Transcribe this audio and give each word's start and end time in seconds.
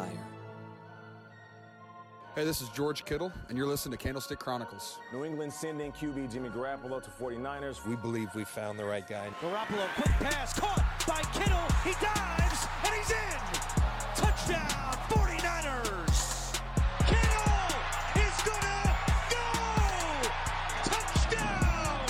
Blue 0.00 0.08
Wire. 0.08 0.26
Hey, 2.36 2.44
this 2.44 2.62
is 2.62 2.68
George 2.70 3.04
Kittle, 3.04 3.32
and 3.48 3.58
you're 3.58 3.66
listening 3.66 3.98
to 3.98 4.02
Candlestick 4.02 4.38
Chronicles. 4.38 4.98
New 5.12 5.24
England 5.24 5.52
sending 5.52 5.90
QB 5.92 6.32
Jimmy 6.32 6.48
Garoppolo 6.48 7.02
to 7.02 7.10
49ers. 7.10 7.84
We 7.86 7.96
believe 7.96 8.28
we 8.34 8.44
found 8.44 8.78
the 8.78 8.84
right 8.84 9.06
guy. 9.06 9.28
Garoppolo, 9.40 9.88
quick 9.96 10.30
pass, 10.30 10.58
caught 10.58 10.84
by 11.06 11.20
Kittle. 11.32 11.58
He 11.82 11.92
dives, 12.00 12.68
and 12.84 12.94
he's 12.94 13.10
in. 13.10 13.40
Touchdown, 14.14 14.96
49ers. 15.08 16.60
Kittle 17.06 17.74
is 18.16 18.42
gonna 18.46 18.96
go. 19.30 19.44
Touchdown. 20.84 22.00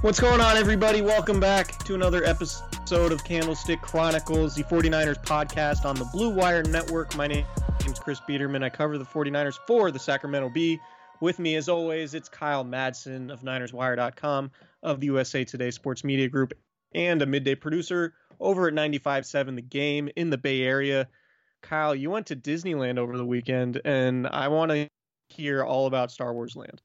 What's 0.00 0.18
going 0.18 0.40
on, 0.40 0.56
everybody? 0.56 1.00
Welcome 1.00 1.38
back 1.38 1.78
to 1.84 1.94
another 1.94 2.24
episode 2.24 2.69
of 2.92 3.22
Candlestick 3.22 3.80
Chronicles, 3.82 4.56
the 4.56 4.64
49ers 4.64 5.22
podcast 5.22 5.84
on 5.84 5.94
the 5.94 6.04
Blue 6.06 6.28
Wire 6.28 6.64
Network. 6.64 7.14
My 7.14 7.28
name 7.28 7.46
is 7.86 8.00
Chris 8.00 8.20
Biderman. 8.28 8.64
I 8.64 8.68
cover 8.68 8.98
the 8.98 9.04
49ers 9.04 9.58
for 9.64 9.92
the 9.92 9.98
Sacramento 10.00 10.48
Bee. 10.48 10.80
With 11.20 11.38
me, 11.38 11.54
as 11.54 11.68
always, 11.68 12.14
it's 12.14 12.28
Kyle 12.28 12.64
Madsen 12.64 13.32
of 13.32 13.42
NinersWire.com, 13.42 14.50
of 14.82 14.98
the 14.98 15.06
USA 15.06 15.44
Today 15.44 15.70
Sports 15.70 16.02
Media 16.02 16.28
Group, 16.28 16.52
and 16.92 17.22
a 17.22 17.26
midday 17.26 17.54
producer 17.54 18.14
over 18.40 18.66
at 18.66 18.74
95.7 18.74 19.54
The 19.54 19.62
Game 19.62 20.08
in 20.16 20.30
the 20.30 20.38
Bay 20.38 20.62
Area. 20.62 21.06
Kyle, 21.62 21.94
you 21.94 22.10
went 22.10 22.26
to 22.26 22.36
Disneyland 22.36 22.98
over 22.98 23.16
the 23.16 23.24
weekend, 23.24 23.80
and 23.84 24.26
I 24.26 24.48
want 24.48 24.72
to 24.72 24.88
hear 25.28 25.62
all 25.62 25.86
about 25.86 26.10
Star 26.10 26.34
Wars 26.34 26.56
Land. 26.56 26.82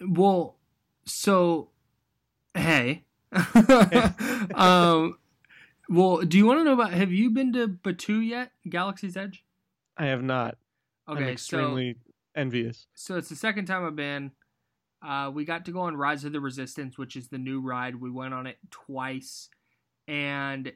Well, 0.00 0.56
so 1.04 1.70
hey, 2.54 3.02
um, 4.54 5.18
well, 5.88 6.18
do 6.18 6.38
you 6.38 6.46
want 6.46 6.60
to 6.60 6.64
know 6.64 6.72
about? 6.72 6.92
Have 6.92 7.12
you 7.12 7.30
been 7.30 7.52
to 7.52 7.68
Batuu 7.68 8.26
yet? 8.26 8.52
Galaxy's 8.68 9.16
Edge. 9.16 9.44
I 9.96 10.06
have 10.06 10.22
not. 10.22 10.56
Okay, 11.08 11.24
I'm 11.24 11.28
extremely 11.30 11.94
so 11.94 12.12
envious. 12.36 12.86
so 12.94 13.16
it's 13.16 13.28
the 13.28 13.36
second 13.36 13.66
time 13.66 13.84
I've 13.84 13.96
been. 13.96 14.32
Uh, 15.02 15.30
we 15.32 15.44
got 15.44 15.64
to 15.64 15.72
go 15.72 15.80
on 15.80 15.96
Rise 15.96 16.24
of 16.24 16.32
the 16.32 16.40
Resistance, 16.40 16.98
which 16.98 17.16
is 17.16 17.28
the 17.28 17.38
new 17.38 17.60
ride. 17.60 17.96
We 17.96 18.10
went 18.10 18.34
on 18.34 18.46
it 18.46 18.58
twice, 18.70 19.48
and 20.06 20.72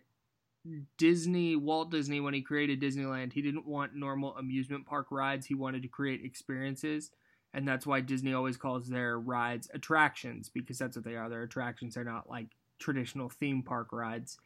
Disney, 0.96 1.56
Walt 1.56 1.90
Disney, 1.90 2.20
when 2.20 2.34
he 2.34 2.40
created 2.40 2.80
Disneyland, 2.80 3.32
he 3.32 3.42
didn't 3.42 3.66
want 3.66 3.94
normal 3.94 4.36
amusement 4.36 4.86
park 4.86 5.08
rides. 5.10 5.46
He 5.46 5.54
wanted 5.54 5.82
to 5.82 5.88
create 5.88 6.24
experiences, 6.24 7.10
and 7.54 7.66
that's 7.66 7.86
why 7.86 8.00
Disney 8.00 8.34
always 8.34 8.56
calls 8.56 8.88
their 8.88 9.18
rides 9.18 9.70
attractions 9.72 10.50
because 10.50 10.76
that's 10.76 10.96
what 10.96 11.04
they 11.04 11.14
are. 11.14 11.28
They're 11.30 11.44
attractions. 11.44 11.94
They're 11.94 12.04
not 12.04 12.28
like 12.28 12.48
traditional 12.78 13.28
theme 13.28 13.62
park 13.62 13.92
rides. 13.92 14.38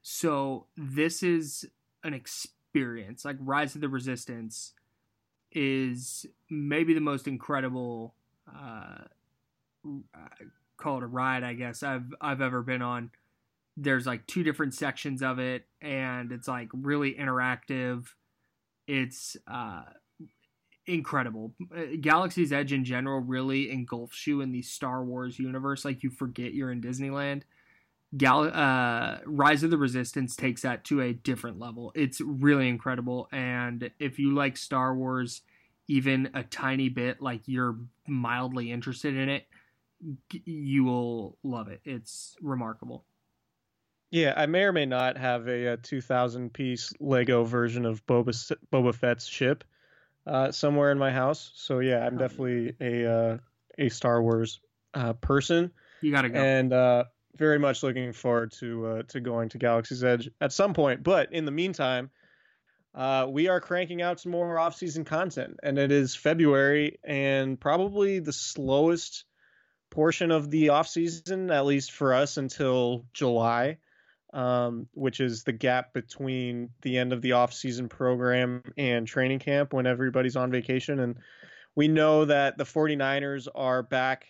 So 0.00 0.66
this 0.76 1.22
is 1.22 1.66
an 2.04 2.14
experience. 2.14 3.24
Like 3.24 3.36
Rise 3.40 3.74
of 3.74 3.80
the 3.80 3.88
Resistance 3.88 4.72
is 5.50 6.24
maybe 6.48 6.94
the 6.94 7.00
most 7.00 7.26
incredible 7.26 8.14
uh, 8.48 9.04
call 10.76 10.98
it 10.98 11.02
a 11.02 11.06
ride, 11.06 11.42
I 11.42 11.54
guess 11.54 11.82
I've 11.82 12.14
I've 12.20 12.40
ever 12.40 12.62
been 12.62 12.82
on. 12.82 13.10
There's 13.76 14.06
like 14.06 14.26
two 14.26 14.42
different 14.42 14.74
sections 14.74 15.22
of 15.22 15.38
it, 15.38 15.66
and 15.80 16.30
it's 16.30 16.48
like 16.48 16.68
really 16.72 17.14
interactive. 17.14 18.06
It's 18.86 19.36
uh, 19.46 19.82
incredible. 20.86 21.54
Galaxy's 22.00 22.52
Edge 22.52 22.72
in 22.72 22.84
general 22.84 23.20
really 23.20 23.70
engulfs 23.70 24.26
you 24.26 24.40
in 24.40 24.52
the 24.52 24.62
Star 24.62 25.04
Wars 25.04 25.38
universe. 25.38 25.84
Like 25.84 26.02
you 26.02 26.10
forget 26.10 26.54
you're 26.54 26.72
in 26.72 26.80
Disneyland. 26.80 27.42
Gal- 28.16 28.52
uh, 28.52 29.18
Rise 29.24 29.62
of 29.62 29.70
the 29.70 29.78
Resistance 29.78 30.36
takes 30.36 30.62
that 30.62 30.84
to 30.84 31.00
a 31.00 31.12
different 31.12 31.58
level. 31.58 31.92
It's 31.94 32.20
really 32.20 32.68
incredible, 32.68 33.28
and 33.32 33.90
if 33.98 34.18
you 34.18 34.34
like 34.34 34.56
Star 34.56 34.94
Wars 34.94 35.42
even 35.88 36.30
a 36.34 36.42
tiny 36.42 36.88
bit, 36.88 37.20
like 37.20 37.42
you're 37.46 37.76
mildly 38.06 38.70
interested 38.70 39.16
in 39.16 39.28
it, 39.28 39.46
you 40.44 40.84
will 40.84 41.38
love 41.42 41.68
it. 41.68 41.80
It's 41.84 42.36
remarkable. 42.40 43.04
Yeah, 44.10 44.34
I 44.36 44.44
may 44.44 44.64
or 44.64 44.72
may 44.72 44.84
not 44.84 45.16
have 45.16 45.48
a, 45.48 45.66
a 45.68 45.76
2,000 45.78 46.52
piece 46.52 46.92
Lego 47.00 47.44
version 47.44 47.86
of 47.86 48.06
Boba 48.06 48.54
Boba 48.70 48.94
Fett's 48.94 49.26
ship 49.26 49.64
uh, 50.26 50.52
somewhere 50.52 50.92
in 50.92 50.98
my 50.98 51.10
house. 51.10 51.50
So 51.54 51.80
yeah, 51.80 52.06
I'm 52.06 52.16
definitely 52.16 52.74
a 52.80 53.10
uh, 53.10 53.38
a 53.78 53.88
Star 53.88 54.22
Wars 54.22 54.60
uh, 54.94 55.14
person, 55.14 55.70
You 56.00 56.12
gotta 56.12 56.28
go. 56.28 56.38
and 56.38 56.72
uh, 56.72 57.04
very 57.36 57.58
much 57.58 57.82
looking 57.82 58.12
forward 58.12 58.52
to 58.52 58.86
uh, 58.86 59.02
to 59.08 59.20
going 59.20 59.48
to 59.50 59.58
Galaxy's 59.58 60.04
Edge 60.04 60.30
at 60.40 60.52
some 60.52 60.74
point. 60.74 61.02
But 61.02 61.32
in 61.32 61.44
the 61.44 61.50
meantime, 61.50 62.10
uh, 62.94 63.26
we 63.28 63.48
are 63.48 63.60
cranking 63.60 64.02
out 64.02 64.20
some 64.20 64.32
more 64.32 64.58
off-season 64.58 65.04
content, 65.04 65.58
and 65.62 65.78
it 65.78 65.90
is 65.90 66.14
February, 66.14 66.98
and 67.02 67.58
probably 67.58 68.18
the 68.18 68.34
slowest 68.34 69.24
portion 69.90 70.30
of 70.30 70.50
the 70.50 70.68
off-season, 70.70 71.50
at 71.50 71.64
least 71.64 71.92
for 71.92 72.12
us, 72.14 72.36
until 72.36 73.06
July 73.14 73.78
um, 74.32 74.86
which 74.94 75.20
is 75.20 75.44
the 75.44 75.52
gap 75.52 75.92
between 75.92 76.70
the 76.82 76.98
end 76.98 77.12
of 77.12 77.22
the 77.22 77.32
off-season 77.32 77.88
program 77.88 78.62
and 78.76 79.06
training 79.06 79.38
camp 79.38 79.72
when 79.72 79.86
everybody's 79.86 80.36
on 80.36 80.50
vacation. 80.50 81.00
And 81.00 81.16
we 81.74 81.88
know 81.88 82.24
that 82.24 82.58
the 82.58 82.64
49ers 82.64 83.48
are 83.54 83.82
back 83.82 84.26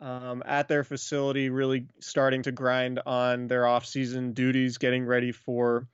um, 0.00 0.42
at 0.46 0.68
their 0.68 0.84
facility, 0.84 1.48
really 1.48 1.86
starting 2.00 2.42
to 2.42 2.52
grind 2.52 3.00
on 3.06 3.46
their 3.46 3.66
off-season 3.66 4.32
duties, 4.32 4.78
getting 4.78 5.04
ready 5.04 5.32
for 5.32 5.86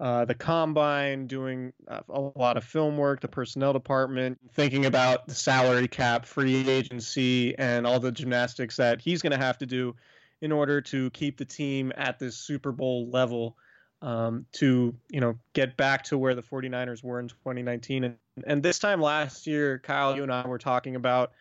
uh, 0.00 0.24
the 0.24 0.34
combine, 0.34 1.26
doing 1.26 1.72
uh, 1.86 2.00
a 2.08 2.20
lot 2.20 2.56
of 2.56 2.64
film 2.64 2.96
work, 2.96 3.20
the 3.20 3.28
personnel 3.28 3.74
department, 3.74 4.38
thinking 4.54 4.86
about 4.86 5.26
the 5.26 5.34
salary 5.34 5.86
cap, 5.86 6.24
free 6.24 6.66
agency, 6.68 7.56
and 7.58 7.86
all 7.86 8.00
the 8.00 8.10
gymnastics 8.10 8.76
that 8.76 9.00
he's 9.02 9.20
going 9.20 9.32
to 9.32 9.36
have 9.36 9.58
to 9.58 9.66
do 9.66 9.94
in 10.40 10.52
order 10.52 10.80
to 10.80 11.10
keep 11.10 11.36
the 11.36 11.44
team 11.44 11.92
at 11.96 12.18
this 12.18 12.36
Super 12.36 12.72
Bowl 12.72 13.08
level 13.10 13.56
um, 14.02 14.46
to 14.52 14.94
you 15.10 15.20
know 15.20 15.38
get 15.52 15.76
back 15.76 16.04
to 16.04 16.16
where 16.16 16.34
the 16.34 16.42
49ers 16.42 17.04
were 17.04 17.20
in 17.20 17.28
2019 17.28 18.04
and, 18.04 18.16
and 18.46 18.62
this 18.62 18.78
time 18.78 19.00
last 19.00 19.46
year 19.46 19.78
Kyle 19.78 20.16
you 20.16 20.22
and 20.22 20.32
I 20.32 20.46
were 20.46 20.58
talking 20.58 20.96
about 20.96 21.32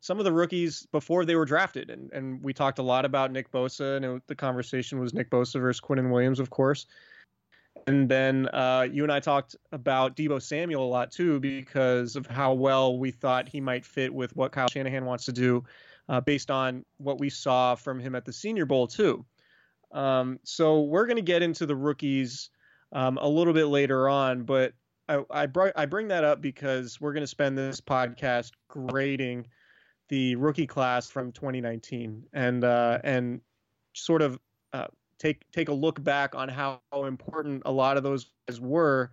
some 0.00 0.18
of 0.18 0.24
the 0.24 0.32
rookies 0.32 0.86
before 0.92 1.24
they 1.24 1.34
were 1.34 1.46
drafted. 1.46 1.88
And, 1.88 2.12
and 2.12 2.42
we 2.42 2.52
talked 2.52 2.78
a 2.78 2.82
lot 2.82 3.06
about 3.06 3.32
Nick 3.32 3.50
Bosa 3.50 3.96
and 3.96 4.04
it, 4.04 4.22
the 4.26 4.34
conversation 4.34 5.00
was 5.00 5.14
Nick 5.14 5.30
Bosa 5.30 5.58
versus 5.58 5.80
Quinnen 5.80 6.10
Williams 6.10 6.40
of 6.40 6.50
course. 6.50 6.86
And 7.86 8.08
then 8.08 8.46
uh, 8.48 8.86
you 8.90 9.02
and 9.02 9.10
I 9.10 9.18
talked 9.18 9.56
about 9.72 10.14
Deebo 10.14 10.40
Samuel 10.40 10.84
a 10.84 10.86
lot 10.86 11.10
too 11.10 11.40
because 11.40 12.16
of 12.16 12.26
how 12.26 12.52
well 12.52 12.98
we 12.98 13.10
thought 13.10 13.48
he 13.48 13.60
might 13.60 13.84
fit 13.84 14.12
with 14.12 14.36
what 14.36 14.52
Kyle 14.52 14.68
Shanahan 14.68 15.06
wants 15.06 15.24
to 15.24 15.32
do 15.32 15.64
uh, 16.08 16.20
based 16.20 16.50
on 16.50 16.84
what 16.98 17.18
we 17.18 17.30
saw 17.30 17.74
from 17.74 17.98
him 17.98 18.14
at 18.14 18.24
the 18.24 18.32
Senior 18.32 18.66
Bowl 18.66 18.86
too. 18.86 19.24
Um, 19.92 20.40
so 20.44 20.82
we're 20.82 21.06
going 21.06 21.16
to 21.16 21.22
get 21.22 21.42
into 21.42 21.66
the 21.66 21.76
rookies 21.76 22.50
um, 22.92 23.18
a 23.18 23.28
little 23.28 23.52
bit 23.52 23.66
later 23.66 24.08
on, 24.08 24.42
but 24.42 24.72
I, 25.08 25.22
I, 25.30 25.46
br- 25.46 25.70
I 25.76 25.86
bring 25.86 26.08
that 26.08 26.24
up 26.24 26.40
because 26.40 27.00
we're 27.00 27.12
going 27.12 27.22
to 27.22 27.28
spend 27.28 27.56
this 27.56 27.80
podcast 27.80 28.52
grading 28.68 29.46
the 30.08 30.36
rookie 30.36 30.66
class 30.66 31.10
from 31.10 31.32
2019 31.32 32.24
and 32.32 32.64
uh, 32.64 32.98
and 33.04 33.40
sort 33.94 34.22
of 34.22 34.38
uh, 34.72 34.86
take 35.18 35.50
take 35.52 35.68
a 35.68 35.72
look 35.72 36.02
back 36.02 36.34
on 36.34 36.48
how, 36.48 36.80
important 36.92 37.62
a 37.64 37.72
lot 37.72 37.96
of 37.96 38.02
those 38.02 38.30
guys 38.46 38.60
were, 38.60 39.10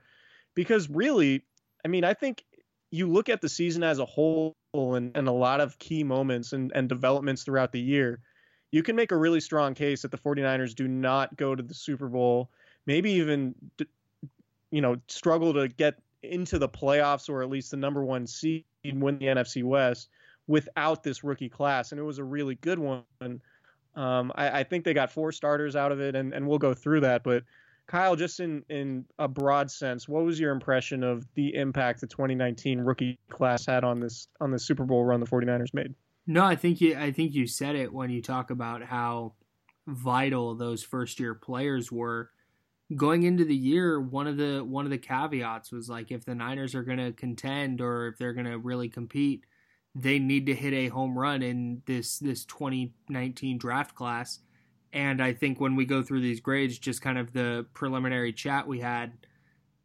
because 0.53 0.89
really, 0.89 1.43
I 1.85 1.87
mean, 1.87 2.03
I 2.03 2.13
think 2.13 2.43
you 2.91 3.07
look 3.07 3.29
at 3.29 3.41
the 3.41 3.49
season 3.49 3.83
as 3.83 3.99
a 3.99 4.05
whole 4.05 4.55
and, 4.73 5.11
and 5.15 5.27
a 5.27 5.31
lot 5.31 5.59
of 5.59 5.77
key 5.79 6.03
moments 6.03 6.53
and, 6.53 6.71
and 6.73 6.87
developments 6.87 7.43
throughout 7.43 7.71
the 7.71 7.79
year 7.79 8.21
you 8.71 8.83
can 8.83 8.95
make 8.95 9.11
a 9.11 9.17
really 9.17 9.41
strong 9.41 9.73
case 9.73 10.01
that 10.01 10.11
the 10.11 10.17
49ers 10.17 10.73
do 10.73 10.87
not 10.87 11.35
go 11.35 11.53
to 11.55 11.61
the 11.61 11.73
Super 11.73 12.07
Bowl, 12.07 12.49
maybe 12.85 13.11
even 13.11 13.53
you 14.71 14.81
know, 14.81 14.95
struggle 15.07 15.53
to 15.53 15.67
get 15.67 15.99
into 16.23 16.57
the 16.57 16.69
playoffs 16.69 17.29
or 17.29 17.43
at 17.43 17.49
least 17.49 17.71
the 17.71 17.77
number 17.77 18.03
1 18.03 18.25
seed 18.25 18.63
and 18.85 19.01
win 19.01 19.17
the 19.17 19.25
NFC 19.25 19.63
West 19.63 20.09
without 20.47 21.03
this 21.03 21.23
rookie 21.23 21.49
class 21.49 21.91
and 21.91 21.99
it 21.99 22.03
was 22.03 22.19
a 22.19 22.23
really 22.23 22.55
good 22.55 22.79
one. 22.79 23.03
Um, 23.95 24.31
I, 24.35 24.59
I, 24.59 24.63
think 24.63 24.85
they 24.85 24.93
got 24.93 25.11
four 25.11 25.33
starters 25.33 25.75
out 25.75 25.91
of 25.91 25.99
it, 25.99 26.15
and, 26.15 26.33
and 26.33 26.47
we'll 26.47 26.57
go 26.57 26.73
through 26.73 27.01
that. 27.01 27.23
But 27.23 27.43
Kyle, 27.87 28.15
just 28.15 28.39
in, 28.39 28.63
in 28.69 29.05
a 29.19 29.27
broad 29.27 29.69
sense, 29.69 30.07
what 30.07 30.23
was 30.23 30.39
your 30.39 30.51
impression 30.51 31.03
of 31.03 31.25
the 31.35 31.55
impact 31.55 32.01
the 32.01 32.07
2019 32.07 32.79
rookie 32.79 33.19
class 33.29 33.65
had 33.65 33.83
on 33.83 33.99
this 33.99 34.27
on 34.39 34.51
the 34.51 34.59
Super 34.59 34.85
Bowl 34.85 35.03
run 35.03 35.19
the 35.19 35.25
49ers 35.25 35.73
made? 35.73 35.93
No, 36.27 36.45
I 36.45 36.55
think 36.55 36.79
you 36.79 36.95
I 36.97 37.11
think 37.11 37.33
you 37.33 37.47
said 37.47 37.75
it 37.75 37.91
when 37.91 38.09
you 38.09 38.21
talk 38.21 38.51
about 38.51 38.83
how 38.83 39.33
vital 39.87 40.55
those 40.55 40.83
first 40.83 41.19
year 41.19 41.33
players 41.33 41.91
were. 41.91 42.31
Going 42.95 43.23
into 43.23 43.45
the 43.45 43.55
year, 43.55 43.99
one 43.99 44.27
of 44.27 44.37
the 44.37 44.59
one 44.59 44.85
of 44.85 44.91
the 44.91 44.97
caveats 44.97 45.71
was 45.71 45.89
like 45.89 46.11
if 46.11 46.25
the 46.25 46.35
Niners 46.35 46.75
are 46.75 46.83
going 46.83 46.97
to 46.99 47.13
contend 47.13 47.81
or 47.81 48.07
if 48.07 48.17
they're 48.17 48.33
going 48.33 48.45
to 48.45 48.57
really 48.57 48.89
compete, 48.89 49.45
they 49.95 50.19
need 50.19 50.45
to 50.45 50.55
hit 50.55 50.73
a 50.73 50.89
home 50.89 51.17
run 51.17 51.41
in 51.41 51.81
this 51.85 52.19
this 52.19 52.45
2019 52.45 53.57
draft 53.57 53.95
class. 53.95 54.39
And 54.93 55.21
I 55.21 55.33
think 55.33 55.59
when 55.59 55.75
we 55.75 55.85
go 55.85 56.03
through 56.03 56.21
these 56.21 56.41
grades, 56.41 56.77
just 56.77 57.01
kind 57.01 57.17
of 57.17 57.31
the 57.31 57.65
preliminary 57.73 58.33
chat 58.33 58.67
we 58.67 58.79
had, 58.79 59.13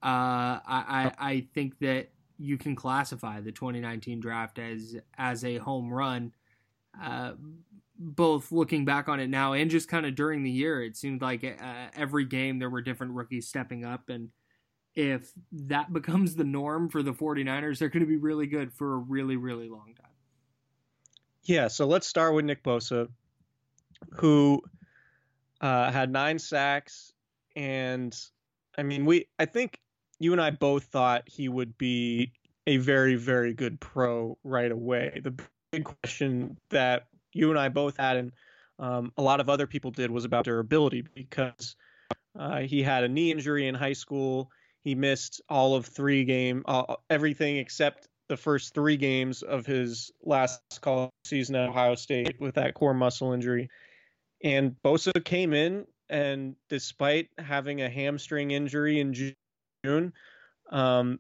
uh, 0.02 0.60
I, 0.62 0.62
I 0.66 1.12
I 1.18 1.46
think 1.54 1.78
that 1.78 2.10
you 2.38 2.58
can 2.58 2.74
classify 2.74 3.40
the 3.40 3.52
2019 3.52 4.20
draft 4.20 4.58
as 4.58 4.96
as 5.16 5.44
a 5.44 5.58
home 5.58 5.92
run. 5.92 6.32
Uh, 7.00 7.32
both 7.98 8.52
looking 8.52 8.84
back 8.84 9.08
on 9.08 9.20
it 9.20 9.28
now 9.28 9.52
and 9.52 9.70
just 9.70 9.88
kind 9.88 10.06
of 10.06 10.14
during 10.14 10.42
the 10.42 10.50
year, 10.50 10.82
it 10.82 10.96
seemed 10.96 11.22
like 11.22 11.44
uh, 11.44 11.86
every 11.94 12.24
game 12.24 12.58
there 12.58 12.70
were 12.70 12.82
different 12.82 13.12
rookies 13.12 13.48
stepping 13.48 13.84
up. 13.84 14.08
And 14.08 14.30
if 14.94 15.32
that 15.52 15.92
becomes 15.92 16.34
the 16.34 16.44
norm 16.44 16.88
for 16.88 17.02
the 17.02 17.12
49ers, 17.12 17.78
they're 17.78 17.88
going 17.88 18.04
to 18.04 18.06
be 18.06 18.16
really 18.16 18.46
good 18.46 18.72
for 18.72 18.94
a 18.94 18.98
really, 18.98 19.36
really 19.36 19.68
long 19.68 19.94
time. 19.98 20.10
Yeah, 21.44 21.68
so 21.68 21.86
let's 21.86 22.06
start 22.06 22.34
with 22.34 22.44
Nick 22.44 22.62
Bosa, 22.64 23.08
who 24.16 24.62
uh, 25.60 25.90
had 25.90 26.10
nine 26.10 26.38
sacks. 26.38 27.12
And 27.54 28.16
I 28.76 28.82
mean, 28.82 29.04
we, 29.04 29.26
I 29.38 29.46
think 29.46 29.80
you 30.18 30.32
and 30.32 30.40
I 30.40 30.50
both 30.50 30.84
thought 30.84 31.24
he 31.26 31.48
would 31.48 31.76
be 31.78 32.32
a 32.66 32.78
very, 32.78 33.14
very 33.14 33.54
good 33.54 33.80
pro 33.80 34.36
right 34.44 34.70
away. 34.70 35.20
The 35.22 35.34
big 35.72 35.84
question 35.84 36.58
that 36.70 37.06
you 37.32 37.50
and 37.50 37.58
I 37.58 37.68
both 37.68 37.96
had, 37.96 38.16
and 38.16 38.32
um, 38.78 39.12
a 39.16 39.22
lot 39.22 39.40
of 39.40 39.48
other 39.48 39.66
people 39.66 39.90
did, 39.90 40.10
was 40.10 40.24
about 40.24 40.44
durability 40.44 41.04
because 41.14 41.76
uh, 42.38 42.60
he 42.60 42.82
had 42.82 43.04
a 43.04 43.08
knee 43.08 43.30
injury 43.30 43.68
in 43.68 43.74
high 43.74 43.92
school. 43.92 44.50
He 44.82 44.94
missed 44.94 45.40
all 45.48 45.74
of 45.74 45.86
three 45.86 46.24
game, 46.24 46.62
uh, 46.66 46.96
everything 47.10 47.56
except 47.56 48.08
the 48.28 48.36
first 48.36 48.74
three 48.74 48.96
games 48.96 49.42
of 49.42 49.66
his 49.66 50.10
last 50.24 50.60
college 50.80 51.10
season 51.24 51.54
at 51.54 51.68
Ohio 51.68 51.94
State 51.94 52.40
with 52.40 52.54
that 52.56 52.74
core 52.74 52.94
muscle 52.94 53.32
injury. 53.32 53.68
And 54.46 54.76
Bosa 54.84 55.24
came 55.24 55.52
in, 55.52 55.86
and 56.08 56.54
despite 56.68 57.30
having 57.36 57.82
a 57.82 57.90
hamstring 57.90 58.52
injury 58.52 59.00
in 59.00 59.12
June. 59.12 60.12
Um, 60.70 61.18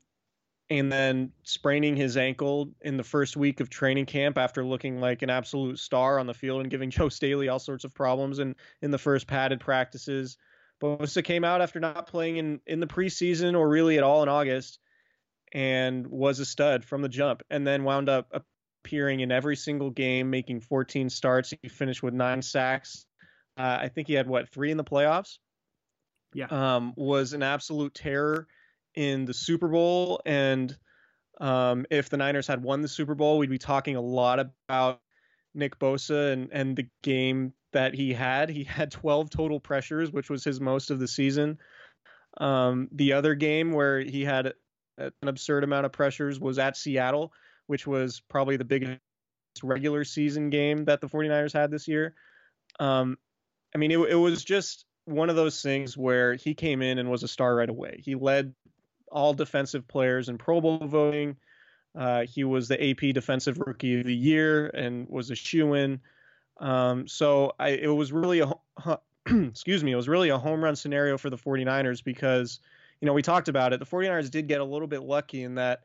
and 0.70 0.92
then 0.92 1.32
spraining 1.42 1.96
his 1.96 2.16
ankle 2.16 2.70
in 2.82 2.96
the 2.96 3.02
first 3.02 3.36
week 3.36 3.58
of 3.58 3.68
training 3.68 4.06
camp 4.06 4.38
after 4.38 4.64
looking 4.64 5.00
like 5.00 5.22
an 5.22 5.30
absolute 5.30 5.80
star 5.80 6.20
on 6.20 6.26
the 6.28 6.34
field 6.34 6.60
and 6.60 6.70
giving 6.70 6.90
Joe 6.92 7.08
Staley 7.08 7.48
all 7.48 7.58
sorts 7.58 7.84
of 7.84 7.92
problems 7.92 8.38
in, 8.38 8.54
in 8.80 8.92
the 8.92 8.98
first 8.98 9.26
padded 9.26 9.58
practices. 9.58 10.36
Bosa 10.80 11.24
came 11.24 11.42
out 11.42 11.60
after 11.60 11.80
not 11.80 12.06
playing 12.06 12.36
in, 12.36 12.60
in 12.64 12.78
the 12.78 12.86
preseason 12.86 13.58
or 13.58 13.68
really 13.68 13.96
at 13.98 14.04
all 14.04 14.22
in 14.22 14.28
August 14.28 14.78
and 15.52 16.06
was 16.06 16.38
a 16.38 16.44
stud 16.44 16.84
from 16.84 17.02
the 17.02 17.08
jump 17.08 17.42
and 17.50 17.66
then 17.66 17.82
wound 17.82 18.08
up 18.08 18.44
appearing 18.84 19.18
in 19.18 19.32
every 19.32 19.56
single 19.56 19.90
game, 19.90 20.30
making 20.30 20.60
14 20.60 21.10
starts. 21.10 21.52
He 21.60 21.68
finished 21.68 22.04
with 22.04 22.14
nine 22.14 22.40
sacks. 22.40 23.06
Uh, 23.56 23.78
I 23.82 23.88
think 23.88 24.08
he 24.08 24.14
had, 24.14 24.26
what, 24.26 24.48
three 24.48 24.70
in 24.70 24.76
the 24.76 24.84
playoffs? 24.84 25.38
Yeah. 26.34 26.46
Um, 26.50 26.92
was 26.96 27.32
an 27.32 27.42
absolute 27.42 27.94
terror 27.94 28.46
in 28.94 29.24
the 29.24 29.34
Super 29.34 29.68
Bowl. 29.68 30.20
And 30.26 30.76
um, 31.40 31.86
if 31.90 32.10
the 32.10 32.16
Niners 32.16 32.46
had 32.46 32.62
won 32.62 32.82
the 32.82 32.88
Super 32.88 33.14
Bowl, 33.14 33.38
we'd 33.38 33.50
be 33.50 33.58
talking 33.58 33.96
a 33.96 34.00
lot 34.00 34.40
about 34.68 35.00
Nick 35.54 35.78
Bosa 35.78 36.32
and, 36.32 36.48
and 36.52 36.76
the 36.76 36.88
game 37.02 37.52
that 37.72 37.94
he 37.94 38.12
had. 38.12 38.48
He 38.50 38.64
had 38.64 38.90
12 38.90 39.30
total 39.30 39.60
pressures, 39.60 40.10
which 40.10 40.30
was 40.30 40.44
his 40.44 40.60
most 40.60 40.90
of 40.90 40.98
the 40.98 41.08
season. 41.08 41.58
Um, 42.38 42.88
the 42.92 43.14
other 43.14 43.34
game 43.34 43.72
where 43.72 44.00
he 44.00 44.24
had 44.24 44.52
an 44.98 45.12
absurd 45.22 45.64
amount 45.64 45.86
of 45.86 45.92
pressures 45.92 46.40
was 46.40 46.58
at 46.58 46.76
Seattle, 46.76 47.32
which 47.66 47.86
was 47.86 48.20
probably 48.28 48.56
the 48.56 48.64
biggest 48.64 49.00
regular 49.62 50.04
season 50.04 50.50
game 50.50 50.84
that 50.84 51.00
the 51.00 51.08
49ers 51.08 51.52
had 51.52 51.70
this 51.70 51.88
year. 51.88 52.14
Um, 52.78 53.16
I 53.76 53.78
mean, 53.78 53.90
it, 53.90 53.98
it 53.98 54.14
was 54.14 54.42
just 54.42 54.86
one 55.04 55.28
of 55.28 55.36
those 55.36 55.60
things 55.60 55.98
where 55.98 56.32
he 56.32 56.54
came 56.54 56.80
in 56.80 56.96
and 56.96 57.10
was 57.10 57.22
a 57.22 57.28
star 57.28 57.54
right 57.54 57.68
away. 57.68 58.00
He 58.02 58.14
led 58.14 58.54
all 59.12 59.34
defensive 59.34 59.86
players 59.86 60.30
in 60.30 60.38
Pro 60.38 60.62
Bowl 60.62 60.78
voting. 60.78 61.36
Uh, 61.94 62.22
he 62.22 62.42
was 62.42 62.68
the 62.68 62.82
AP 62.82 63.12
Defensive 63.12 63.58
Rookie 63.58 64.00
of 64.00 64.06
the 64.06 64.16
Year 64.16 64.68
and 64.68 65.06
was 65.10 65.30
a 65.30 65.34
shoe 65.34 65.74
in. 65.74 66.00
Um, 66.58 67.06
so 67.06 67.52
I, 67.58 67.68
it 67.68 67.88
was 67.88 68.12
really 68.12 68.40
a 68.40 68.50
excuse 69.26 69.84
me, 69.84 69.92
it 69.92 69.96
was 69.96 70.08
really 70.08 70.30
a 70.30 70.38
home 70.38 70.64
run 70.64 70.74
scenario 70.74 71.18
for 71.18 71.28
the 71.28 71.36
49ers 71.36 72.02
because 72.02 72.60
you 73.02 73.06
know 73.06 73.12
we 73.12 73.20
talked 73.20 73.48
about 73.48 73.74
it. 73.74 73.78
The 73.78 73.84
49ers 73.84 74.30
did 74.30 74.48
get 74.48 74.62
a 74.62 74.64
little 74.64 74.88
bit 74.88 75.02
lucky 75.02 75.42
in 75.42 75.56
that 75.56 75.82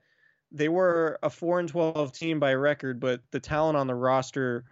they 0.49 0.69
were 0.69 1.19
a 1.23 1.29
4 1.29 1.59
and 1.59 1.67
12 1.67 2.13
team 2.13 2.39
by 2.39 2.53
record, 2.53 3.01
but 3.01 3.19
the 3.31 3.41
talent 3.41 3.75
on 3.75 3.87
the 3.87 3.95
roster 3.95 4.63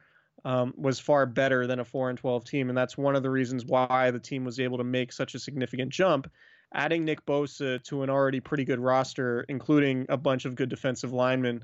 um, 0.45 0.73
was 0.77 0.99
far 0.99 1.25
better 1.25 1.67
than 1.67 1.79
a 1.79 1.85
4 1.85 2.09
and 2.09 2.17
12 2.17 2.45
team, 2.45 2.69
and 2.69 2.77
that's 2.77 2.97
one 2.97 3.15
of 3.15 3.23
the 3.23 3.29
reasons 3.29 3.65
why 3.65 4.11
the 4.11 4.19
team 4.19 4.45
was 4.45 4.59
able 4.59 4.77
to 4.77 4.83
make 4.83 5.11
such 5.11 5.35
a 5.35 5.39
significant 5.39 5.91
jump 5.91 6.29
adding 6.73 7.05
Nick 7.05 7.25
Bosa 7.25 7.81
to 7.83 8.03
an 8.03 8.09
already 8.09 8.39
pretty 8.39 8.65
good 8.65 8.79
roster, 8.79 9.45
including 9.49 10.05
a 10.09 10.17
bunch 10.17 10.45
of 10.45 10.55
good 10.55 10.69
defensive 10.69 11.13
linemen, 11.13 11.63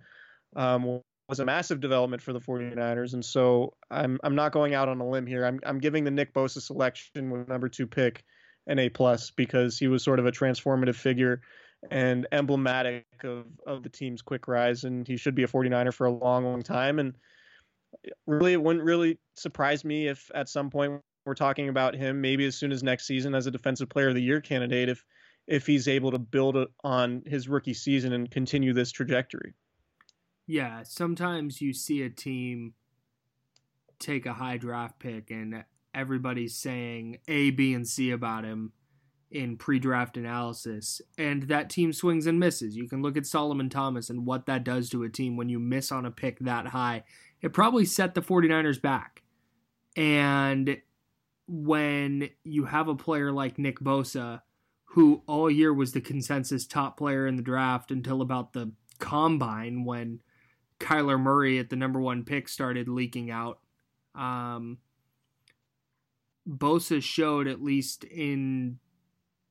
um, 0.56 1.02
was 1.28 1.40
a 1.40 1.46
massive 1.46 1.80
development 1.80 2.22
for 2.22 2.34
the 2.34 2.40
49ers. 2.40 3.14
And 3.14 3.24
so 3.24 3.74
I'm 3.90 4.20
I'm 4.24 4.36
not 4.36 4.52
going 4.52 4.74
out 4.74 4.90
on 4.90 5.00
a 5.00 5.08
limb 5.08 5.26
here. 5.26 5.46
I'm 5.46 5.60
I'm 5.66 5.80
giving 5.80 6.04
the 6.04 6.12
Nick 6.12 6.34
Bosa 6.34 6.62
selection 6.62 7.30
with 7.30 7.48
number 7.48 7.70
two 7.70 7.88
pick 7.88 8.24
an 8.68 8.80
A 8.80 8.90
plus 8.90 9.32
because 9.32 9.78
he 9.78 9.88
was 9.88 10.04
sort 10.04 10.20
of 10.20 10.26
a 10.26 10.32
transformative 10.32 10.96
figure 10.96 11.42
and 11.92 12.26
emblematic 12.32 13.06
of, 13.24 13.46
of 13.68 13.84
the 13.84 13.90
team's 13.90 14.24
quick 14.24 14.48
rise 14.48 14.86
and 14.86 15.08
he 15.08 15.18
should 15.18 15.36
be 15.36 15.44
a 15.44 15.48
49er 15.48 15.94
for 15.94 16.08
a 16.08 16.12
long, 16.12 16.44
long 16.44 16.64
time. 16.64 16.98
And 16.98 17.14
really 18.28 18.54
it 18.54 18.62
wouldn't 18.62 18.86
really 18.86 19.18
surprise 19.36 19.84
me 19.84 20.08
if 20.08 20.30
at 20.34 20.50
some 20.50 20.70
point 20.70 21.02
we're 21.26 21.34
talking 21.34 21.70
about 21.70 21.96
him 21.96 22.22
maybe 22.22 22.46
as 22.46 22.56
soon 22.56 22.72
as 22.72 22.84
next 22.84 23.08
season 23.08 23.34
as 23.34 23.48
a 23.48 23.52
defensive 23.52 23.90
player 23.90 24.10
of 24.10 24.16
the 24.16 24.22
year 24.22 24.42
candidate 24.42 24.90
if 24.90 25.04
if 25.48 25.68
he's 25.68 25.88
able 25.88 26.12
to 26.12 26.20
build 26.20 26.58
on 26.84 27.22
his 27.26 27.48
rookie 27.48 27.74
season 27.74 28.14
and 28.14 28.32
continue 28.32 28.74
this 28.74 28.92
trajectory. 28.92 29.54
Yeah, 30.48 30.84
sometimes 30.84 31.62
you 31.62 31.74
see 31.74 32.02
a 32.02 32.10
team 32.10 32.74
take 34.00 34.26
a 34.26 34.34
high 34.34 34.58
draft 34.58 35.00
pick 35.00 35.32
and 35.32 35.64
everybody's 35.94 36.56
saying 36.56 37.20
A, 37.28 37.52
B, 37.52 37.74
and 37.74 37.88
C 37.88 38.12
about 38.12 38.44
him 38.44 38.74
in 39.32 39.58
pre 39.58 39.80
draft 39.80 40.18
analysis, 40.18 41.02
and 41.18 41.44
that 41.44 41.70
team 41.70 41.94
swings 41.94 42.28
and 42.28 42.40
misses. 42.40 42.76
You 42.76 42.88
can 42.88 43.02
look 43.02 43.18
at 43.18 43.26
Solomon 43.26 43.70
Thomas 43.70 44.10
and 44.10 44.26
what 44.26 44.46
that 44.46 44.64
does 44.64 44.90
to 44.90 45.04
a 45.04 45.10
team 45.10 45.36
when 45.36 45.50
you 45.50 45.60
miss 45.60 45.92
on 45.92 46.06
a 46.06 46.12
pick 46.12 46.40
that 46.40 46.68
high. 46.68 47.04
It 47.46 47.54
probably 47.54 47.86
set 47.86 48.16
the 48.16 48.24
49ers 48.24 48.82
back. 48.82 49.22
And 49.96 50.82
when 51.48 52.32
you 52.44 52.66
have 52.66 52.88
a 52.88 52.96
player 52.96 53.32
like 53.32 53.60
Nick 53.60 53.80
Bosa, 53.80 54.42
who 54.86 55.22
all 55.28 55.52
year 55.52 55.72
was 55.72 55.92
the 55.92 56.02
consensus 56.02 56.66
top 56.66 56.98
player 56.98 57.28
in 57.28 57.36
the 57.36 57.44
draft 57.44 57.92
until 57.92 58.24
about 58.24 58.54
the 58.54 58.72
combine 58.98 59.86
when 59.86 60.22
Kyler 60.80 61.20
Murray 61.20 61.60
at 61.60 61.70
the 61.70 61.76
number 61.76 62.02
one 62.02 62.26
pick 62.26 62.50
started 62.50 62.88
leaking 62.88 63.30
out. 63.30 63.60
Um, 64.16 64.80
Bosa 66.50 67.00
showed, 67.00 67.48
at 67.48 67.62
least 67.62 68.06
in 68.06 68.80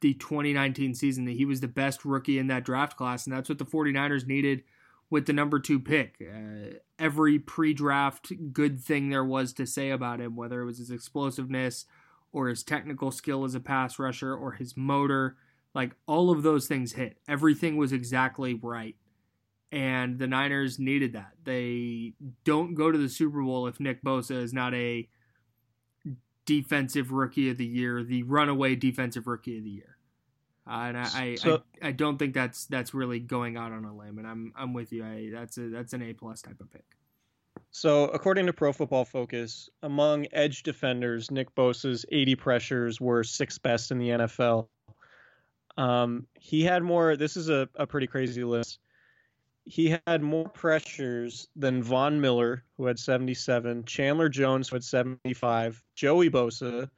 the 0.01 0.15
2019 0.15 0.95
season, 0.95 1.27
that 1.27 1.37
he 1.37 1.45
was 1.45 1.61
the 1.61 1.69
best 1.69 2.05
rookie 2.05 2.41
in 2.41 2.49
that 2.49 2.65
draft 2.65 2.97
class, 2.97 3.25
and 3.25 3.37
that's 3.37 3.49
what 3.49 3.59
the 3.59 3.65
49ers 3.65 4.27
needed 4.27 4.65
with 5.11 5.27
the 5.27 5.33
number 5.33 5.59
two 5.59 5.79
pick. 5.79 6.17
Uh, 6.21 6.79
every 6.99 7.39
pre 7.39 7.75
draft 7.75 8.33
good 8.53 8.81
thing 8.81 9.11
there 9.11 9.25
was 9.25 9.53
to 9.55 9.67
say 9.67 9.91
about 9.91 10.21
him, 10.21 10.37
whether 10.37 10.61
it 10.61 10.67
was 10.67 10.79
his 10.79 10.91
explosiveness 10.91 11.87
or 12.33 12.49
his 12.49 12.63
technical 12.63 13.11
skill 13.11 13.45
as 13.45 13.55
a 13.55 13.61
pass 13.61 13.99
rusher 13.99 14.35
or 14.35 14.53
his 14.53 14.77
motor, 14.77 15.37
like 15.75 15.95
all 16.07 16.31
of 16.31 16.43
those 16.43 16.67
things 16.67 16.93
hit. 16.93 17.17
Everything 17.29 17.77
was 17.77 17.93
exactly 17.93 18.55
right. 18.55 18.97
And 19.71 20.19
the 20.19 20.27
Niners 20.27 20.79
needed 20.79 21.15
that. 21.15 21.33
They 21.45 22.15
don't 22.45 22.75
go 22.75 22.93
to 22.93 22.99
the 22.99 23.09
Super 23.09 23.43
Bowl 23.43 23.67
if 23.67 23.81
Nick 23.81 24.03
Bosa 24.05 24.43
is 24.43 24.53
not 24.53 24.75
a 24.75 25.09
defensive 26.47 27.11
rookie 27.11 27.51
of 27.51 27.57
the 27.57 27.67
year, 27.67 28.05
the 28.05 28.23
runaway 28.25 28.77
defensive 28.77 29.27
rookie 29.27 29.59
of 29.59 29.65
the 29.65 29.71
year. 29.71 29.94
Uh, 30.67 30.85
and 30.89 30.99
I, 30.99 31.11
I, 31.15 31.35
so, 31.35 31.63
I, 31.83 31.89
I, 31.89 31.93
don't 31.93 32.19
think 32.19 32.33
that's 32.33 32.65
that's 32.67 32.95
really 32.95 33.19
going 33.19 33.59
out 33.59 33.73
on 33.73 33.85
a 33.85 33.95
limb, 33.95 34.17
and 34.19 34.27
I'm 34.27 34.53
I'm 34.57 34.73
with 34.73 34.93
you. 34.93 35.05
I, 35.05 35.29
that's 35.31 35.59
a 35.59 35.69
that's 35.69 35.93
an 35.93 36.03
A 36.03 36.15
plus 36.15 36.41
type 36.41 36.59
of 36.61 36.73
pick. 36.73 36.85
So 37.71 38.05
according 38.05 38.47
to 38.47 38.53
Pro 38.53 38.73
Football 38.73 39.05
Focus, 39.05 39.69
among 39.83 40.27
edge 40.33 40.63
defenders, 40.63 41.31
Nick 41.31 41.55
Bosa's 41.57 42.07
80 42.11 42.37
pressures 42.37 43.01
were 43.01 43.25
sixth 43.25 43.61
best 43.63 43.91
in 43.91 43.99
the 43.99 44.11
NFL. 44.11 44.69
Um, 45.77 46.27
he 46.39 46.63
had 46.63 46.83
more. 46.83 47.17
This 47.17 47.37
is 47.37 47.49
a, 47.49 47.69
a 47.75 47.87
pretty 47.87 48.07
crazy 48.07 48.45
list. 48.45 48.79
He 49.65 49.97
had 50.07 50.23
more 50.23 50.49
pressures 50.49 51.49
than 51.57 51.83
Von 51.83 52.21
Miller, 52.21 52.65
who 52.77 52.87
had 52.87 52.99
77, 52.99 53.85
Chandler 53.85 54.29
Jones, 54.29 54.69
who 54.69 54.77
had 54.77 54.85
75, 54.85 55.83
Joey 55.97 56.31
Bosa, 56.31 56.89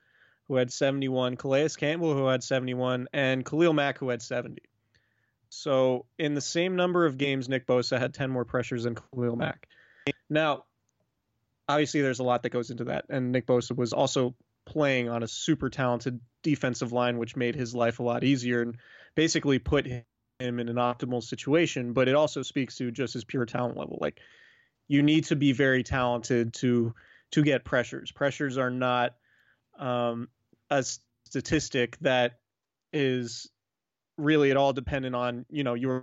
who 0.48 0.56
had 0.56 0.72
71, 0.72 1.36
Calais 1.36 1.68
Campbell, 1.76 2.14
who 2.14 2.26
had 2.26 2.42
71, 2.42 3.08
and 3.12 3.44
Khalil 3.44 3.72
Mack, 3.72 3.98
who 3.98 4.08
had 4.08 4.22
70. 4.22 4.62
So 5.48 6.06
in 6.18 6.34
the 6.34 6.40
same 6.40 6.76
number 6.76 7.06
of 7.06 7.18
games, 7.18 7.48
Nick 7.48 7.66
Bosa 7.66 7.98
had 7.98 8.14
10 8.14 8.30
more 8.30 8.44
pressures 8.44 8.84
than 8.84 8.94
Khalil 8.94 9.36
Mack. 9.36 9.68
Now, 10.28 10.64
obviously, 11.68 12.02
there's 12.02 12.20
a 12.20 12.24
lot 12.24 12.42
that 12.42 12.50
goes 12.50 12.70
into 12.70 12.84
that, 12.84 13.06
and 13.08 13.32
Nick 13.32 13.46
Bosa 13.46 13.76
was 13.76 13.92
also 13.92 14.34
playing 14.64 15.08
on 15.08 15.22
a 15.22 15.28
super 15.28 15.70
talented 15.70 16.20
defensive 16.42 16.92
line, 16.92 17.18
which 17.18 17.36
made 17.36 17.54
his 17.54 17.74
life 17.74 18.00
a 18.00 18.02
lot 18.02 18.24
easier 18.24 18.62
and 18.62 18.76
basically 19.14 19.58
put 19.58 19.86
him 19.86 20.04
in 20.38 20.68
an 20.68 20.76
optimal 20.76 21.22
situation. 21.22 21.92
But 21.92 22.08
it 22.08 22.14
also 22.14 22.42
speaks 22.42 22.76
to 22.78 22.90
just 22.90 23.14
his 23.14 23.24
pure 23.24 23.46
talent 23.46 23.76
level. 23.76 23.98
Like 24.00 24.20
you 24.88 25.02
need 25.02 25.24
to 25.24 25.36
be 25.36 25.52
very 25.52 25.82
talented 25.82 26.52
to 26.54 26.94
to 27.32 27.42
get 27.42 27.64
pressures. 27.64 28.12
Pressures 28.12 28.58
are 28.58 28.70
not 28.70 29.14
um, 29.78 30.28
a 30.70 30.84
statistic 31.26 31.96
that 32.00 32.38
is 32.92 33.50
really 34.18 34.50
at 34.50 34.56
all 34.56 34.72
dependent 34.72 35.14
on 35.14 35.44
you 35.50 35.64
know 35.64 35.74
your 35.74 36.02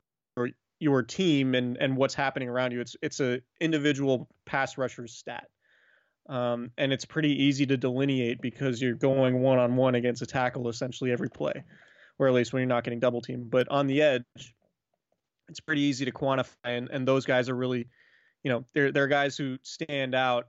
your 0.79 1.01
team 1.01 1.55
and 1.55 1.77
and 1.77 1.95
what's 1.95 2.13
happening 2.13 2.49
around 2.49 2.71
you. 2.71 2.81
It's 2.81 2.95
it's 3.01 3.19
a 3.19 3.41
individual 3.59 4.27
pass 4.45 4.77
rusher's 4.77 5.13
stat, 5.13 5.47
um, 6.29 6.71
and 6.77 6.91
it's 6.91 7.05
pretty 7.05 7.43
easy 7.43 7.65
to 7.65 7.77
delineate 7.77 8.41
because 8.41 8.81
you're 8.81 8.95
going 8.95 9.41
one 9.41 9.59
on 9.59 9.75
one 9.75 9.95
against 9.95 10.21
a 10.21 10.25
tackle 10.25 10.69
essentially 10.69 11.11
every 11.11 11.29
play, 11.29 11.63
or 12.19 12.27
at 12.27 12.33
least 12.33 12.53
when 12.53 12.61
you're 12.61 12.67
not 12.67 12.83
getting 12.83 12.99
double 12.99 13.21
teamed. 13.21 13.49
But 13.49 13.69
on 13.69 13.87
the 13.87 14.01
edge, 14.01 14.23
it's 15.47 15.61
pretty 15.61 15.81
easy 15.81 16.05
to 16.05 16.11
quantify, 16.11 16.47
and 16.65 16.89
and 16.89 17.07
those 17.07 17.25
guys 17.25 17.49
are 17.49 17.55
really, 17.55 17.87
you 18.43 18.51
know, 18.51 18.65
they're 18.73 18.91
they're 18.91 19.07
guys 19.07 19.37
who 19.37 19.57
stand 19.63 20.13
out 20.13 20.47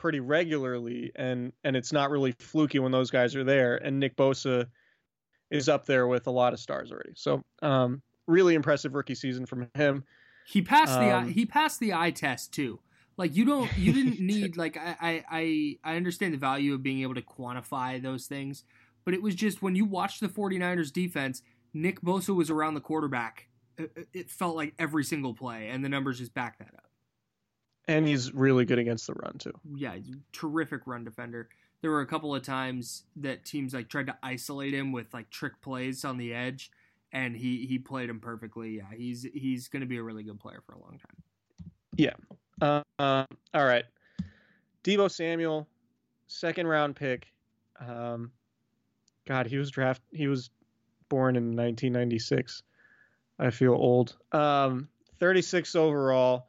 pretty 0.00 0.20
regularly, 0.20 1.12
and 1.14 1.52
and 1.62 1.76
it's 1.76 1.92
not 1.92 2.10
really 2.10 2.32
fluky 2.32 2.78
when 2.78 2.90
those 2.90 3.10
guys 3.10 3.36
are 3.36 3.44
there. 3.44 3.76
And 3.76 4.00
Nick 4.00 4.16
Bosa 4.16 4.66
is 5.50 5.68
up 5.68 5.84
there 5.84 6.06
with 6.06 6.26
a 6.26 6.30
lot 6.30 6.54
of 6.54 6.58
stars 6.58 6.90
already. 6.90 7.12
So 7.14 7.44
um, 7.60 8.00
really 8.26 8.54
impressive 8.54 8.94
rookie 8.94 9.14
season 9.14 9.44
from 9.44 9.68
him. 9.74 10.04
He 10.46 10.62
passed 10.62 10.98
the 10.98 11.14
um, 11.14 11.28
he 11.28 11.44
passed 11.44 11.80
the 11.80 11.92
eye 11.92 12.12
test 12.12 12.52
too. 12.52 12.80
Like 13.18 13.36
you 13.36 13.44
don't 13.44 13.70
you 13.76 13.92
didn't 13.92 14.20
need 14.26 14.56
like 14.56 14.78
I, 14.78 15.22
I 15.30 15.76
I 15.84 15.96
understand 15.96 16.32
the 16.32 16.38
value 16.38 16.72
of 16.72 16.82
being 16.82 17.02
able 17.02 17.14
to 17.14 17.22
quantify 17.22 18.02
those 18.02 18.26
things, 18.26 18.64
but 19.04 19.12
it 19.12 19.22
was 19.22 19.34
just 19.34 19.60
when 19.60 19.76
you 19.76 19.84
watched 19.84 20.20
the 20.20 20.28
49ers 20.28 20.90
defense, 20.90 21.42
Nick 21.74 22.00
Bosa 22.00 22.34
was 22.34 22.48
around 22.48 22.72
the 22.72 22.80
quarterback. 22.80 23.48
It 24.12 24.30
felt 24.30 24.56
like 24.56 24.74
every 24.78 25.04
single 25.04 25.34
play, 25.34 25.68
and 25.68 25.84
the 25.84 25.88
numbers 25.88 26.18
just 26.18 26.34
back 26.34 26.58
that 26.58 26.74
up. 26.74 26.89
And 27.88 28.06
he's 28.06 28.32
really 28.32 28.64
good 28.64 28.78
against 28.78 29.06
the 29.06 29.14
run 29.14 29.38
too. 29.38 29.52
Yeah, 29.74 29.94
he's 29.94 30.16
terrific 30.32 30.82
run 30.86 31.04
defender. 31.04 31.48
There 31.82 31.90
were 31.90 32.02
a 32.02 32.06
couple 32.06 32.34
of 32.34 32.42
times 32.42 33.04
that 33.16 33.44
teams 33.44 33.74
like 33.74 33.88
tried 33.88 34.06
to 34.06 34.16
isolate 34.22 34.74
him 34.74 34.92
with 34.92 35.12
like 35.14 35.30
trick 35.30 35.60
plays 35.62 36.04
on 36.04 36.18
the 36.18 36.34
edge, 36.34 36.70
and 37.12 37.34
he 37.36 37.66
he 37.66 37.78
played 37.78 38.10
him 38.10 38.20
perfectly. 38.20 38.76
Yeah, 38.76 38.94
he's 38.96 39.26
he's 39.34 39.68
going 39.68 39.80
to 39.80 39.86
be 39.86 39.96
a 39.96 40.02
really 40.02 40.22
good 40.22 40.38
player 40.38 40.62
for 40.66 40.74
a 40.74 40.78
long 40.78 40.98
time. 40.98 41.22
Yeah. 41.96 42.14
Uh, 42.60 42.82
uh, 42.98 43.24
all 43.54 43.64
right. 43.64 43.84
Deebo 44.84 45.10
Samuel, 45.10 45.66
second 46.26 46.66
round 46.66 46.96
pick. 46.96 47.26
Um, 47.78 48.30
God, 49.26 49.46
he 49.46 49.56
was 49.56 49.70
draft. 49.70 50.02
He 50.12 50.28
was 50.28 50.50
born 51.08 51.36
in 51.36 51.56
1996. 51.56 52.62
I 53.38 53.50
feel 53.50 53.72
old. 53.72 54.16
Um, 54.32 54.88
36 55.18 55.74
overall 55.74 56.46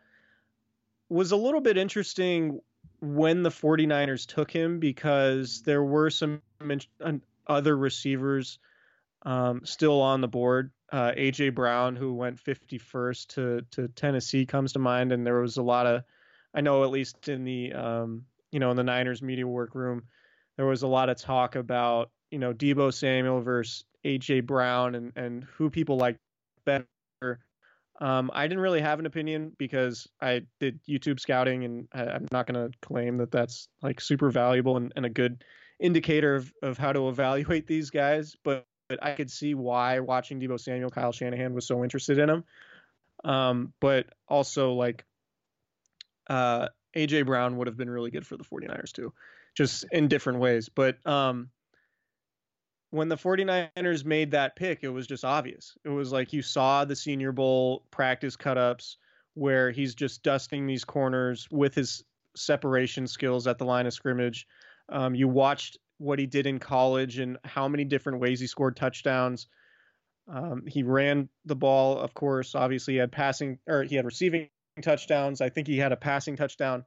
was 1.12 1.34
a 1.34 1.36
little 1.36 1.60
bit 1.60 1.78
interesting 1.78 2.62
when 3.02 3.44
the 3.44 3.50
49ers 3.50 4.26
took 4.26 4.50
him 4.50 4.80
because 4.80 5.62
there 5.64 5.84
were 5.84 6.10
some 6.10 6.42
other 7.48 7.78
receivers 7.78 8.60
um, 9.24 9.62
still 9.66 10.02
on 10.02 10.22
the 10.22 10.28
board. 10.28 10.72
Uh, 10.92 11.12
AJ 11.12 11.54
Brown, 11.54 11.96
who 11.96 12.14
went 12.14 12.42
51st 12.42 13.28
to 13.28 13.62
to 13.72 13.88
Tennessee, 13.90 14.46
comes 14.46 14.74
to 14.74 14.80
mind, 14.80 15.12
and 15.12 15.26
there 15.26 15.40
was 15.40 15.58
a 15.58 15.62
lot 15.62 15.86
of, 15.86 16.04
I 16.54 16.62
know 16.62 16.84
at 16.84 16.92
least 16.92 17.30
in 17.30 17.44
the 17.44 17.74
um, 17.74 18.26
you 18.52 18.60
know 18.60 18.72
in 18.72 18.78
the 18.78 18.84
Niners 18.84 19.22
media 19.22 19.48
workroom, 19.48 20.04
there 20.58 20.66
was 20.66 20.84
a 20.84 20.88
lot 20.88 21.10
of 21.10 21.18
talk 21.18 21.56
about 21.56 22.10
you 22.30 22.40
know 22.40 22.54
Deebo 22.54 22.94
Samuel 22.94 23.42
versus 23.42 23.84
AJ 24.06 24.46
Brown 24.46 24.96
and 24.96 25.12
and 25.16 25.44
who 25.44 25.70
people 25.70 25.98
like 25.98 26.18
better. 26.66 26.88
Um, 28.02 28.32
I 28.34 28.48
didn't 28.48 28.62
really 28.62 28.82
have 28.82 29.00
an 29.00 29.06
opinion 29.06 29.52
because 29.60 30.08
I 30.20 30.42
did 30.60 30.80
YouTube 30.90 31.20
scouting, 31.20 31.64
and 31.64 31.88
I, 31.94 32.16
am 32.16 32.26
not 32.32 32.48
going 32.48 32.72
to 32.72 32.76
claim 32.82 33.18
that 33.18 33.32
that's 33.32 33.70
like 33.84 34.02
super 34.02 34.32
valuable 34.32 34.76
and, 34.76 34.92
and 34.96 35.06
a 35.06 35.10
good 35.10 35.44
indicator 35.80 36.36
of, 36.36 36.52
of 36.64 36.78
how 36.80 36.94
to 36.94 37.10
evaluate 37.10 37.68
these 37.68 37.92
guys. 37.92 38.36
But, 38.44 38.66
but 38.90 39.04
I 39.04 39.14
could 39.14 39.30
see 39.30 39.54
why 39.54 40.00
watching 40.00 40.42
Deebo 40.42 40.60
Samuel, 40.60 40.90
Kyle 40.90 41.12
Shanahan 41.12 41.54
was 41.54 41.68
so 41.68 41.84
interested 41.84 42.18
in 42.18 42.30
him. 42.30 42.44
Um, 43.24 43.72
but 43.80 44.08
also 44.28 44.74
like 44.74 45.06
uh, 46.28 46.70
AJ 46.98 47.28
Brown 47.28 47.58
would 47.58 47.68
have 47.68 47.78
been 47.78 47.90
really 47.90 48.10
good 48.10 48.26
for 48.26 48.36
the 48.36 48.44
49ers 48.44 48.94
too, 48.94 49.14
just 49.56 49.86
in 49.92 50.08
different 50.08 50.40
ways. 50.40 50.70
But 50.70 51.06
um, 51.06 51.52
when 52.92 53.08
the 53.08 53.16
49ers 53.16 54.06
made 54.06 54.32
that 54.32 54.56
pick, 54.56 54.84
it 54.84 54.90
was 54.90 55.08
just 55.08 55.26
obvious. 55.26 55.76
It 55.84 55.90
was 55.90 56.12
like 56.12 56.34
you 56.34 56.42
saw 56.42 56.86
the 56.86 56.96
Senior 56.96 57.32
Bowl 57.32 57.86
practice 57.90 58.36
cutups 58.36 58.98
where 59.34 59.72
he's 59.72 59.96
just 59.96 60.24
dusting 60.24 60.68
these 60.68 60.84
corners 60.84 61.48
with 61.52 61.74
his 61.74 62.04
separation 62.36 63.08
skills 63.08 63.48
at 63.48 63.58
the 63.58 63.66
line 63.66 63.88
of 63.88 63.94
scrimmage. 63.94 64.46
Um, 64.90 65.16
you 65.16 65.30
watched 65.30 65.78
what 66.00 66.20
he 66.20 66.26
did 66.26 66.46
in 66.46 66.60
college 66.60 67.18
and 67.18 67.38
how 67.46 67.68
many 67.68 67.86
different 67.86 68.20
ways 68.20 68.42
he 68.42 68.48
scored 68.48 68.76
touchdowns. 68.76 69.48
Um, 70.28 70.64
he 70.68 70.84
ran 70.84 71.30
the 71.46 71.56
ball, 71.56 71.98
of 71.98 72.14
course. 72.14 72.56
Obviously, 72.56 72.96
he 72.96 73.00
had 73.00 73.12
passing 73.12 73.58
or 73.68 73.84
he 73.84 73.96
had 73.96 74.06
receiving 74.06 74.50
touchdowns. 74.82 75.40
I 75.40 75.50
think 75.50 75.68
he 75.68 75.78
had 75.78 75.94
a 75.94 75.98
passing 75.98 76.36
touchdown 76.36 76.84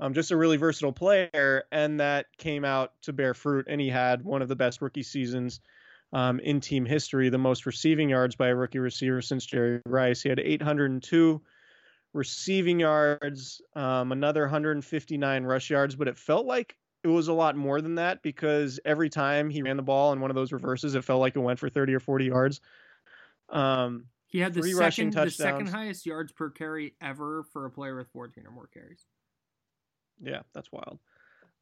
um, 0.00 0.14
just 0.14 0.30
a 0.30 0.36
really 0.36 0.56
versatile 0.56 0.92
player, 0.92 1.64
and 1.72 2.00
that 2.00 2.26
came 2.36 2.64
out 2.64 2.92
to 3.02 3.12
bear 3.12 3.34
fruit. 3.34 3.66
And 3.68 3.80
he 3.80 3.88
had 3.88 4.24
one 4.24 4.42
of 4.42 4.48
the 4.48 4.56
best 4.56 4.80
rookie 4.80 5.02
seasons 5.02 5.60
um, 6.12 6.40
in 6.40 6.60
team 6.60 6.84
history, 6.84 7.28
the 7.28 7.38
most 7.38 7.66
receiving 7.66 8.08
yards 8.08 8.36
by 8.36 8.48
a 8.48 8.54
rookie 8.54 8.78
receiver 8.78 9.20
since 9.20 9.44
Jerry 9.44 9.80
Rice. 9.86 10.22
He 10.22 10.28
had 10.28 10.40
802 10.40 11.40
receiving 12.14 12.80
yards, 12.80 13.60
um, 13.74 14.12
another 14.12 14.42
159 14.42 15.44
rush 15.44 15.70
yards, 15.70 15.94
but 15.94 16.08
it 16.08 16.16
felt 16.16 16.46
like 16.46 16.76
it 17.04 17.08
was 17.08 17.28
a 17.28 17.32
lot 17.32 17.56
more 17.56 17.80
than 17.80 17.96
that 17.96 18.22
because 18.22 18.80
every 18.84 19.08
time 19.08 19.50
he 19.50 19.62
ran 19.62 19.76
the 19.76 19.82
ball 19.82 20.12
in 20.12 20.20
one 20.20 20.30
of 20.30 20.34
those 20.34 20.52
reverses, 20.52 20.94
it 20.94 21.04
felt 21.04 21.20
like 21.20 21.36
it 21.36 21.40
went 21.40 21.58
for 21.58 21.68
30 21.68 21.94
or 21.94 22.00
40 22.00 22.24
yards. 22.24 22.60
Um, 23.50 24.06
he 24.26 24.40
had 24.40 24.52
the 24.52 24.62
second, 24.62 25.12
the 25.14 25.30
second 25.30 25.68
highest 25.68 26.04
yards 26.04 26.32
per 26.32 26.50
carry 26.50 26.94
ever 27.00 27.44
for 27.52 27.64
a 27.66 27.70
player 27.70 27.96
with 27.96 28.08
14 28.08 28.46
or 28.46 28.50
more 28.50 28.66
carries. 28.66 29.06
Yeah, 30.22 30.40
that's 30.54 30.70
wild. 30.72 30.98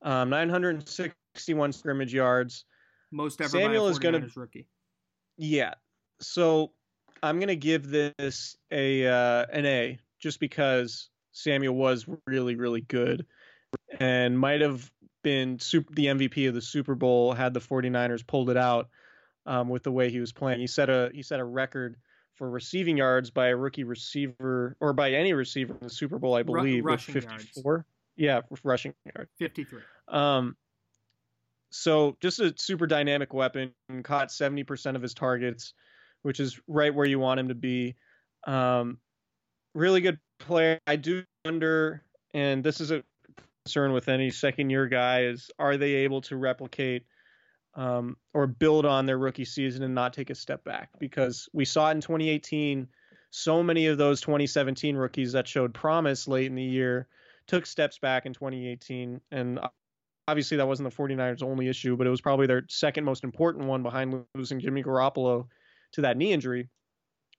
Um, 0.02 0.30
961 0.30 1.72
scrimmage 1.72 2.14
yards. 2.14 2.64
Most 3.10 3.40
ever 3.40 3.50
Samuel 3.50 3.88
is 3.88 3.98
going 3.98 4.20
to 4.20 4.40
rookie. 4.40 4.68
Yeah. 5.36 5.74
So 6.20 6.72
I'm 7.22 7.38
going 7.38 7.48
to 7.48 7.56
give 7.56 7.88
this 7.88 8.56
a 8.70 9.06
uh, 9.06 9.46
an 9.52 9.66
A 9.66 9.98
just 10.18 10.40
because 10.40 11.08
Samuel 11.32 11.74
was 11.74 12.06
really 12.26 12.56
really 12.56 12.80
good 12.80 13.26
and 13.98 14.38
might 14.38 14.60
have 14.60 14.90
been 15.22 15.58
super, 15.58 15.92
the 15.92 16.06
MVP 16.06 16.48
of 16.48 16.54
the 16.54 16.62
Super 16.62 16.94
Bowl 16.94 17.32
had 17.32 17.52
the 17.52 17.60
49ers 17.60 18.26
pulled 18.26 18.50
it 18.50 18.56
out 18.56 18.88
um, 19.44 19.68
with 19.68 19.82
the 19.82 19.92
way 19.92 20.10
he 20.10 20.20
was 20.20 20.32
playing. 20.32 20.60
He 20.60 20.66
set 20.66 20.88
a 20.88 21.10
he 21.12 21.22
set 21.22 21.40
a 21.40 21.44
record 21.44 21.96
for 22.34 22.48
receiving 22.48 22.98
yards 22.98 23.30
by 23.30 23.48
a 23.48 23.56
rookie 23.56 23.84
receiver 23.84 24.76
or 24.80 24.92
by 24.92 25.12
any 25.12 25.32
receiver 25.32 25.74
in 25.80 25.86
the 25.86 25.92
Super 25.92 26.18
Bowl, 26.18 26.34
I 26.34 26.42
believe, 26.42 26.84
Ru- 26.84 26.92
with 26.92 27.00
54. 27.00 27.72
Yards. 27.72 27.84
Yeah, 28.16 28.40
rushing 28.64 28.94
yards. 29.14 29.30
53. 29.38 29.80
Um, 30.08 30.56
so 31.70 32.16
just 32.20 32.40
a 32.40 32.54
super 32.56 32.86
dynamic 32.86 33.34
weapon. 33.34 33.72
Caught 34.02 34.28
70% 34.28 34.96
of 34.96 35.02
his 35.02 35.14
targets, 35.14 35.74
which 36.22 36.40
is 36.40 36.58
right 36.66 36.94
where 36.94 37.06
you 37.06 37.18
want 37.18 37.40
him 37.40 37.48
to 37.48 37.54
be. 37.54 37.96
Um, 38.46 38.98
really 39.74 40.00
good 40.00 40.18
player. 40.38 40.80
I 40.86 40.96
do 40.96 41.24
wonder, 41.44 42.02
and 42.32 42.64
this 42.64 42.80
is 42.80 42.90
a 42.90 43.02
concern 43.64 43.92
with 43.92 44.08
any 44.08 44.30
second 44.30 44.70
year 44.70 44.86
guy, 44.86 45.24
is 45.24 45.50
are 45.58 45.76
they 45.76 45.96
able 45.96 46.22
to 46.22 46.36
replicate 46.36 47.04
um, 47.74 48.16
or 48.32 48.46
build 48.46 48.86
on 48.86 49.04
their 49.04 49.18
rookie 49.18 49.44
season 49.44 49.82
and 49.82 49.94
not 49.94 50.14
take 50.14 50.30
a 50.30 50.34
step 50.34 50.64
back? 50.64 50.88
Because 50.98 51.48
we 51.52 51.64
saw 51.64 51.90
in 51.90 52.00
2018. 52.00 52.88
So 53.30 53.62
many 53.62 53.88
of 53.88 53.98
those 53.98 54.22
2017 54.22 54.96
rookies 54.96 55.32
that 55.32 55.46
showed 55.46 55.74
promise 55.74 56.26
late 56.26 56.46
in 56.46 56.54
the 56.54 56.62
year 56.62 57.06
took 57.46 57.66
steps 57.66 57.98
back 57.98 58.26
in 58.26 58.32
2018 58.32 59.20
and 59.30 59.60
obviously 60.28 60.56
that 60.56 60.66
wasn't 60.66 60.88
the 60.88 60.96
49ers 60.96 61.42
only 61.42 61.68
issue, 61.68 61.96
but 61.96 62.06
it 62.06 62.10
was 62.10 62.20
probably 62.20 62.46
their 62.46 62.64
second 62.68 63.04
most 63.04 63.24
important 63.24 63.66
one 63.66 63.82
behind 63.82 64.24
losing 64.34 64.60
Jimmy 64.60 64.82
Garoppolo 64.82 65.46
to 65.92 66.00
that 66.02 66.16
knee 66.16 66.32
injury 66.32 66.68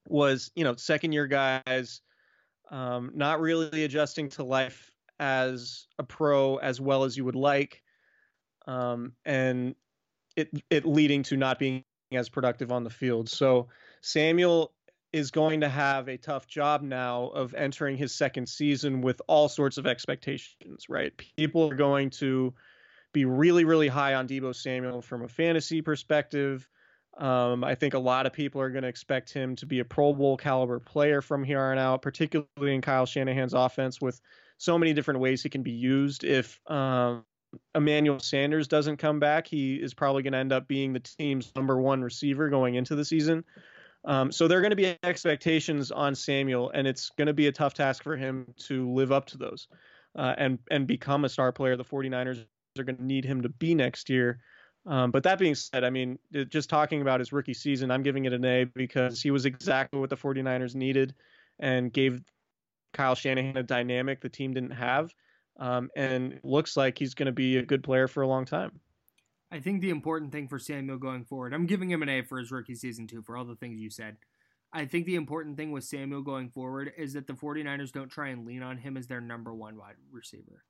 was, 0.07 0.51
you 0.55 0.63
know, 0.63 0.75
second 0.75 1.11
year 1.11 1.27
guys 1.27 2.01
um, 2.71 3.11
not 3.13 3.39
really 3.41 3.83
adjusting 3.83 4.29
to 4.29 4.43
life 4.43 4.91
as 5.19 5.87
a 5.99 6.03
pro 6.03 6.57
as 6.57 6.79
well 6.79 7.03
as 7.03 7.17
you 7.17 7.25
would 7.25 7.35
like. 7.35 7.81
Um, 8.67 9.13
and 9.25 9.75
it 10.35 10.49
it 10.69 10.85
leading 10.85 11.23
to 11.23 11.37
not 11.37 11.59
being 11.59 11.83
as 12.11 12.29
productive 12.29 12.71
on 12.71 12.83
the 12.83 12.89
field. 12.89 13.29
So 13.29 13.67
Samuel 14.01 14.73
is 15.13 15.31
going 15.31 15.61
to 15.61 15.69
have 15.69 16.07
a 16.07 16.17
tough 16.17 16.47
job 16.47 16.81
now 16.81 17.27
of 17.27 17.53
entering 17.53 17.97
his 17.97 18.13
second 18.13 18.47
season 18.47 19.01
with 19.01 19.21
all 19.27 19.47
sorts 19.47 19.77
of 19.77 19.87
expectations, 19.87 20.89
right? 20.89 21.13
People 21.37 21.71
are 21.71 21.75
going 21.75 22.09
to 22.11 22.53
be 23.13 23.25
really, 23.25 23.63
really 23.63 23.87
high 23.87 24.15
on 24.15 24.27
Deebo 24.27 24.55
Samuel 24.55 25.01
from 25.01 25.23
a 25.23 25.27
fantasy 25.27 25.81
perspective. 25.81 26.67
Um, 27.17 27.63
I 27.63 27.73
think 27.73 27.93
a 27.93 27.99
lot 27.99 28.25
of 28.25 28.33
people 28.33 28.61
are 28.61 28.69
going 28.69 28.83
to 28.83 28.89
expect 28.89 29.33
him 29.33 29.55
to 29.55 29.65
be 29.65 29.79
a 29.79 29.85
Pro 29.85 30.13
Bowl 30.13 30.37
caliber 30.37 30.79
player 30.79 31.21
from 31.21 31.43
here 31.43 31.61
on 31.61 31.79
out, 31.79 32.01
particularly 32.01 32.75
in 32.75 32.81
Kyle 32.81 33.05
Shanahan's 33.05 33.53
offense 33.53 33.99
with 33.99 34.21
so 34.57 34.77
many 34.77 34.93
different 34.93 35.19
ways 35.19 35.41
he 35.41 35.49
can 35.49 35.63
be 35.63 35.71
used. 35.71 36.23
If 36.23 36.59
um, 36.69 37.23
Emmanuel 37.73 38.19
Sanders 38.19 38.67
doesn't 38.67 38.97
come 38.97 39.19
back, 39.19 39.47
he 39.47 39.75
is 39.75 39.93
probably 39.93 40.21
going 40.21 40.33
to 40.33 40.39
end 40.39 40.51
up 40.51 40.67
being 40.67 40.93
the 40.93 40.99
team's 40.99 41.51
number 41.55 41.79
one 41.79 42.03
receiver 42.03 42.49
going 42.49 42.75
into 42.75 42.95
the 42.95 43.05
season. 43.05 43.43
Um, 44.07 44.31
so 44.31 44.47
there 44.47 44.57
are 44.57 44.61
going 44.61 44.71
to 44.71 44.77
be 44.77 44.97
expectations 45.03 45.91
on 45.91 46.15
Samuel, 46.15 46.71
and 46.73 46.87
it's 46.87 47.09
going 47.17 47.27
to 47.27 47.33
be 47.33 47.47
a 47.47 47.51
tough 47.51 47.73
task 47.73 48.03
for 48.03 48.15
him 48.15 48.47
to 48.67 48.89
live 48.93 49.11
up 49.11 49.25
to 49.27 49.37
those 49.37 49.67
uh, 50.15 50.33
and 50.37 50.59
and 50.71 50.87
become 50.87 51.25
a 51.25 51.29
star 51.29 51.51
player. 51.51 51.75
The 51.75 51.83
49ers 51.83 52.45
are 52.79 52.83
going 52.83 52.95
to 52.95 53.03
need 53.03 53.25
him 53.25 53.41
to 53.41 53.49
be 53.49 53.75
next 53.75 54.09
year. 54.09 54.39
Um, 54.85 55.11
but 55.11 55.23
that 55.23 55.37
being 55.37 55.55
said, 55.55 55.83
I 55.83 55.89
mean, 55.89 56.17
just 56.47 56.69
talking 56.69 57.01
about 57.01 57.19
his 57.19 57.33
rookie 57.33 57.53
season, 57.53 57.91
I'm 57.91 58.03
giving 58.03 58.23
it 58.23 58.31
an 58.31 58.45
A 58.45 58.63
because 58.63 59.21
he 59.21 59.31
was 59.31 59.45
exactly 59.45 59.99
what 59.99 60.09
the 60.09 60.15
49ers 60.15 60.73
needed 60.73 61.13
and 61.59 61.91
gave 61.91 62.21
Kyle 62.93 63.13
Shanahan 63.15 63.57
a 63.57 63.63
dynamic 63.63 64.21
the 64.21 64.29
team 64.29 64.53
didn't 64.53 64.71
have. 64.71 65.13
Um, 65.59 65.89
and 65.97 66.39
looks 66.43 66.77
like 66.77 66.97
he's 66.97 67.15
going 67.15 67.25
to 67.25 67.33
be 67.33 67.57
a 67.57 67.63
good 67.63 67.83
player 67.83 68.07
for 68.07 68.21
a 68.21 68.27
long 68.27 68.45
time. 68.45 68.79
I 69.51 69.59
think 69.59 69.81
the 69.81 69.89
important 69.89 70.31
thing 70.31 70.47
for 70.47 70.59
Samuel 70.59 70.97
going 70.97 71.23
forward, 71.23 71.53
I'm 71.53 71.67
giving 71.67 71.89
him 71.89 72.01
an 72.01 72.09
A 72.09 72.21
for 72.21 72.37
his 72.37 72.51
rookie 72.51 72.75
season 72.75 73.07
too, 73.07 73.21
for 73.21 73.37
all 73.37 73.45
the 73.45 73.55
things 73.55 73.79
you 73.79 73.89
said. 73.89 74.17
I 74.73 74.85
think 74.85 75.05
the 75.05 75.15
important 75.15 75.55
thing 75.55 75.71
with 75.71 75.85
Samuel 75.85 76.21
going 76.21 76.49
forward 76.49 76.91
is 76.97 77.13
that 77.13 77.27
the 77.27 77.33
49ers 77.33 77.93
don't 77.93 78.09
try 78.09 78.29
and 78.29 78.45
lean 78.45 78.61
on 78.61 78.77
him 78.77 78.97
as 78.97 79.07
their 79.07 79.21
number 79.21 79.53
one 79.53 79.77
wide 79.77 79.95
receiver. 80.11 80.65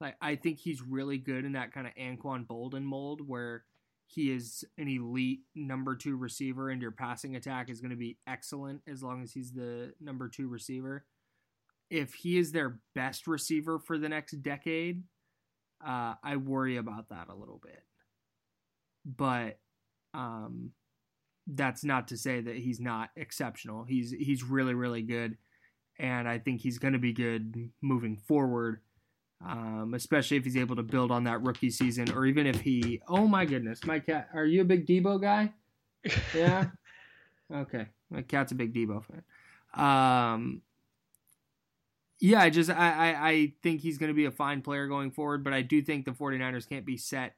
Like 0.00 0.16
I 0.20 0.34
think 0.34 0.58
he's 0.58 0.82
really 0.82 1.18
good 1.18 1.44
in 1.44 1.52
that 1.52 1.72
kind 1.72 1.86
of 1.86 1.94
Anquan 1.94 2.46
Boldin 2.46 2.82
mold 2.82 3.20
where 3.26 3.64
he 4.06 4.32
is 4.32 4.64
an 4.76 4.88
elite 4.88 5.42
number 5.54 5.94
two 5.94 6.16
receiver 6.16 6.68
and 6.68 6.82
your 6.82 6.90
passing 6.90 7.36
attack 7.36 7.70
is 7.70 7.80
going 7.80 7.92
to 7.92 7.96
be 7.96 8.18
excellent 8.26 8.82
as 8.88 9.04
long 9.04 9.22
as 9.22 9.32
he's 9.32 9.52
the 9.52 9.92
number 10.00 10.28
two 10.28 10.48
receiver. 10.48 11.04
If 11.90 12.14
he 12.14 12.38
is 12.38 12.50
their 12.50 12.80
best 12.94 13.28
receiver 13.28 13.78
for 13.78 13.98
the 13.98 14.08
next 14.08 14.42
decade, 14.42 15.04
uh, 15.86 16.14
I 16.24 16.36
worry 16.36 16.76
about 16.76 17.10
that 17.10 17.28
a 17.28 17.34
little 17.34 17.60
bit. 17.62 17.84
But 19.04 19.58
um, 20.14 20.70
that's 21.46 21.84
not 21.84 22.08
to 22.08 22.16
say 22.16 22.40
that 22.40 22.56
he's 22.56 22.80
not 22.80 23.10
exceptional. 23.16 23.84
He's 23.84 24.10
he's 24.10 24.42
really 24.42 24.74
really 24.74 25.02
good, 25.02 25.36
and 25.98 26.28
I 26.28 26.38
think 26.38 26.60
he's 26.60 26.78
going 26.78 26.94
to 26.94 26.98
be 26.98 27.12
good 27.12 27.70
moving 27.82 28.16
forward 28.16 28.80
um, 29.44 29.94
especially 29.94 30.36
if 30.36 30.44
he's 30.44 30.56
able 30.56 30.76
to 30.76 30.82
build 30.82 31.10
on 31.10 31.24
that 31.24 31.42
rookie 31.42 31.70
season, 31.70 32.12
or 32.12 32.26
even 32.26 32.46
if 32.46 32.60
he. 32.60 33.00
Oh 33.08 33.26
my 33.26 33.44
goodness, 33.44 33.84
my 33.84 33.98
cat. 33.98 34.28
Are 34.34 34.44
you 34.44 34.60
a 34.60 34.64
big 34.64 34.86
Deebo 34.86 35.20
guy? 35.20 35.52
Yeah. 36.34 36.66
okay, 37.52 37.86
my 38.10 38.22
cat's 38.22 38.52
a 38.52 38.54
big 38.54 38.74
Deebo 38.74 39.04
fan. 39.04 39.22
Um, 39.74 40.62
yeah, 42.20 42.40
I 42.40 42.50
just 42.50 42.70
I, 42.70 42.74
I, 43.12 43.28
I 43.28 43.52
think 43.62 43.80
he's 43.80 43.98
going 43.98 44.08
to 44.08 44.14
be 44.14 44.26
a 44.26 44.30
fine 44.30 44.62
player 44.62 44.86
going 44.86 45.10
forward, 45.10 45.42
but 45.42 45.52
I 45.52 45.62
do 45.62 45.82
think 45.82 46.04
the 46.04 46.12
49ers 46.12 46.68
can't 46.68 46.86
be 46.86 46.96
set 46.96 47.34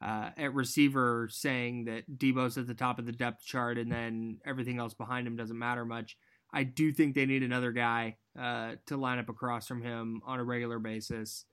uh, 0.00 0.30
at 0.36 0.54
receiver 0.54 1.28
saying 1.30 1.86
that 1.86 2.04
Deebo's 2.18 2.56
at 2.56 2.66
the 2.66 2.74
top 2.74 2.98
of 2.98 3.06
the 3.06 3.12
depth 3.12 3.44
chart 3.44 3.78
and 3.78 3.90
then 3.90 4.38
everything 4.46 4.78
else 4.78 4.94
behind 4.94 5.26
him 5.26 5.36
doesn't 5.36 5.58
matter 5.58 5.84
much. 5.84 6.16
I 6.52 6.62
do 6.62 6.92
think 6.92 7.14
they 7.14 7.26
need 7.26 7.42
another 7.42 7.72
guy 7.72 8.16
uh, 8.38 8.72
to 8.86 8.96
line 8.96 9.18
up 9.18 9.28
across 9.28 9.66
from 9.66 9.82
him 9.82 10.22
on 10.24 10.38
a 10.38 10.44
regular 10.44 10.78
basis 10.78 11.44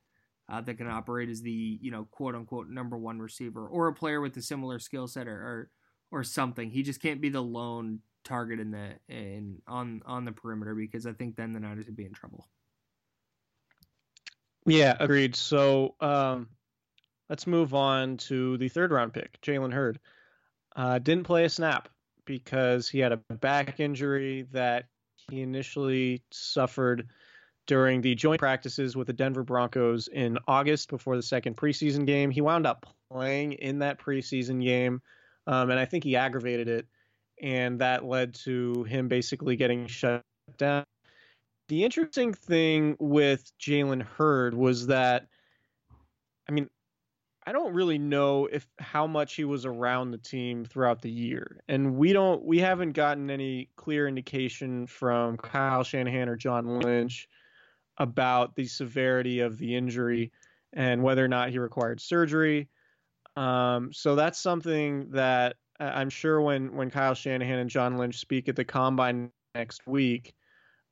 uh, 0.48 0.62
that 0.62 0.78
can 0.78 0.88
operate 0.88 1.30
as 1.30 1.42
the 1.42 1.80
you 1.82 1.92
know 1.92 2.08
quote 2.12 2.36
unquote 2.36 2.70
number 2.70 2.98
one 2.98 3.20
receiver 3.20 3.68
or 3.68 3.88
a 3.88 3.94
player 3.94 4.22
with 4.22 4.38
a 4.38 4.42
similar 4.42 4.80
skill 4.80 5.08
set 5.08 5.28
or, 5.28 5.32
or, 5.32 5.70
or 6.12 6.24
something. 6.24 6.70
He 6.70 6.84
just 6.84 7.02
can't 7.02 7.20
be 7.20 7.30
the 7.30 7.42
lone 7.42 8.00
target 8.24 8.60
in 8.60 8.72
the 8.72 8.92
in 9.10 9.62
on 9.68 10.02
on 10.06 10.24
the 10.24 10.32
perimeter 10.32 10.76
because 10.76 11.06
I 11.06 11.14
think 11.14 11.36
then 11.36 11.54
the 11.54 11.60
Niners 11.60 11.88
would 11.88 11.96
be 11.96 12.06
in 12.06 12.14
trouble. 12.14 12.48
Yeah, 14.68 14.96
agreed. 15.00 15.36
So 15.36 15.96
um, 16.00 16.48
let's 17.30 17.48
move 17.48 17.74
on 17.74 18.18
to 18.18 18.58
the 18.58 18.70
third 18.70 18.92
round 18.92 19.14
pick, 19.14 19.40
Jalen 19.42 19.74
Hurd. 19.74 20.00
Uh, 20.76 21.00
didn't 21.00 21.24
play 21.24 21.46
a 21.46 21.50
snap 21.50 21.90
because 22.26 22.90
he 22.90 23.00
had 23.00 23.12
a 23.12 23.18
back 23.18 23.80
injury 23.80 24.48
that 24.52 24.86
he 25.30 25.42
initially 25.42 26.22
suffered 26.32 27.08
during 27.68 28.02
the 28.02 28.14
joint 28.14 28.40
practices 28.40 28.96
with 28.96 29.08
the 29.08 29.14
Denver 29.14 29.44
Broncos 29.44 30.08
in 30.08 30.38
August 30.48 30.90
before 30.90 31.16
the 31.16 31.24
second 31.24 31.58
preseason 31.58 32.06
game. 32.06 32.30
He 32.30 32.42
wound 32.42 32.68
up 32.68 32.86
playing 33.12 33.54
in 33.54 33.80
that 33.80 34.00
preseason 34.00 34.62
game, 34.64 35.02
um, 35.48 35.70
and 35.70 35.80
I 35.80 35.86
think 35.86 36.04
he 36.04 36.16
aggravated 36.16 36.68
it, 36.68 36.88
and 37.42 37.80
that 37.80 38.06
led 38.06 38.36
to 38.46 38.84
him 38.84 39.08
basically 39.08 39.56
getting 39.56 39.88
shut 39.88 40.22
down. 40.58 40.84
The 41.68 41.84
interesting 41.84 42.34
thing 42.34 42.96
with 43.00 43.52
Jalen 43.60 44.04
Hurd 44.04 44.54
was 44.54 44.88
that, 44.88 45.28
I 46.48 46.52
mean, 46.52 46.70
I 47.48 47.52
don't 47.52 47.74
really 47.74 48.00
know 48.00 48.48
if 48.48 48.68
how 48.80 49.06
much 49.06 49.36
he 49.36 49.46
was 49.46 49.66
around 49.66 50.12
the 50.12 50.18
team 50.18 50.66
throughout 50.66 51.02
the 51.02 51.12
year. 51.12 51.62
And 51.68 51.96
we 51.96 52.12
don't 52.12 52.44
we 52.44 52.60
haven't 52.60 52.94
gotten 52.94 53.30
any 53.30 53.70
clear 53.76 54.08
indication 54.08 54.88
from 54.88 55.38
Kyle 55.38 55.84
Shanahan 55.84 56.28
or 56.28 56.36
John 56.36 56.80
Lynch 56.80 57.28
about 57.98 58.56
the 58.56 58.66
severity 58.66 59.42
of 59.42 59.58
the 59.58 59.76
injury 59.76 60.32
and 60.74 61.04
whether 61.04 61.24
or 61.24 61.28
not 61.28 61.50
he 61.50 61.60
required 61.60 62.02
surgery. 62.02 62.68
Um, 63.38 63.94
so 63.94 64.16
that's 64.16 64.40
something 64.40 65.10
that 65.12 65.58
I'm 65.80 66.10
sure 66.10 66.42
when 66.42 66.76
when 66.76 66.90
Kyle 66.90 67.14
Shanahan 67.14 67.60
and 67.60 67.70
John 67.70 67.98
Lynch 67.98 68.18
speak 68.18 68.50
at 68.50 68.56
the 68.56 68.66
combine 68.66 69.30
next 69.54 69.86
week, 69.86 70.34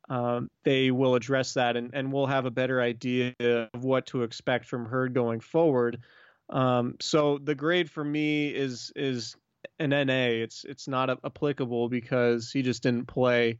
um, 0.09 0.51
they 0.63 0.91
will 0.91 1.15
address 1.15 1.53
that 1.55 1.77
and, 1.77 1.89
and 1.93 2.11
we'll 2.11 2.27
have 2.27 2.45
a 2.45 2.51
better 2.51 2.79
idea 2.79 3.33
of 3.39 3.83
what 3.83 4.05
to 4.07 4.23
expect 4.23 4.65
from 4.65 4.85
Hurd 4.85 5.13
going 5.13 5.39
forward. 5.39 6.03
Um, 6.49 6.95
so 6.99 7.37
the 7.37 7.55
grade 7.55 7.89
for 7.89 8.03
me 8.03 8.49
is 8.49 8.91
is 8.95 9.35
an 9.79 9.89
NA. 9.89 10.43
It's 10.43 10.65
it's 10.65 10.87
not 10.87 11.09
applicable 11.09 11.89
because 11.89 12.51
he 12.51 12.61
just 12.61 12.83
didn't 12.83 13.07
play 13.07 13.59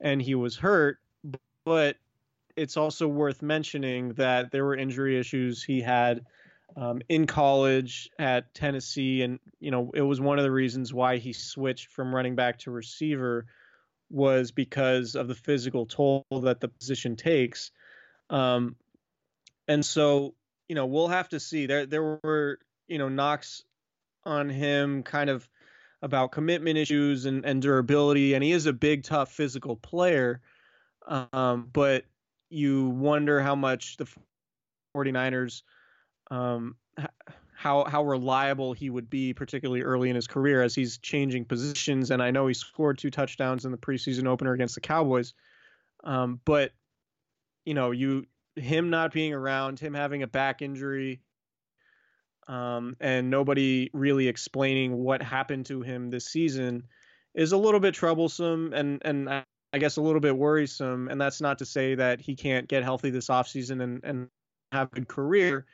and 0.00 0.20
he 0.20 0.34
was 0.34 0.56
hurt. 0.56 0.98
But 1.64 1.96
it's 2.56 2.76
also 2.76 3.06
worth 3.06 3.42
mentioning 3.42 4.14
that 4.14 4.50
there 4.50 4.64
were 4.64 4.76
injury 4.76 5.18
issues 5.18 5.62
he 5.62 5.80
had 5.80 6.24
um, 6.76 7.00
in 7.08 7.26
college 7.26 8.10
at 8.18 8.52
Tennessee, 8.54 9.22
and 9.22 9.38
you 9.60 9.70
know 9.70 9.90
it 9.94 10.02
was 10.02 10.20
one 10.20 10.38
of 10.38 10.44
the 10.44 10.50
reasons 10.50 10.92
why 10.94 11.18
he 11.18 11.32
switched 11.32 11.88
from 11.88 12.14
running 12.14 12.36
back 12.36 12.58
to 12.60 12.70
receiver 12.70 13.46
was 14.10 14.50
because 14.50 15.14
of 15.14 15.28
the 15.28 15.34
physical 15.34 15.86
toll 15.86 16.24
that 16.42 16.60
the 16.60 16.68
position 16.68 17.16
takes. 17.16 17.70
Um, 18.28 18.76
and 19.68 19.84
so, 19.84 20.34
you 20.70 20.76
know, 20.76 20.86
we'll 20.86 21.08
have 21.08 21.28
to 21.30 21.40
see. 21.40 21.66
There, 21.66 21.84
there 21.84 22.20
were, 22.22 22.60
you 22.86 22.98
know, 22.98 23.08
knocks 23.08 23.64
on 24.24 24.48
him 24.48 25.02
kind 25.02 25.28
of 25.28 25.48
about 26.00 26.30
commitment 26.30 26.78
issues 26.78 27.24
and, 27.24 27.44
and 27.44 27.60
durability, 27.60 28.34
and 28.34 28.44
he 28.44 28.52
is 28.52 28.66
a 28.66 28.72
big, 28.72 29.02
tough 29.02 29.32
physical 29.32 29.74
player. 29.74 30.40
Um, 31.08 31.68
but 31.72 32.04
you 32.50 32.88
wonder 32.90 33.40
how 33.40 33.56
much 33.56 33.96
the 33.96 34.06
49ers 34.96 35.62
um, 36.30 36.76
how 37.56 37.84
how 37.84 38.04
reliable 38.04 38.72
he 38.72 38.90
would 38.90 39.10
be, 39.10 39.34
particularly 39.34 39.82
early 39.82 40.08
in 40.08 40.14
his 40.14 40.28
career 40.28 40.62
as 40.62 40.72
he's 40.72 40.98
changing 40.98 41.46
positions. 41.46 42.12
And 42.12 42.22
I 42.22 42.30
know 42.30 42.46
he 42.46 42.54
scored 42.54 42.96
two 42.96 43.10
touchdowns 43.10 43.64
in 43.64 43.72
the 43.72 43.76
preseason 43.76 44.28
opener 44.28 44.52
against 44.52 44.76
the 44.76 44.82
Cowboys, 44.82 45.34
um, 46.04 46.38
but 46.44 46.70
you 47.64 47.74
know, 47.74 47.90
you 47.90 48.26
him 48.60 48.90
not 48.90 49.12
being 49.12 49.32
around, 49.32 49.78
him 49.78 49.94
having 49.94 50.22
a 50.22 50.26
back 50.26 50.62
injury, 50.62 51.20
um, 52.48 52.96
and 53.00 53.30
nobody 53.30 53.90
really 53.92 54.28
explaining 54.28 54.96
what 54.96 55.22
happened 55.22 55.66
to 55.66 55.82
him 55.82 56.10
this 56.10 56.26
season 56.26 56.84
is 57.34 57.52
a 57.52 57.56
little 57.56 57.80
bit 57.80 57.94
troublesome 57.94 58.72
and 58.72 59.00
and 59.04 59.28
I 59.28 59.78
guess 59.78 59.96
a 59.98 60.02
little 60.02 60.20
bit 60.20 60.36
worrisome. 60.36 61.08
And 61.08 61.20
that's 61.20 61.40
not 61.40 61.58
to 61.58 61.66
say 61.66 61.94
that 61.94 62.20
he 62.20 62.34
can't 62.34 62.66
get 62.66 62.82
healthy 62.82 63.10
this 63.10 63.28
offseason 63.28 63.82
and 63.82 64.00
and 64.02 64.28
have 64.72 64.88
a 64.92 64.96
good 64.96 65.08
career 65.08 65.66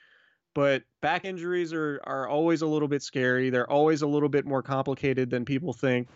but 0.57 0.85
back 1.03 1.27
injuries 1.27 1.75
are 1.75 2.01
are 2.05 2.27
always 2.27 2.63
a 2.63 2.67
little 2.67 2.89
bit 2.89 3.03
scary. 3.03 3.51
They're 3.51 3.71
always 3.71 4.01
a 4.01 4.07
little 4.07 4.31
bit 4.31 4.47
more 4.47 4.63
complicated 4.63 5.29
than 5.29 5.45
people 5.45 5.75
think. 5.75 6.09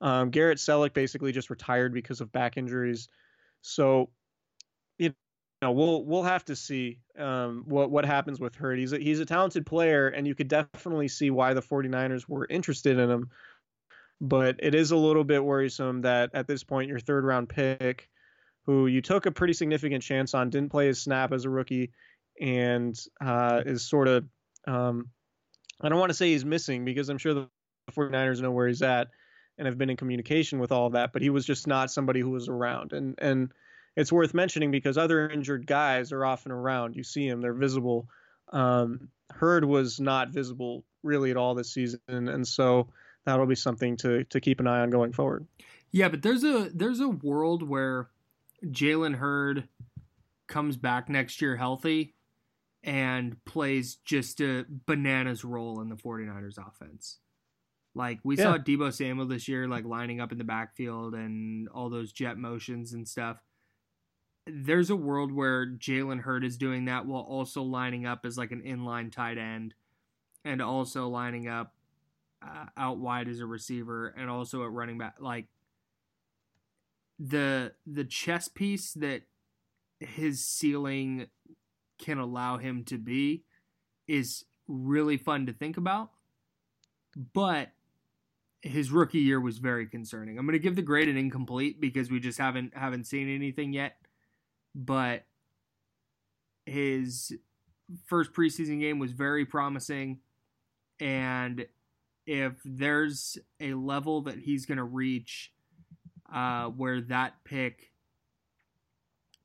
Um, 0.00 0.30
Garrett 0.30 0.58
Celek 0.58 0.94
basically 0.94 1.32
just 1.32 1.50
retired 1.50 1.92
because 1.92 2.20
of 2.20 2.30
back 2.30 2.56
injuries, 2.56 3.08
so 3.62 4.10
know 5.64 5.72
we'll 5.72 6.04
we'll 6.04 6.22
have 6.22 6.44
to 6.46 6.56
see 6.56 6.98
um, 7.18 7.64
what 7.66 7.90
what 7.90 8.04
happens 8.04 8.40
with 8.40 8.54
Hurd. 8.54 8.78
He's 8.78 8.92
a, 8.92 8.98
he's 8.98 9.20
a 9.20 9.26
talented 9.26 9.66
player, 9.66 10.08
and 10.08 10.26
you 10.26 10.34
could 10.34 10.48
definitely 10.48 11.08
see 11.08 11.30
why 11.30 11.54
the 11.54 11.62
49ers 11.62 12.28
were 12.28 12.46
interested 12.48 12.98
in 12.98 13.10
him. 13.10 13.30
But 14.20 14.56
it 14.60 14.74
is 14.74 14.90
a 14.90 14.96
little 14.96 15.24
bit 15.24 15.44
worrisome 15.44 16.02
that 16.02 16.30
at 16.34 16.46
this 16.46 16.62
point 16.64 16.88
your 16.88 17.00
third 17.00 17.24
round 17.24 17.48
pick, 17.48 18.08
who 18.66 18.86
you 18.86 19.02
took 19.02 19.26
a 19.26 19.32
pretty 19.32 19.52
significant 19.52 20.02
chance 20.02 20.34
on, 20.34 20.50
didn't 20.50 20.70
play 20.70 20.86
his 20.86 21.02
snap 21.02 21.32
as 21.32 21.44
a 21.44 21.50
rookie 21.50 21.92
and 22.40 22.98
uh, 23.20 23.62
is 23.66 23.82
sort 23.82 24.08
of 24.08 24.24
um, 24.66 25.08
I 25.80 25.88
don't 25.88 25.98
want 25.98 26.10
to 26.10 26.14
say 26.14 26.30
he's 26.30 26.44
missing 26.44 26.84
because 26.84 27.08
I'm 27.08 27.18
sure 27.18 27.34
the 27.34 27.48
49ers 27.92 28.40
know 28.40 28.52
where 28.52 28.68
he's 28.68 28.82
at 28.82 29.08
and 29.58 29.66
have 29.66 29.78
been 29.78 29.90
in 29.90 29.96
communication 29.96 30.58
with 30.58 30.72
all 30.72 30.86
of 30.86 30.94
that, 30.94 31.12
but 31.12 31.22
he 31.22 31.30
was 31.30 31.44
just 31.44 31.66
not 31.66 31.90
somebody 31.90 32.20
who 32.20 32.30
was 32.30 32.48
around. 32.48 32.92
And 32.92 33.14
and 33.18 33.52
it's 33.96 34.12
worth 34.12 34.34
mentioning 34.34 34.70
because 34.70 34.98
other 34.98 35.28
injured 35.28 35.66
guys 35.66 36.12
are 36.12 36.24
often 36.24 36.52
around. 36.52 36.96
You 36.96 37.04
see 37.04 37.28
them, 37.28 37.40
they're 37.40 37.54
visible. 37.54 38.08
Um, 38.52 39.08
Hurd 39.30 39.64
was 39.64 40.00
not 40.00 40.30
visible 40.30 40.84
really 41.02 41.30
at 41.30 41.36
all 41.36 41.54
this 41.54 41.72
season, 41.72 42.00
and 42.08 42.46
so 42.46 42.88
that'll 43.24 43.46
be 43.46 43.54
something 43.54 43.96
to 43.98 44.24
to 44.24 44.40
keep 44.40 44.60
an 44.60 44.66
eye 44.66 44.80
on 44.80 44.90
going 44.90 45.12
forward. 45.12 45.46
Yeah, 45.90 46.08
but 46.08 46.22
there's 46.22 46.44
a 46.44 46.70
there's 46.74 47.00
a 47.00 47.08
world 47.08 47.62
where 47.68 48.08
Jalen 48.64 49.16
Hurd 49.16 49.68
comes 50.46 50.76
back 50.76 51.08
next 51.08 51.40
year 51.40 51.56
healthy 51.56 52.14
and 52.82 53.42
plays 53.44 53.96
just 54.04 54.40
a 54.40 54.66
bananas 54.86 55.44
role 55.44 55.80
in 55.80 55.88
the 55.88 55.96
49ers 55.96 56.58
offense. 56.58 57.18
Like 57.94 58.18
we 58.24 58.36
yeah. 58.36 58.44
saw 58.44 58.58
Deebo 58.58 58.92
Samuel 58.92 59.26
this 59.26 59.48
year, 59.48 59.68
like 59.68 59.84
lining 59.84 60.20
up 60.20 60.32
in 60.32 60.38
the 60.38 60.44
backfield 60.44 61.14
and 61.14 61.68
all 61.68 61.88
those 61.88 62.12
jet 62.12 62.36
motions 62.36 62.92
and 62.92 63.08
stuff. 63.08 63.38
There's 64.46 64.90
a 64.90 64.96
world 64.96 65.32
where 65.32 65.66
Jalen 65.66 66.20
Hurd 66.20 66.44
is 66.44 66.58
doing 66.58 66.84
that 66.84 67.06
while 67.06 67.22
also 67.22 67.62
lining 67.62 68.04
up 68.04 68.26
as 68.26 68.36
like 68.36 68.52
an 68.52 68.62
inline 68.62 69.10
tight 69.10 69.38
end 69.38 69.74
and 70.44 70.60
also 70.60 71.08
lining 71.08 71.48
up 71.48 71.74
uh, 72.42 72.66
out 72.76 72.98
wide 72.98 73.28
as 73.28 73.40
a 73.40 73.46
receiver 73.46 74.08
and 74.18 74.28
also 74.28 74.64
at 74.64 74.70
running 74.70 74.98
back. 74.98 75.16
Like 75.18 75.46
the 77.18 77.72
the 77.86 78.04
chess 78.04 78.48
piece 78.48 78.92
that 78.94 79.22
his 80.00 80.44
ceiling 80.44 81.28
can 81.98 82.18
allow 82.18 82.58
him 82.58 82.84
to 82.84 82.98
be 82.98 83.44
is 84.06 84.44
really 84.68 85.16
fun 85.16 85.46
to 85.46 85.52
think 85.52 85.76
about. 85.76 86.10
But 87.32 87.70
his 88.62 88.90
rookie 88.90 89.20
year 89.20 89.40
was 89.40 89.58
very 89.58 89.86
concerning. 89.86 90.38
I'm 90.38 90.46
going 90.46 90.54
to 90.54 90.58
give 90.58 90.74
the 90.74 90.82
grade 90.82 91.08
an 91.08 91.16
incomplete 91.16 91.80
because 91.80 92.10
we 92.10 92.18
just 92.18 92.38
haven't 92.38 92.76
haven't 92.76 93.04
seen 93.04 93.28
anything 93.28 93.72
yet. 93.72 93.96
But 94.74 95.24
his 96.66 97.32
first 98.06 98.32
preseason 98.32 98.80
game 98.80 98.98
was 98.98 99.12
very 99.12 99.44
promising 99.44 100.20
and 100.98 101.66
if 102.26 102.54
there's 102.64 103.36
a 103.60 103.74
level 103.74 104.22
that 104.22 104.38
he's 104.38 104.64
going 104.64 104.78
to 104.78 104.84
reach 104.84 105.52
uh, 106.32 106.68
where 106.68 107.02
that 107.02 107.34
pick 107.44 107.92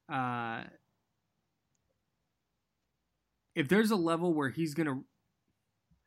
uh, 0.08 0.62
if 3.56 3.68
there's 3.68 3.92
a 3.92 3.96
level 3.96 4.34
where 4.34 4.50
he's 4.50 4.74
gonna 4.74 5.02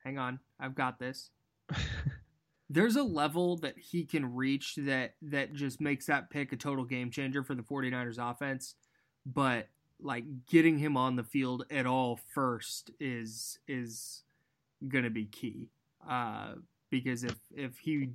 hang 0.05 0.19
on, 0.19 0.41
I've 0.59 0.75
got 0.75 0.99
this. 0.99 1.31
there's 2.71 2.97
a 2.97 3.03
level 3.03 3.59
that 3.59 3.79
he 3.79 4.05
can 4.05 4.35
reach 4.35 4.77
that 4.77 5.15
that 5.23 5.53
just 5.53 5.81
makes 5.81 6.07
that 6.07 6.31
pick 6.31 6.53
a 6.53 6.57
total 6.57 6.85
game 6.85 7.11
changer 7.11 7.45
for 7.45 7.55
the 7.55 7.63
49ers 7.63 8.19
offense, 8.19 8.75
but 9.27 9.69
like 10.01 10.25
getting 10.47 10.79
him 10.79 10.97
on 10.97 11.17
the 11.17 11.23
field 11.23 11.65
at 11.71 11.87
all 11.87 12.19
first 12.35 12.91
is 12.99 13.59
is 13.69 14.25
going 14.89 15.05
to 15.05 15.11
be 15.11 15.27
key. 15.27 15.71
Uh, 16.09 16.55
because 16.91 17.25
if 17.25 17.37
if 17.55 17.79
he 17.79 18.11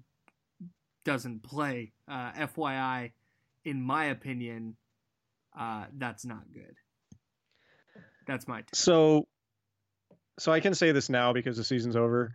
doesn't 1.06 1.42
play, 1.42 1.94
uh, 2.08 2.32
FYI, 2.34 3.12
in 3.64 3.82
my 3.82 4.06
opinion, 4.06 4.76
uh, 5.58 5.86
that's 5.98 6.26
not 6.26 6.44
good. 6.54 6.76
That's 8.28 8.48
my 8.48 8.58
take. 8.58 8.76
So, 8.76 9.28
so 10.38 10.52
I 10.52 10.60
can 10.60 10.76
say 10.76 10.92
this 10.92 11.10
now 11.10 11.32
because 11.32 11.56
the 11.56 11.64
season's 11.64 11.96
over. 11.96 12.34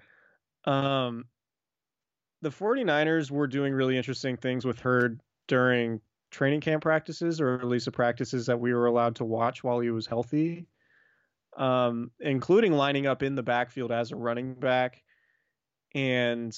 Um, 0.64 1.26
the 2.40 2.48
49ers 2.48 3.30
were 3.30 3.46
doing 3.46 3.74
really 3.74 3.96
interesting 3.96 4.36
things 4.36 4.64
with 4.64 4.80
Hurd 4.80 5.20
during 5.48 6.00
training 6.32 6.60
camp 6.60 6.82
practices, 6.82 7.40
or 7.40 7.54
at 7.54 7.68
least 7.68 7.84
the 7.84 7.92
practices 7.92 8.46
that 8.46 8.58
we 8.58 8.74
were 8.74 8.86
allowed 8.86 9.16
to 9.16 9.24
watch 9.24 9.62
while 9.62 9.78
he 9.78 9.90
was 9.90 10.06
healthy, 10.06 10.66
um, 11.56 12.10
including 12.18 12.72
lining 12.72 13.06
up 13.06 13.22
in 13.22 13.36
the 13.36 13.42
backfield 13.42 13.92
as 13.92 14.10
a 14.10 14.16
running 14.16 14.54
back. 14.54 15.00
And 15.94 16.56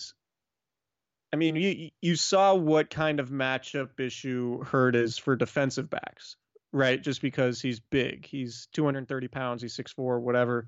I 1.33 1.37
mean, 1.37 1.57
you 1.57 1.91
you 2.01 2.17
saw 2.17 2.55
what 2.55 2.89
kind 2.89 3.21
of 3.21 3.29
matchup 3.29 4.01
issue 4.01 4.63
Hurd 4.65 4.97
is 4.97 5.19
for 5.19 5.37
defensive 5.37 5.91
backs 5.91 6.37
right? 6.75 7.01
Just 7.01 7.23
because 7.23 7.63
he's 7.63 7.79
big. 7.79 8.27
He's 8.27 8.67
230 8.73 9.29
pounds, 9.29 9.63
he's 9.63 9.77
6'4, 9.77 10.21
whatever. 10.21 10.67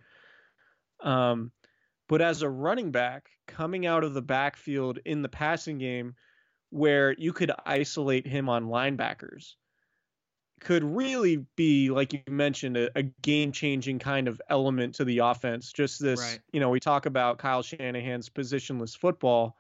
Um, 1.03 1.51
but 2.09 2.23
as 2.23 2.43
a 2.43 2.49
running 2.49 2.93
back 2.93 3.29
coming 3.49 3.87
out 3.87 4.05
of 4.05 4.15
the 4.15 4.23
backfield 4.23 5.01
in 5.05 5.23
the 5.23 5.29
passing 5.29 5.79
game, 5.79 6.15
where 6.71 7.13
you 7.13 7.33
could 7.33 7.53
isolate 7.65 8.27
him 8.27 8.49
on 8.49 8.67
linebackers, 8.67 9.55
could 10.61 10.85
really 10.85 11.45
be, 11.57 11.91
like 11.91 12.13
you 12.13 12.21
mentioned, 12.29 12.77
a, 12.77 12.91
a 12.99 13.03
game 13.03 13.53
changing 13.53 13.99
kind 13.99 14.27
of 14.29 14.41
element 14.49 14.95
to 14.97 15.05
the 15.05 15.19
offense. 15.19 15.73
Just 15.73 16.01
this, 16.01 16.21
right. 16.21 16.41
you 16.53 16.61
know, 16.61 16.71
we 16.71 16.81
talk 16.81 17.07
about 17.07 17.39
Kyle 17.39 17.63
Shanahan's 17.63 18.29
positionless 18.29 18.97
football. 18.97 19.57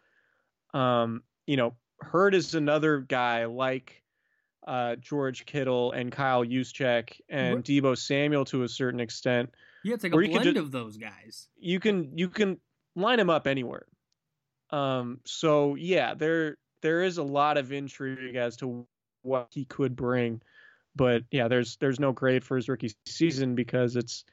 Um, 0.72 1.22
you 1.46 1.56
know, 1.56 1.74
Hurd 2.00 2.34
is 2.34 2.54
another 2.54 3.00
guy 3.00 3.44
like 3.46 4.02
uh, 4.66 4.96
George 4.96 5.46
Kittle 5.46 5.92
and 5.92 6.10
Kyle 6.10 6.44
Juszczyk 6.44 7.20
and 7.28 7.62
Deebo 7.62 7.96
Samuel 7.96 8.44
to 8.46 8.64
a 8.64 8.68
certain 8.68 9.00
extent. 9.00 9.50
Yeah, 9.84 9.94
it's 9.94 10.02
like 10.02 10.12
a 10.12 10.16
blend 10.16 10.44
just, 10.44 10.56
of 10.56 10.72
those 10.72 10.96
guys. 10.96 11.48
You 11.56 11.78
can 11.78 12.18
you 12.18 12.28
can 12.28 12.58
line 12.96 13.18
them 13.18 13.30
up 13.30 13.46
anywhere. 13.46 13.86
Um, 14.70 15.20
so 15.24 15.76
yeah, 15.76 16.14
there 16.14 16.56
there 16.86 17.02
is 17.02 17.18
a 17.18 17.22
lot 17.24 17.58
of 17.58 17.72
intrigue 17.72 18.36
as 18.36 18.56
to 18.58 18.86
what 19.22 19.48
he 19.50 19.64
could 19.64 19.96
bring, 19.96 20.40
but 20.94 21.24
yeah, 21.32 21.48
there's 21.48 21.76
there's 21.78 21.98
no 21.98 22.12
grade 22.12 22.44
for 22.44 22.54
his 22.54 22.68
rookie 22.68 22.92
season 23.06 23.56
because 23.56 23.96
it's 23.96 24.24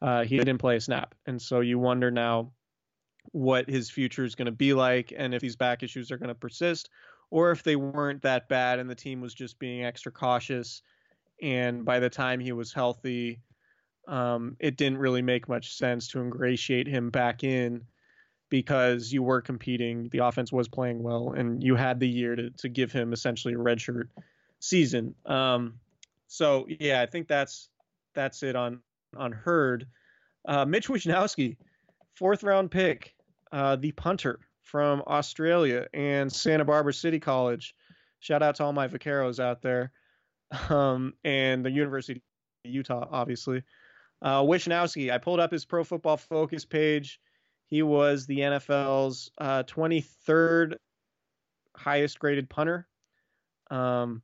uh, 0.00 0.24
he 0.24 0.36
didn't 0.36 0.58
play 0.58 0.74
a 0.74 0.80
snap, 0.80 1.14
and 1.26 1.40
so 1.40 1.60
you 1.60 1.78
wonder 1.78 2.10
now 2.10 2.50
what 3.30 3.70
his 3.70 3.88
future 3.88 4.24
is 4.24 4.34
going 4.34 4.46
to 4.46 4.50
be 4.50 4.74
like, 4.74 5.12
and 5.16 5.32
if 5.32 5.40
these 5.40 5.54
back 5.54 5.84
issues 5.84 6.10
are 6.10 6.18
going 6.18 6.28
to 6.28 6.34
persist, 6.34 6.90
or 7.30 7.52
if 7.52 7.62
they 7.62 7.76
weren't 7.76 8.22
that 8.22 8.48
bad 8.48 8.80
and 8.80 8.90
the 8.90 8.96
team 8.96 9.20
was 9.20 9.32
just 9.32 9.60
being 9.60 9.84
extra 9.84 10.10
cautious, 10.10 10.82
and 11.40 11.84
by 11.84 12.00
the 12.00 12.10
time 12.10 12.40
he 12.40 12.50
was 12.50 12.72
healthy, 12.72 13.38
um, 14.08 14.56
it 14.58 14.76
didn't 14.76 14.98
really 14.98 15.22
make 15.22 15.48
much 15.48 15.76
sense 15.76 16.08
to 16.08 16.20
ingratiate 16.20 16.88
him 16.88 17.10
back 17.10 17.44
in 17.44 17.86
because 18.52 19.10
you 19.10 19.22
were 19.22 19.40
competing, 19.40 20.10
the 20.10 20.18
offense 20.18 20.52
was 20.52 20.68
playing 20.68 21.02
well, 21.02 21.32
and 21.32 21.64
you 21.64 21.74
had 21.74 21.98
the 21.98 22.06
year 22.06 22.36
to 22.36 22.50
to 22.50 22.68
give 22.68 22.92
him 22.92 23.14
essentially 23.14 23.54
a 23.54 23.56
redshirt 23.56 24.08
season. 24.60 25.14
Um, 25.24 25.80
so 26.26 26.66
yeah, 26.68 27.00
I 27.00 27.06
think 27.06 27.28
that's 27.28 27.70
that's 28.14 28.42
it 28.42 28.54
on 28.54 28.80
on 29.16 29.32
Hurd. 29.32 29.86
Uh, 30.46 30.66
Mitch 30.66 30.88
Wishnowsky, 30.88 31.56
fourth 32.14 32.42
round 32.42 32.70
pick, 32.70 33.14
uh, 33.52 33.76
the 33.76 33.92
punter 33.92 34.38
from 34.60 35.02
Australia 35.06 35.86
and 35.94 36.30
Santa 36.30 36.66
Barbara 36.66 36.92
City 36.92 37.20
College. 37.20 37.74
Shout 38.20 38.42
out 38.42 38.56
to 38.56 38.64
all 38.64 38.74
my 38.74 38.86
vaqueros 38.86 39.40
out 39.40 39.62
there, 39.62 39.92
um, 40.68 41.14
and 41.24 41.64
the 41.64 41.70
University 41.70 42.20
of 42.66 42.70
Utah, 42.70 43.08
obviously. 43.10 43.62
Uh, 44.20 44.42
Wishnowsky, 44.42 45.10
I 45.10 45.16
pulled 45.16 45.40
up 45.40 45.52
his 45.52 45.64
Pro 45.64 45.84
Football 45.84 46.18
Focus 46.18 46.66
page. 46.66 47.18
He 47.72 47.80
was 47.80 48.26
the 48.26 48.40
NFL's 48.40 49.30
uh, 49.38 49.62
23rd 49.62 50.74
highest 51.74 52.18
graded 52.18 52.50
punter. 52.50 52.86
Um, 53.70 54.20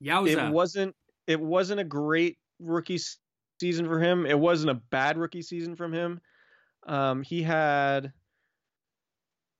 Yowza. 0.00 0.46
it 0.46 0.52
wasn't 0.52 0.94
it 1.26 1.40
wasn't 1.40 1.80
a 1.80 1.84
great 1.84 2.38
rookie 2.60 3.00
season 3.58 3.86
for 3.86 3.98
him. 3.98 4.26
It 4.26 4.38
wasn't 4.38 4.70
a 4.70 4.74
bad 4.74 5.18
rookie 5.18 5.42
season 5.42 5.74
from 5.74 5.92
him. 5.92 6.20
Um, 6.86 7.24
he 7.24 7.42
had, 7.42 8.12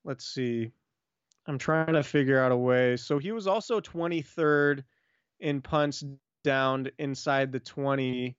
let's 0.05 0.33
see, 0.33 0.71
I'm 1.49 1.59
trying 1.59 1.95
to 1.95 2.05
figure 2.05 2.41
out 2.41 2.53
a 2.53 2.57
way. 2.57 2.97
So 2.99 3.19
he 3.19 3.33
was 3.33 3.49
also 3.49 3.81
23rd 3.81 4.85
in 5.41 5.61
punts 5.61 6.05
down 6.45 6.89
inside 7.01 7.51
the 7.51 7.59
20, 7.59 8.37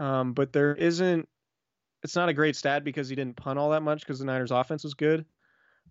um, 0.00 0.32
but 0.32 0.52
there 0.52 0.74
isn't 0.74 1.28
it's 2.02 2.16
not 2.16 2.28
a 2.28 2.34
great 2.34 2.56
stat 2.56 2.84
because 2.84 3.08
he 3.08 3.14
didn't 3.14 3.36
punt 3.36 3.58
all 3.58 3.70
that 3.70 3.82
much 3.82 4.00
because 4.00 4.18
the 4.18 4.24
Niners 4.24 4.50
offense 4.50 4.84
was 4.84 4.94
good. 4.94 5.24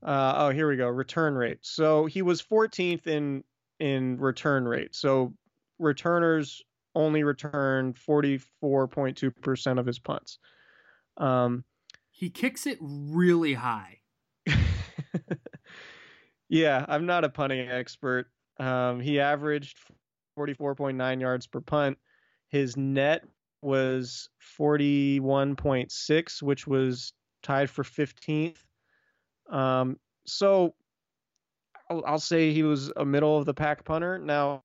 Uh, 0.03 0.33
oh, 0.37 0.49
here 0.49 0.67
we 0.67 0.77
go. 0.77 0.87
Return 0.87 1.35
rate. 1.35 1.59
So 1.61 2.05
he 2.05 2.21
was 2.21 2.41
14th 2.41 3.07
in 3.07 3.43
in 3.79 4.17
return 4.17 4.67
rate. 4.67 4.95
So 4.95 5.33
returners 5.79 6.61
only 6.93 7.23
returned 7.23 7.95
44.2% 7.95 9.79
of 9.79 9.85
his 9.85 9.99
punts. 9.99 10.37
Um, 11.17 11.63
he 12.11 12.29
kicks 12.29 12.67
it 12.67 12.77
really 12.81 13.53
high. 13.53 13.99
yeah, 16.49 16.85
I'm 16.87 17.05
not 17.05 17.23
a 17.23 17.29
punting 17.29 17.67
expert. 17.69 18.27
Um, 18.59 18.99
he 18.99 19.19
averaged 19.19 19.79
44.9 20.37 21.21
yards 21.21 21.47
per 21.47 21.61
punt. 21.61 21.97
His 22.49 22.77
net 22.77 23.23
was 23.61 24.29
41.6, 24.59 26.41
which 26.41 26.67
was 26.67 27.13
tied 27.43 27.69
for 27.69 27.83
15th. 27.83 28.57
Um, 29.49 29.99
so 30.25 30.73
I'll, 31.89 32.03
I'll, 32.05 32.19
say 32.19 32.53
he 32.53 32.63
was 32.63 32.91
a 32.95 33.05
middle 33.05 33.37
of 33.37 33.45
the 33.45 33.53
pack 33.53 33.83
punter. 33.83 34.17
Now, 34.17 34.63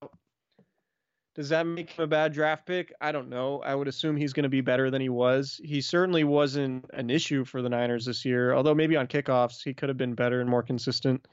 does 1.34 1.48
that 1.50 1.66
make 1.66 1.90
him 1.90 2.04
a 2.04 2.06
bad 2.06 2.32
draft 2.32 2.66
pick? 2.66 2.92
I 3.00 3.12
don't 3.12 3.28
know. 3.28 3.60
I 3.60 3.74
would 3.74 3.88
assume 3.88 4.16
he's 4.16 4.32
going 4.32 4.44
to 4.44 4.48
be 4.48 4.60
better 4.62 4.90
than 4.90 5.02
he 5.02 5.08
was. 5.08 5.60
He 5.62 5.80
certainly 5.80 6.24
wasn't 6.24 6.86
an 6.94 7.10
issue 7.10 7.44
for 7.44 7.62
the 7.62 7.68
Niners 7.68 8.06
this 8.06 8.24
year, 8.24 8.54
although 8.54 8.74
maybe 8.74 8.96
on 8.96 9.06
kickoffs 9.06 9.62
he 9.62 9.74
could 9.74 9.88
have 9.88 9.98
been 9.98 10.14
better 10.14 10.40
and 10.40 10.48
more 10.48 10.62
consistent. 10.62 11.26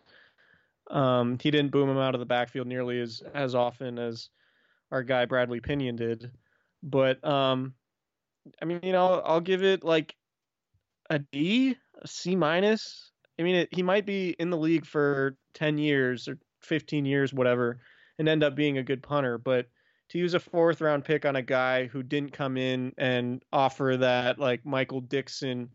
Um, 0.91 1.38
he 1.41 1.52
didn't 1.52 1.71
boom 1.71 1.89
him 1.89 1.97
out 1.97 2.15
of 2.15 2.19
the 2.19 2.26
backfield 2.26 2.67
nearly 2.67 2.99
as 2.99 3.23
as 3.34 3.56
often 3.56 3.97
as 3.97 4.30
our 4.91 5.04
guy 5.04 5.26
Bradley 5.26 5.62
Pinion 5.62 5.95
did. 5.95 6.32
But 6.83 7.23
um, 7.25 7.73
I 8.61 8.65
mean, 8.65 8.81
you 8.83 8.91
know, 8.91 9.21
I'll 9.25 9.41
give 9.41 9.63
it 9.63 9.83
like 9.83 10.15
a 11.09 11.19
D, 11.19 11.77
a 12.01 12.07
C 12.07 12.35
minus. 12.35 13.11
I 13.39 13.43
mean, 13.43 13.55
it, 13.55 13.69
he 13.73 13.81
might 13.81 14.05
be 14.05 14.31
in 14.31 14.49
the 14.49 14.57
league 14.57 14.85
for 14.85 15.37
ten 15.53 15.77
years 15.77 16.27
or 16.27 16.37
fifteen 16.61 17.05
years, 17.05 17.33
whatever, 17.33 17.79
and 18.19 18.27
end 18.27 18.43
up 18.43 18.55
being 18.55 18.77
a 18.77 18.83
good 18.83 19.01
punter. 19.01 19.37
But 19.37 19.67
to 20.09 20.17
use 20.19 20.33
a 20.33 20.39
fourth 20.39 20.81
round 20.81 21.05
pick 21.05 21.25
on 21.25 21.35
a 21.35 21.41
guy 21.41 21.87
who 21.87 22.03
didn't 22.03 22.33
come 22.33 22.57
in 22.57 22.93
and 22.97 23.43
offer 23.51 23.97
that 23.97 24.37
like 24.37 24.65
Michael 24.65 25.01
Dickson 25.01 25.69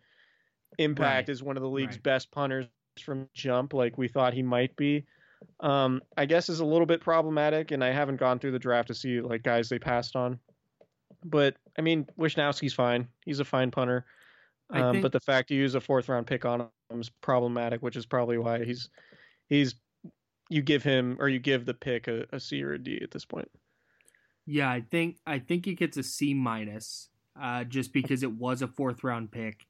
impact 0.79 1.29
Right. 1.29 1.33
as 1.33 1.43
one 1.43 1.57
of 1.57 1.63
the 1.63 1.69
league's 1.69 1.97
Right. 1.97 2.03
best 2.03 2.31
punters 2.31 2.69
from 3.01 3.29
jump, 3.35 3.75
like 3.75 3.99
we 3.99 4.09
thought 4.09 4.35
he 4.35 4.43
might 4.43 4.77
be. 4.77 5.07
Um, 5.61 6.03
I 6.17 6.27
guess 6.27 6.49
is 6.49 6.61
a 6.61 6.65
little 6.65 6.87
bit 6.87 7.01
problematic, 7.01 7.71
and 7.71 7.83
I 7.83 7.91
haven't 7.91 8.17
gone 8.17 8.39
through 8.39 8.53
the 8.53 8.59
draft 8.59 8.89
to 8.89 8.95
see 8.95 9.21
like 9.21 9.43
guys 9.43 9.69
they 9.69 9.79
passed 9.79 10.15
on. 10.15 10.39
But 11.25 11.57
I 11.79 11.83
mean, 11.83 12.07
Wishnowsky's 12.19 12.75
fine. 12.75 13.09
He's 13.25 13.41
a 13.41 13.45
fine 13.45 13.71
punter. 13.71 14.07
Um, 14.71 14.93
think- 14.93 15.03
but 15.03 15.13
the 15.13 15.21
fact 15.21 15.51
you 15.51 15.59
use 15.59 15.75
a 15.75 15.81
fourth 15.81 16.09
round 16.09 16.27
pick 16.27 16.45
on 16.45 16.61
him 16.61 17.01
is 17.01 17.09
problematic, 17.09 17.83
which 17.83 17.97
is 17.97 18.07
probably 18.07 18.39
why 18.39 18.65
he's 18.65 18.89
he's 19.49 19.75
you 20.51 20.63
give 20.63 20.83
him 20.83 21.17
or 21.21 21.29
you 21.29 21.39
give 21.39 21.65
the 21.67 21.75
pick 21.75 22.09
a, 22.09 22.27
a 22.33 22.41
C 22.41 22.63
or 22.63 22.73
a 22.73 22.79
D 22.79 22.99
at 23.03 23.11
this 23.11 23.25
point. 23.25 23.51
Yeah, 24.47 24.71
I 24.71 24.81
think 24.81 25.19
I 25.27 25.39
think 25.39 25.65
he 25.67 25.75
gets 25.75 25.97
a 25.97 26.03
C 26.03 26.33
minus, 26.35 27.09
uh, 27.41 27.65
just 27.65 27.93
because 27.93 28.23
it 28.23 28.33
was 28.33 28.63
a 28.63 28.69
fourth 28.69 29.05
round 29.05 29.31
pick, 29.31 29.67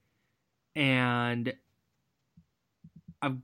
and 0.76 1.52
I 3.22 3.34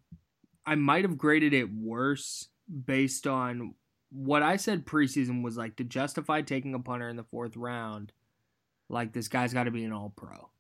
I 0.67 0.75
might 0.77 1.05
have 1.05 1.19
graded 1.19 1.53
it 1.53 1.73
worse 1.73 2.49
based 2.87 3.27
on 3.27 3.75
what 4.17 4.43
I 4.43 4.57
said 4.57 4.87
preseason 4.87 5.43
was 5.43 5.57
like 5.57 5.77
to 5.77 5.85
justify 5.85 6.41
taking 6.41 6.73
a 6.75 6.79
punter 6.79 7.09
in 7.09 7.17
the 7.17 7.25
fourth 7.25 7.57
round. 7.57 8.13
Like 8.89 9.13
this 9.13 9.29
guy's 9.29 9.53
got 9.53 9.65
to 9.65 9.71
be 9.71 9.83
an 9.85 9.93
All 9.93 10.13
Pro, 10.15 10.51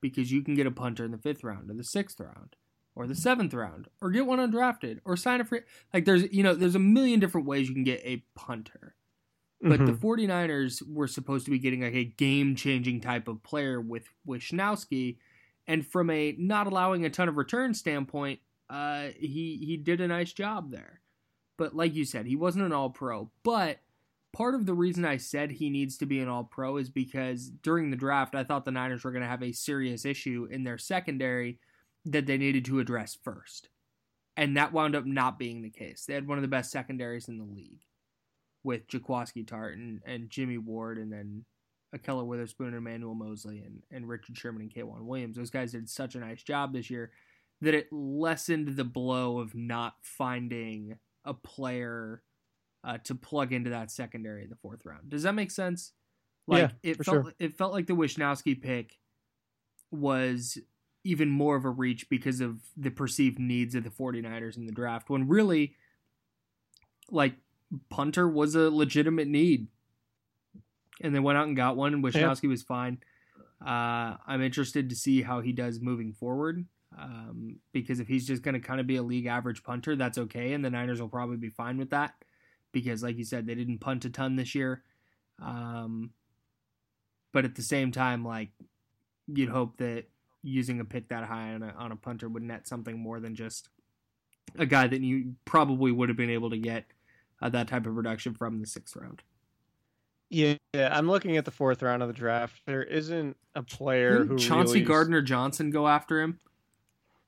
because 0.00 0.32
you 0.32 0.42
can 0.42 0.54
get 0.54 0.66
a 0.66 0.70
punter 0.70 1.04
in 1.04 1.10
the 1.12 1.18
fifth 1.18 1.44
round 1.44 1.70
or 1.70 1.74
the 1.74 1.84
sixth 1.84 2.18
round 2.18 2.56
or 2.96 3.06
the 3.06 3.14
seventh 3.14 3.54
round 3.54 3.88
or 4.00 4.10
get 4.10 4.26
one 4.26 4.38
undrafted 4.38 4.98
or 5.04 5.16
sign 5.16 5.40
a 5.40 5.44
free. 5.44 5.60
Like 5.92 6.04
there's 6.04 6.32
you 6.32 6.42
know 6.42 6.54
there's 6.54 6.74
a 6.74 6.78
million 6.80 7.20
different 7.20 7.46
ways 7.46 7.68
you 7.68 7.74
can 7.74 7.84
get 7.84 8.00
a 8.04 8.24
punter. 8.34 8.96
But 9.60 9.86
the 9.86 9.92
Mhm. 9.92 9.98
49ers 10.00 10.82
were 10.86 11.06
supposed 11.06 11.44
to 11.46 11.50
be 11.50 11.58
getting 11.58 11.80
like 11.82 11.94
a 11.94 12.04
game 12.04 12.54
changing 12.54 13.00
type 13.00 13.28
of 13.28 13.42
player 13.42 13.80
with 13.80 14.08
Wishnowsky. 14.26 15.16
And 15.66 15.86
from 15.86 16.10
a 16.10 16.34
not 16.38 16.66
allowing 16.66 17.06
a 17.06 17.10
ton 17.10 17.28
of 17.30 17.36
return 17.38 17.72
standpoint, 17.72 18.40
uh, 18.68 19.08
he, 19.18 19.56
he 19.64 19.78
did 19.78 20.02
a 20.02 20.08
nice 20.08 20.34
job 20.34 20.70
there. 20.70 21.00
But 21.56 21.74
like 21.74 21.94
you 21.94 22.04
said, 22.04 22.26
he 22.26 22.36
wasn't 22.36 22.64
an 22.64 22.72
all 22.72 22.90
pro. 22.90 23.30
But 23.42 23.78
part 24.32 24.54
of 24.54 24.66
the 24.66 24.74
reason 24.74 25.04
I 25.04 25.16
said 25.16 25.52
he 25.52 25.70
needs 25.70 25.96
to 25.98 26.06
be 26.06 26.20
an 26.20 26.28
all 26.28 26.44
pro 26.44 26.76
is 26.76 26.90
because 26.90 27.48
during 27.48 27.90
the 27.90 27.96
draft, 27.96 28.34
I 28.34 28.44
thought 28.44 28.64
the 28.64 28.72
Niners 28.72 29.04
were 29.04 29.12
going 29.12 29.22
to 29.22 29.28
have 29.28 29.42
a 29.42 29.52
serious 29.52 30.04
issue 30.04 30.48
in 30.50 30.64
their 30.64 30.78
secondary 30.78 31.58
that 32.04 32.26
they 32.26 32.36
needed 32.36 32.64
to 32.66 32.80
address 32.80 33.16
first. 33.22 33.68
And 34.36 34.56
that 34.56 34.72
wound 34.72 34.96
up 34.96 35.06
not 35.06 35.38
being 35.38 35.62
the 35.62 35.70
case. 35.70 36.04
They 36.04 36.14
had 36.14 36.26
one 36.26 36.38
of 36.38 36.42
the 36.42 36.48
best 36.48 36.72
secondaries 36.72 37.28
in 37.28 37.38
the 37.38 37.44
league 37.44 37.82
with 38.64 38.88
Jaquiski 38.88 39.46
Tartt 39.46 39.74
and, 39.74 40.00
and 40.04 40.30
Jimmy 40.30 40.58
Ward 40.58 40.98
and 40.98 41.12
then 41.12 41.44
Ahkello 41.94 42.26
Witherspoon 42.26 42.68
and 42.68 42.76
Emmanuel 42.76 43.14
Moseley 43.14 43.62
and, 43.64 43.82
and 43.92 44.08
Richard 44.08 44.36
Sherman 44.36 44.62
and 44.62 44.74
K'Waun 44.74 45.02
Williams. 45.02 45.36
Those 45.36 45.50
guys 45.50 45.72
did 45.72 45.88
such 45.88 46.16
a 46.16 46.20
nice 46.20 46.42
job 46.42 46.72
this 46.72 46.90
year 46.90 47.12
that 47.60 47.74
it 47.74 47.86
lessened 47.92 48.76
the 48.76 48.84
blow 48.84 49.38
of 49.38 49.54
not 49.54 49.94
finding 50.02 50.98
a 51.24 51.34
player 51.34 52.22
uh, 52.82 52.98
to 53.04 53.14
plug 53.14 53.52
into 53.52 53.70
that 53.70 53.90
secondary 53.90 54.44
in 54.44 54.50
the 54.50 54.56
fourth 54.56 54.84
round. 54.84 55.08
Does 55.08 55.22
that 55.22 55.34
make 55.34 55.50
sense? 55.50 55.92
Like 56.46 56.62
Yeah, 56.62 56.90
it 56.90 56.96
for 56.98 57.04
felt 57.04 57.24
sure. 57.24 57.34
it 57.38 57.56
felt 57.56 57.72
like 57.72 57.86
the 57.86 57.94
Wishnowsky 57.94 58.60
pick 58.60 58.98
was 59.90 60.58
even 61.04 61.28
more 61.30 61.56
of 61.56 61.64
a 61.64 61.70
reach 61.70 62.08
because 62.08 62.40
of 62.40 62.60
the 62.76 62.90
perceived 62.90 63.38
needs 63.38 63.74
of 63.74 63.84
the 63.84 63.90
49ers 63.90 64.56
in 64.56 64.66
the 64.66 64.72
draft 64.72 65.10
when 65.10 65.28
really 65.28 65.74
like 67.10 67.34
punter 67.90 68.28
was 68.28 68.54
a 68.54 68.70
legitimate 68.70 69.28
need. 69.28 69.68
And 71.00 71.14
they 71.14 71.20
went 71.20 71.36
out 71.36 71.46
and 71.46 71.56
got 71.56 71.76
one, 71.76 71.92
and 71.92 72.04
Wishnowsky 72.04 72.48
was 72.48 72.62
fine. 72.62 72.98
Uh, 73.64 74.16
I'm 74.26 74.42
interested 74.42 74.90
to 74.90 74.96
see 74.96 75.22
how 75.22 75.40
he 75.40 75.52
does 75.52 75.80
moving 75.80 76.12
forward. 76.12 76.64
Um, 76.98 77.56
because 77.72 78.00
if 78.00 78.08
he's 78.08 78.26
just 78.26 78.42
going 78.42 78.54
to 78.54 78.60
kind 78.60 78.80
of 78.80 78.86
be 78.86 78.96
a 78.96 79.02
league 79.02 79.26
average 79.26 79.62
punter, 79.62 79.96
that's 79.96 80.18
okay. 80.18 80.52
And 80.52 80.64
the 80.64 80.70
Niners 80.70 81.00
will 81.00 81.08
probably 81.08 81.36
be 81.36 81.50
fine 81.50 81.76
with 81.76 81.90
that. 81.90 82.14
Because, 82.72 83.02
like 83.02 83.16
you 83.16 83.24
said, 83.24 83.46
they 83.46 83.54
didn't 83.54 83.78
punt 83.78 84.04
a 84.04 84.10
ton 84.10 84.36
this 84.36 84.54
year. 84.54 84.82
Um, 85.42 86.10
but 87.32 87.44
at 87.44 87.54
the 87.54 87.62
same 87.62 87.90
time, 87.92 88.24
like, 88.24 88.50
you'd 89.26 89.48
hope 89.48 89.78
that 89.78 90.04
using 90.42 90.80
a 90.80 90.84
pick 90.84 91.08
that 91.08 91.24
high 91.24 91.54
on 91.54 91.62
a 91.62 91.74
on 91.78 91.90
a 91.90 91.96
punter 91.96 92.28
would 92.28 92.42
net 92.42 92.68
something 92.68 92.98
more 92.98 93.18
than 93.18 93.34
just 93.34 93.70
a 94.58 94.66
guy 94.66 94.86
that 94.86 95.00
you 95.00 95.34
probably 95.46 95.90
would 95.90 96.10
have 96.10 96.18
been 96.18 96.30
able 96.30 96.50
to 96.50 96.58
get 96.58 96.84
uh, 97.40 97.48
that 97.48 97.66
type 97.66 97.86
of 97.86 97.94
production 97.94 98.34
from 98.34 98.60
the 98.60 98.66
sixth 98.66 98.94
round. 98.94 99.22
Yeah, 100.30 100.56
I'm 100.74 101.08
looking 101.08 101.36
at 101.36 101.44
the 101.44 101.50
fourth 101.50 101.82
round 101.82 102.02
of 102.02 102.08
the 102.08 102.14
draft. 102.14 102.60
There 102.66 102.82
isn't 102.82 103.36
a 103.54 103.62
player 103.62 104.18
Didn't 104.18 104.28
who 104.28 104.38
Chauncey 104.38 104.74
really... 104.74 104.86
Gardner 104.86 105.22
Johnson 105.22 105.70
go 105.70 105.88
after 105.88 106.20
him. 106.20 106.40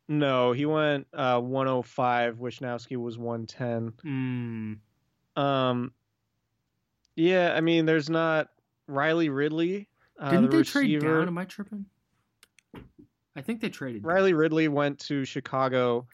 No, 0.08 0.52
he 0.52 0.66
went 0.66 1.06
uh, 1.12 1.40
105. 1.40 2.36
Wishnowsky 2.36 2.96
was 2.96 3.18
110. 3.18 3.92
Hmm. 4.02 5.40
Um, 5.40 5.92
yeah, 7.16 7.54
I 7.54 7.60
mean, 7.60 7.86
there's 7.86 8.08
not 8.08 8.48
Riley 8.86 9.28
Ridley. 9.28 9.88
Uh, 10.18 10.30
Didn't 10.30 10.50
the 10.50 10.58
they 10.58 10.62
trade 10.62 11.00
down? 11.00 11.26
Am 11.26 11.38
I 11.38 11.44
tripping? 11.44 11.86
I 13.34 13.42
think 13.42 13.60
they 13.60 13.68
traded. 13.68 14.02
down. 14.02 14.12
Riley 14.12 14.32
Ridley 14.32 14.68
went 14.68 14.98
to 15.00 15.24
Chicago 15.24 16.06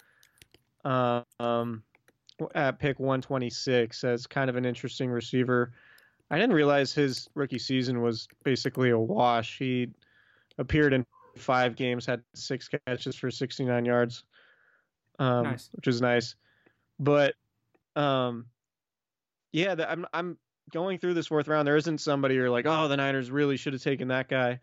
uh, 0.84 1.22
um, 1.38 1.82
at 2.54 2.78
pick 2.78 2.98
126 2.98 4.04
as 4.04 4.26
kind 4.26 4.48
of 4.48 4.56
an 4.56 4.64
interesting 4.64 5.10
receiver. 5.10 5.72
I 6.30 6.38
didn't 6.38 6.54
realize 6.54 6.94
his 6.94 7.28
rookie 7.34 7.58
season 7.58 8.00
was 8.00 8.26
basically 8.42 8.90
a 8.90 8.98
wash. 8.98 9.58
He 9.58 9.88
appeared 10.58 10.94
in 10.94 11.04
five 11.36 11.76
games, 11.76 12.06
had 12.06 12.22
six 12.34 12.68
catches 12.86 13.16
for 13.16 13.30
69 13.30 13.84
yards, 13.84 14.24
um, 15.18 15.44
Nice. 15.44 15.68
which 15.72 15.86
is 15.88 16.00
nice. 16.00 16.34
But 16.98 17.34
um, 17.96 18.46
yeah, 19.52 19.74
the, 19.74 19.90
I'm 19.90 20.06
I'm 20.12 20.38
going 20.70 20.98
through 20.98 21.14
this 21.14 21.26
fourth 21.26 21.48
round. 21.48 21.66
There 21.66 21.76
isn't 21.76 21.98
somebody 21.98 22.34
you're 22.36 22.50
like, 22.50 22.66
oh, 22.66 22.88
the 22.88 22.96
Niners 22.96 23.30
really 23.30 23.56
should 23.56 23.72
have 23.72 23.82
taken 23.82 24.08
that 24.08 24.28
guy. 24.28 24.60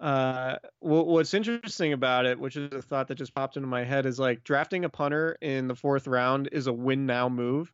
Uh, 0.00 0.56
wh- 0.80 1.06
what's 1.06 1.34
interesting 1.34 1.92
about 1.92 2.26
it, 2.26 2.38
which 2.38 2.56
is 2.56 2.72
a 2.72 2.82
thought 2.82 3.06
that 3.08 3.14
just 3.14 3.34
popped 3.34 3.56
into 3.56 3.68
my 3.68 3.84
head, 3.84 4.06
is 4.06 4.18
like 4.18 4.42
drafting 4.42 4.84
a 4.84 4.88
punter 4.88 5.36
in 5.40 5.68
the 5.68 5.74
fourth 5.74 6.06
round 6.08 6.48
is 6.50 6.66
a 6.66 6.72
win 6.72 7.06
now 7.06 7.28
move, 7.28 7.72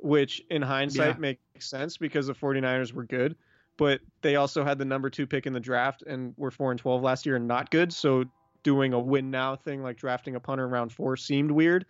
which 0.00 0.42
in 0.50 0.60
hindsight 0.62 1.14
Yeah. 1.16 1.20
makes 1.20 1.40
sense 1.68 1.96
because 1.96 2.26
the 2.26 2.34
49ers 2.34 2.92
were 2.92 3.04
good, 3.04 3.36
but 3.80 4.02
they 4.20 4.36
also 4.36 4.62
had 4.62 4.76
the 4.76 4.84
number 4.84 5.08
two 5.08 5.26
pick 5.26 5.46
in 5.46 5.54
the 5.54 5.60
draft 5.60 6.02
and 6.02 6.34
were 6.36 6.50
four 6.50 6.70
and 6.70 6.78
12 6.78 7.00
last 7.02 7.24
year 7.24 7.36
and 7.36 7.48
not 7.48 7.70
good. 7.70 7.90
So 7.94 8.24
doing 8.62 8.92
a 8.92 9.00
win 9.00 9.30
now 9.30 9.56
thing 9.56 9.82
like 9.82 9.96
drafting 9.96 10.36
a 10.36 10.40
punter 10.40 10.66
in 10.66 10.70
round 10.70 10.92
four 10.92 11.16
seemed 11.16 11.50
weird, 11.50 11.86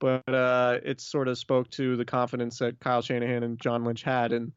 but 0.00 0.28
uh, 0.28 0.80
it 0.82 1.00
sort 1.00 1.28
of 1.28 1.38
spoke 1.38 1.70
to 1.70 1.96
the 1.96 2.04
confidence 2.04 2.58
that 2.58 2.80
Kyle 2.80 3.00
Shanahan 3.00 3.44
and 3.44 3.56
John 3.60 3.84
Lynch 3.84 4.02
had 4.02 4.32
in 4.32 4.52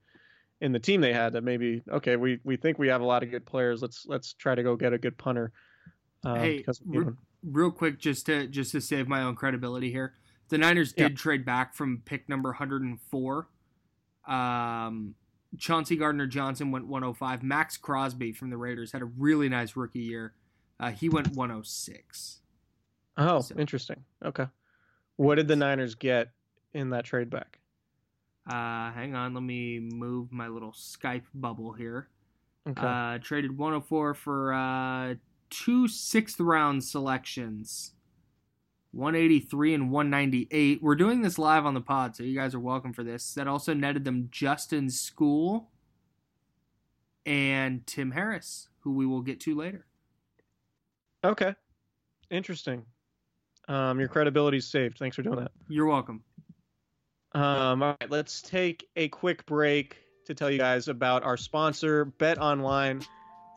in 0.62 0.72
the 0.72 0.80
team 0.80 1.02
they 1.02 1.14
had 1.14 1.34
that 1.34 1.44
maybe 1.44 1.84
okay 1.92 2.16
we 2.16 2.40
we 2.44 2.56
think 2.58 2.80
we 2.80 2.88
have 2.88 3.02
a 3.02 3.06
lot 3.06 3.24
of 3.24 3.32
good 3.32 3.46
players 3.46 3.82
let's 3.82 4.06
let's 4.08 4.34
try 4.34 4.54
to 4.54 4.62
go 4.62 4.76
get 4.76 4.94
a 4.94 4.98
good 4.98 5.18
punter 5.18 5.52
um, 6.24 6.36
Hey, 6.36 6.58
because 6.58 6.80
of 6.82 6.88
re- 6.88 7.14
real 7.44 7.72
quick, 7.72 8.00
just 8.00 8.26
to 8.26 8.48
just 8.48 8.72
to 8.72 8.82
save 8.82 9.08
my 9.08 9.22
own 9.22 9.36
credibility 9.36 9.92
here, 9.92 10.14
the 10.50 10.58
Niners 10.58 10.96
Yeah. 10.98 11.10
did 11.10 11.18
trade 11.18 11.46
back 11.46 11.76
from 11.76 12.02
pick 12.06 12.28
number 12.28 12.50
104. 12.50 13.48
Um, 14.28 15.16
Chauncey 15.58 15.96
Gardner 15.98 16.28
Johnson 16.28 16.72
went 16.72 16.88
105. 16.88 17.44
Maxx 17.44 17.78
Crosby 17.78 18.32
from 18.32 18.50
the 18.50 18.58
Raiders 18.58 18.92
had 18.92 19.02
a 19.02 19.06
really 19.06 19.50
nice 19.50 19.76
rookie 19.76 20.00
year. 20.00 20.34
Uh, 20.80 20.92
he 20.92 21.10
went 21.10 21.28
106. 21.36 22.40
oh 23.18 23.42
so- 23.42 23.56
interesting 23.58 24.04
okay 24.26 24.48
what 25.18 25.36
did 25.36 25.48
the 25.48 25.56
Niners 25.56 25.94
get 25.96 26.30
in 26.74 26.90
that 26.92 27.06
trade 27.06 27.30
back 27.30 27.60
Uh, 28.50 28.92
hang 28.92 29.14
on, 29.14 29.34
let 29.36 29.44
me 29.44 29.80
move 29.80 30.32
my 30.32 30.48
little 30.48 30.72
Skype 30.72 31.26
bubble 31.34 31.74
here. 31.74 32.08
okay 32.68 32.82
Uh, 32.82 33.18
traded 33.20 33.56
104 33.58 34.14
for 34.16 34.54
uh, 34.54 35.16
two 35.52 35.88
sixth 35.88 36.40
round 36.40 36.84
selections 36.84 37.94
183 38.92 39.74
and 39.74 39.92
198. 39.92 40.82
We're 40.82 40.96
doing 40.96 41.22
this 41.22 41.38
live 41.40 41.66
on 41.66 41.74
the 41.74 41.82
pod, 41.82 42.16
so 42.16 42.24
you 42.24 42.36
guys 42.38 42.54
are 42.54 42.60
welcome 42.60 42.94
for 42.94 43.04
this. 43.04 43.34
That 43.34 43.48
also 43.48 43.74
netted 43.74 44.04
them 44.04 44.28
Justin 44.32 44.88
Skule 44.88 45.68
and 47.26 47.86
Tim 47.88 48.12
Harris, 48.12 48.70
who 48.80 48.94
we 48.94 49.06
will 49.06 49.22
get 49.22 49.40
to 49.42 49.56
later. 49.56 49.86
okay 51.24 51.54
interesting 52.32 52.84
um 53.68 54.00
your 54.00 54.08
credibility's 54.10 54.66
saved 54.66 54.98
thanks 54.98 55.16
for 55.16 55.22
doing 55.22 55.38
that 55.38 55.52
You're 55.68 55.86
welcome. 55.86 56.24
Um, 57.34 57.82
all 57.82 57.96
right, 58.02 58.10
let's 58.12 58.42
take 58.42 58.90
a 58.96 59.08
quick 59.08 59.46
break 59.46 59.98
to 60.26 60.34
tell 60.34 60.50
you 60.52 60.58
guys 60.58 60.88
about 60.90 61.24
our 61.24 61.38
sponsor, 61.38 62.06
Bet 62.06 62.38
Online, 62.40 63.02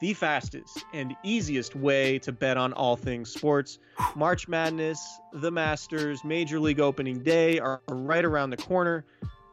the 0.04 0.12
fastest 0.12 0.84
and 0.92 1.16
easiest 1.22 1.74
way 1.74 2.18
to 2.18 2.30
bet 2.30 2.58
on 2.58 2.74
all 2.74 2.94
things 2.94 3.32
sports. 3.32 3.78
March 4.14 4.46
Madness, 4.48 5.18
the 5.32 5.50
Masters, 5.50 6.22
Major 6.22 6.60
League 6.60 6.78
Opening 6.78 7.22
Day 7.22 7.58
are 7.58 7.80
right 7.88 8.22
around 8.22 8.50
the 8.50 8.58
corner. 8.58 9.06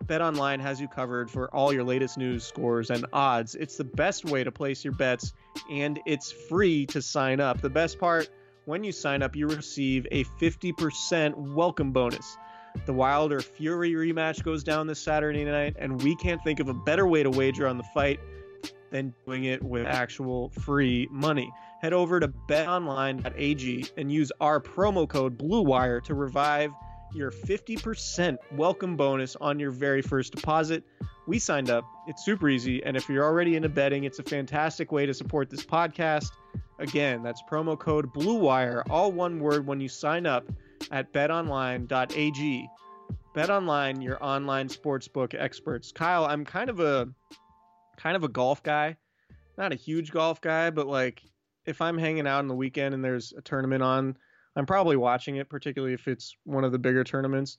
Bet 0.08 0.22
Online 0.22 0.60
has 0.60 0.82
you 0.82 0.90
covered 0.90 1.32
for 1.32 1.48
all 1.56 1.72
your 1.72 1.86
latest 1.86 2.18
news, 2.18 2.44
scores, 2.44 2.90
and 2.90 3.06
odds. 3.14 3.56
It's 3.56 3.78
the 3.78 3.86
best 3.86 4.26
way 4.26 4.44
to 4.44 4.52
place 4.52 4.84
your 4.84 4.92
bets, 4.92 5.32
and 5.72 6.02
it's 6.06 6.34
free 6.34 6.86
to 6.88 7.02
sign 7.02 7.40
up. 7.40 7.62
The 7.62 7.70
best 7.70 7.98
part 7.98 8.28
when 8.66 8.84
you 8.84 8.92
sign 8.92 9.24
up, 9.24 9.38
you 9.38 9.48
receive 9.48 10.06
a 10.12 10.26
50% 10.26 11.34
welcome 11.54 11.94
bonus. 11.94 12.38
The 12.86 12.94
Wilder 12.94 13.40
Fury 13.40 13.94
rematch 13.94 14.44
goes 14.44 14.66
down 14.66 14.88
this 14.88 15.00
Saturday 15.00 15.46
night, 15.46 15.78
and 15.80 16.02
we 16.04 16.14
can't 16.18 16.44
think 16.44 16.60
of 16.60 16.68
a 16.68 16.74
better 16.74 17.08
way 17.08 17.24
to 17.24 17.30
wager 17.30 17.70
on 17.70 17.78
the 17.78 17.86
fight 17.94 18.20
than 18.92 19.14
doing 19.26 19.46
it 19.46 19.64
with 19.64 19.88
actual 19.88 20.50
free 20.50 21.08
money. 21.12 21.52
Head 21.82 21.94
over 21.94 22.20
to 22.20 22.28
betonline.ag 22.28 23.86
and 23.98 24.12
use 24.12 24.32
our 24.40 24.60
promo 24.60 25.08
code 25.08 25.38
BLUEWIRE 25.38 26.04
to 26.04 26.14
revive 26.14 26.72
your 27.14 27.32
50% 27.32 28.38
welcome 28.56 28.96
bonus 28.96 29.36
on 29.38 29.60
your 29.60 29.72
very 29.72 30.02
first 30.02 30.34
deposit. 30.34 30.84
We 31.28 31.40
signed 31.40 31.70
up. 31.70 31.84
It's 32.08 32.24
super 32.24 32.50
easy, 32.50 32.84
and 32.84 32.96
if 32.96 33.10
you're 33.10 33.26
already 33.26 33.56
into 33.56 33.70
betting, 33.70 34.04
it's 34.04 34.20
a 34.20 34.24
fantastic 34.24 34.92
way 34.92 35.06
to 35.06 35.14
support 35.14 35.50
this 35.50 35.66
podcast. 35.66 36.32
Again, 36.80 37.24
that's 37.24 37.42
promo 37.44 37.78
code 37.78 38.14
BLUEWIRE, 38.14 38.84
all 38.90 39.12
one 39.12 39.40
word 39.40 39.66
when 39.66 39.80
you 39.80 39.88
sign 39.88 40.26
up 40.26 40.46
at 40.92 41.14
betonline.ag. 41.14 42.70
BetOnline, 43.36 44.04
your 44.04 44.22
online 44.22 44.68
sportsbook 44.68 45.34
experts. 45.40 45.92
Kyle, 45.92 46.26
I'm 46.26 46.44
kind 46.44 46.70
of 46.70 46.80
a 46.80 47.08
kind 48.02 48.16
of 48.16 48.24
a 48.24 48.30
golf 48.30 48.64
guy. 48.64 48.98
Not 49.58 49.72
a 49.72 49.76
huge 49.76 50.12
golf 50.12 50.42
guy, 50.42 50.70
but 50.70 50.88
like 50.88 51.22
if 51.66 51.82
I'm 51.82 51.98
hanging 51.98 52.28
out 52.28 52.40
on 52.40 52.48
the 52.48 52.56
weekend 52.56 52.94
and 52.94 53.04
there's 53.04 53.34
a 53.38 53.42
tournament 53.42 53.84
on, 53.84 54.18
I'm 54.56 54.66
probably 54.66 54.98
watching 54.98 55.36
it, 55.36 55.50
particularly 55.50 55.94
if 55.94 56.08
it's 56.08 56.36
one 56.44 56.64
of 56.64 56.72
the 56.72 56.80
bigger 56.80 57.04
tournaments. 57.04 57.58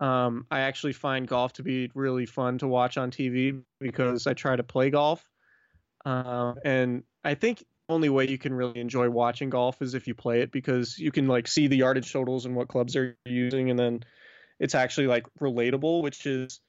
Um, 0.00 0.46
I 0.50 0.60
actually 0.60 0.92
find 0.92 1.26
golf 1.26 1.54
to 1.54 1.62
be 1.62 1.90
really 1.94 2.26
fun 2.26 2.58
to 2.58 2.68
watch 2.68 2.96
on 2.96 3.10
TV 3.10 3.62
because 3.80 4.26
I 4.26 4.34
try 4.34 4.56
to 4.56 4.62
play 4.62 4.90
golf. 4.90 5.24
Um, 6.04 6.56
and 6.64 7.04
I 7.24 7.34
think 7.34 7.58
the 7.58 7.94
only 7.94 8.08
way 8.08 8.28
you 8.28 8.38
can 8.38 8.52
really 8.52 8.80
enjoy 8.80 9.08
watching 9.08 9.50
golf 9.50 9.80
is 9.80 9.94
if 9.94 10.06
you 10.06 10.14
play 10.14 10.40
it 10.40 10.50
because 10.50 10.98
you 10.98 11.12
can 11.12 11.28
like 11.28 11.46
see 11.46 11.68
the 11.68 11.76
yardage 11.76 12.12
totals 12.12 12.46
and 12.46 12.56
what 12.56 12.68
clubs 12.68 12.94
they're 12.94 13.16
using, 13.24 13.70
and 13.70 13.78
then 13.78 14.02
it's 14.58 14.74
actually 14.74 15.06
like 15.06 15.26
relatable, 15.40 16.02
which 16.02 16.26
is 16.26 16.60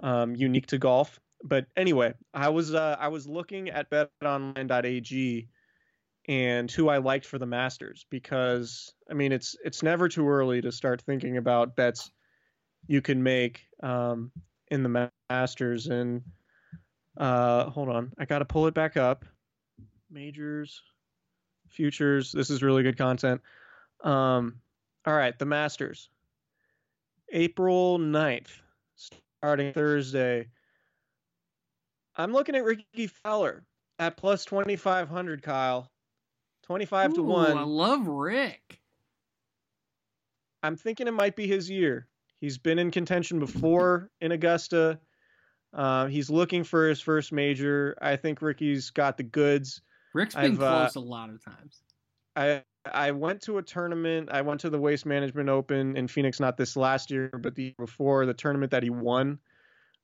um, 0.00 0.34
unique 0.34 0.68
to 0.68 0.78
golf. 0.78 1.20
But 1.44 1.66
anyway, 1.76 2.14
I 2.32 2.48
was 2.48 2.74
uh, 2.74 2.96
I 2.98 3.08
was 3.08 3.26
looking 3.26 3.70
at 3.70 3.90
betonline.ag 3.90 5.48
and 6.28 6.70
who 6.70 6.88
I 6.88 6.98
liked 6.98 7.26
for 7.26 7.38
the 7.38 7.46
Masters 7.46 8.06
because 8.10 8.92
I 9.10 9.14
mean 9.14 9.32
it's 9.32 9.56
it's 9.64 9.82
never 9.82 10.08
too 10.08 10.28
early 10.28 10.60
to 10.62 10.70
start 10.70 11.02
thinking 11.02 11.36
about 11.36 11.74
bets 11.74 12.10
you 12.86 13.02
can 13.02 13.22
make 13.22 13.66
um, 13.82 14.30
in 14.70 14.82
the 14.82 15.10
Masters. 15.30 15.86
And 15.86 16.22
uh, 17.16 17.70
hold 17.70 17.88
on. 17.88 18.12
I 18.18 18.24
got 18.24 18.40
to 18.40 18.44
pull 18.44 18.66
it 18.66 18.74
back 18.74 18.96
up. 18.96 19.24
Majors 20.10 20.82
futures. 21.68 22.32
This 22.32 22.50
is 22.50 22.62
really 22.62 22.82
good 22.82 22.98
content. 22.98 23.40
Um, 24.04 24.56
all 25.06 25.14
right. 25.14 25.38
The 25.38 25.46
Masters. 25.46 26.08
April 27.32 27.98
9th 27.98 28.50
starting 28.94 29.72
Thursday 29.72 30.48
I'm 32.16 32.32
looking 32.32 32.54
at 32.54 32.64
Rickie 32.64 33.06
Fowler 33.06 33.64
at 33.98 34.16
plus 34.16 34.44
2500 34.44 35.42
Kyle 35.42 35.90
25 36.64 37.14
to 37.14 37.22
1 37.22 37.56
I 37.56 37.62
love 37.62 38.06
Rick. 38.06 38.80
I'm 40.62 40.76
thinking 40.76 41.08
it 41.08 41.12
might 41.12 41.36
be 41.36 41.46
his 41.46 41.68
year. 41.68 42.06
He's 42.40 42.58
been 42.58 42.78
in 42.78 42.90
contention 42.90 43.38
before 43.38 44.10
in 44.20 44.32
Augusta. 44.32 45.00
Uh, 45.72 46.06
he's 46.06 46.28
looking 46.30 46.64
for 46.64 46.88
his 46.88 47.00
first 47.00 47.32
major. 47.32 47.96
I 48.00 48.16
think 48.16 48.42
Rickie's 48.42 48.90
got 48.90 49.16
the 49.16 49.22
goods. 49.22 49.80
Rick's 50.14 50.34
been 50.34 50.52
I've, 50.52 50.62
uh, 50.62 50.80
close 50.80 50.96
a 50.96 51.00
lot 51.00 51.30
of 51.30 51.42
times. 51.42 51.82
I 52.36 52.62
I 52.84 53.12
went 53.12 53.42
to 53.42 53.58
a 53.58 53.62
tournament. 53.62 54.28
I 54.32 54.42
went 54.42 54.60
to 54.62 54.70
the 54.70 54.78
Waste 54.78 55.06
Management 55.06 55.48
Open 55.48 55.96
in 55.96 56.08
Phoenix, 56.08 56.40
not 56.40 56.56
this 56.56 56.76
last 56.76 57.10
year, 57.10 57.30
but 57.32 57.54
the 57.54 57.62
year 57.62 57.74
before, 57.78 58.26
the 58.26 58.34
tournament 58.34 58.72
that 58.72 58.82
he 58.82 58.90
won. 58.90 59.38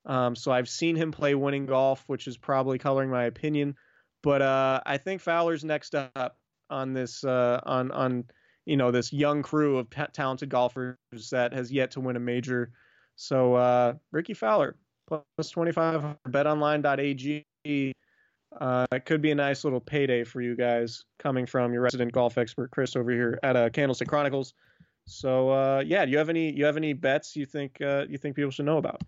Um, 0.09 0.35
so 0.35 0.51
I've 0.51 0.69
seen 0.69 0.97
him 0.97 1.13
play 1.13 1.35
winning 1.35 1.67
golf, 1.67 2.03
which 2.07 2.27
is 2.27 2.37
probably 2.37 2.79
coloring 2.79 3.11
my 3.11 3.25
opinion. 3.25 3.77
But 4.23 4.43
uh, 4.43 4.81
I 4.85 4.97
think 4.97 5.21
Fowler's 5.21 5.65
next 5.65 5.95
up. 5.95 6.37
on 6.71 6.93
this 6.93 7.25
uh, 7.25 7.61
on 7.65 7.91
on 7.93 8.25
you 8.67 8.77
know 8.77 8.91
this 8.91 9.13
young 9.13 9.43
crew 9.43 9.79
of 9.79 9.89
ta- 9.91 10.09
talented 10.13 10.49
golfers 10.49 10.97
that 11.31 11.53
has 11.53 11.73
yet 11.73 11.93
to 11.93 12.01
win 12.01 12.17
a 12.17 12.21
major. 12.21 12.73
So 13.17 13.55
uh, 13.55 13.95
Rickie 14.13 14.35
Fowler 14.35 14.77
plus 15.07 15.51
25 15.51 16.17
betonline.ag. 16.29 17.45
Uh, 18.61 18.87
it 18.93 19.05
could 19.05 19.21
be 19.21 19.31
a 19.31 19.35
nice 19.35 19.65
little 19.65 19.81
payday 19.81 20.25
for 20.25 20.41
you 20.41 20.57
guys 20.57 21.05
coming 21.19 21.47
from 21.47 21.73
your 21.73 21.83
resident 21.83 22.13
golf 22.13 22.39
expert 22.39 22.71
Chris 22.71 22.97
over 22.97 23.11
here 23.11 23.39
at 23.43 23.57
uh, 23.57 23.69
Candlestick 23.71 24.09
Chronicles. 24.09 24.55
So 25.07 25.51
uh, 25.51 25.83
yeah, 25.87 26.05
do 26.05 26.11
you 26.11 26.19
have 26.19 26.29
any 26.29 26.53
you 26.53 26.65
have 26.65 26.77
any 26.77 26.93
bets 26.93 27.37
you 27.37 27.47
think 27.47 27.81
uh, 27.81 28.05
you 28.09 28.19
think 28.19 28.37
people 28.37 28.51
should 28.51 28.67
know 28.67 28.79
about? 28.79 29.03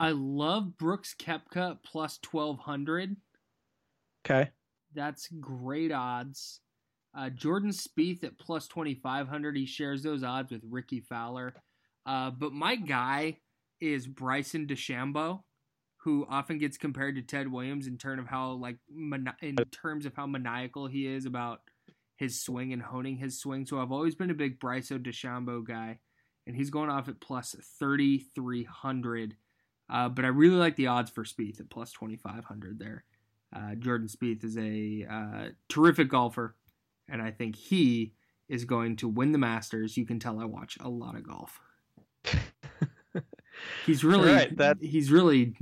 I 0.00 0.12
love 0.12 0.78
Brooks 0.78 1.14
Koepka 1.16 1.78
plus 1.84 2.18
1200. 2.30 3.16
Okay. 4.24 4.50
That's 4.94 5.28
great 5.40 5.92
odds. 5.92 6.60
Uh, 7.14 7.28
Jordan 7.28 7.70
Spieth 7.70 8.24
at 8.24 8.38
plus 8.38 8.66
2500. 8.66 9.56
He 9.58 9.66
shares 9.66 10.02
those 10.02 10.24
odds 10.24 10.52
with 10.52 10.62
Rickie 10.68 11.00
Fowler. 11.00 11.52
Uh, 12.06 12.30
but 12.30 12.54
my 12.54 12.76
guy 12.76 13.38
is 13.80 14.06
Bryson 14.06 14.66
DeChambeau, 14.66 15.40
who 15.98 16.26
often 16.30 16.56
gets 16.56 16.78
compared 16.78 17.16
to 17.16 17.22
Ted 17.22 17.52
Williams 17.52 17.86
in 17.86 17.98
terms 17.98 18.20
of 18.20 18.26
how 18.26 18.52
like 18.52 18.78
mani- 18.90 19.32
in 19.42 19.56
terms 19.70 20.06
of 20.06 20.14
how 20.14 20.26
maniacal 20.26 20.86
he 20.86 21.06
is 21.06 21.26
about 21.26 21.60
his 22.16 22.40
swing 22.40 22.72
and 22.72 22.80
honing 22.80 23.16
his 23.16 23.38
swing. 23.38 23.66
So 23.66 23.80
I've 23.80 23.92
always 23.92 24.14
been 24.14 24.30
a 24.30 24.34
big 24.34 24.58
Bryson 24.58 25.02
DeChambeau 25.02 25.66
guy, 25.66 25.98
and 26.46 26.56
he's 26.56 26.70
going 26.70 26.88
off 26.88 27.08
at 27.08 27.20
plus 27.20 27.54
3300. 27.78 29.36
Uh, 29.90 30.08
but 30.08 30.24
I 30.24 30.28
really 30.28 30.54
like 30.56 30.76
the 30.76 30.86
odds 30.86 31.10
for 31.10 31.24
Spieth 31.24 31.58
at 31.60 31.68
plus 31.68 31.92
2500 31.92 32.78
there. 32.78 33.04
Uh, 33.54 33.74
Jordan 33.74 34.06
Spieth 34.08 34.44
is 34.44 34.56
a 34.56 35.04
uh, 35.12 35.48
terrific 35.68 36.08
golfer, 36.08 36.54
and 37.08 37.20
I 37.20 37.32
think 37.32 37.56
he 37.56 38.12
is 38.48 38.64
going 38.64 38.96
to 38.96 39.08
win 39.08 39.32
the 39.32 39.38
Masters. 39.38 39.96
You 39.96 40.06
can 40.06 40.20
tell 40.20 40.38
I 40.40 40.44
watch 40.44 40.78
a 40.80 40.88
lot 40.88 41.16
of 41.16 41.24
golf. 41.26 41.58
he's 43.86 44.04
really 44.04 44.32
Right, 44.32 44.56
that- 44.56 44.78
he's 44.80 45.10
really 45.10 45.54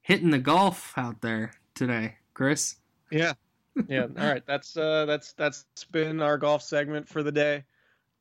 hitting 0.00 0.30
the 0.30 0.38
golf 0.38 0.92
out 0.96 1.20
there 1.20 1.52
today, 1.74 2.16
Chris. 2.34 2.76
Yeah. 3.10 3.34
Yeah. 3.88 4.02
All 4.18 4.26
right. 4.26 4.42
That's 4.46 4.76
uh 4.76 5.06
that's 5.06 5.32
that's 5.34 5.64
been 5.92 6.20
our 6.20 6.36
golf 6.36 6.60
segment 6.60 7.08
for 7.08 7.22
the 7.22 7.30
day. 7.30 7.64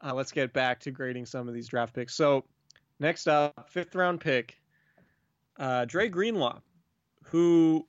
Uh, 0.01 0.14
let's 0.14 0.32
get 0.32 0.53
back 0.53 0.80
to 0.82 0.91
grading 0.91 1.26
some 1.26 1.47
of 1.49 1.55
these 1.55 1.68
draft 1.68 1.93
picks. 1.95 2.14
So 2.14 2.45
next 2.99 3.28
up, 3.28 3.68
fifth 3.68 3.95
round 3.95 4.22
pick, 4.22 4.57
uh, 5.60 5.86
Dre 5.86 6.10
Greenlaw, 6.10 6.60
who 7.26 7.86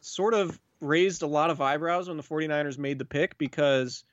sort 0.00 0.34
of 0.34 0.60
raised 0.80 1.22
a 1.22 1.26
lot 1.26 1.50
of 1.50 1.60
eyebrows 1.60 2.08
when 2.08 2.16
the 2.16 2.22
49ers 2.22 2.78
made 2.78 2.98
the 2.98 3.04
pick 3.04 3.38
because 3.38 4.04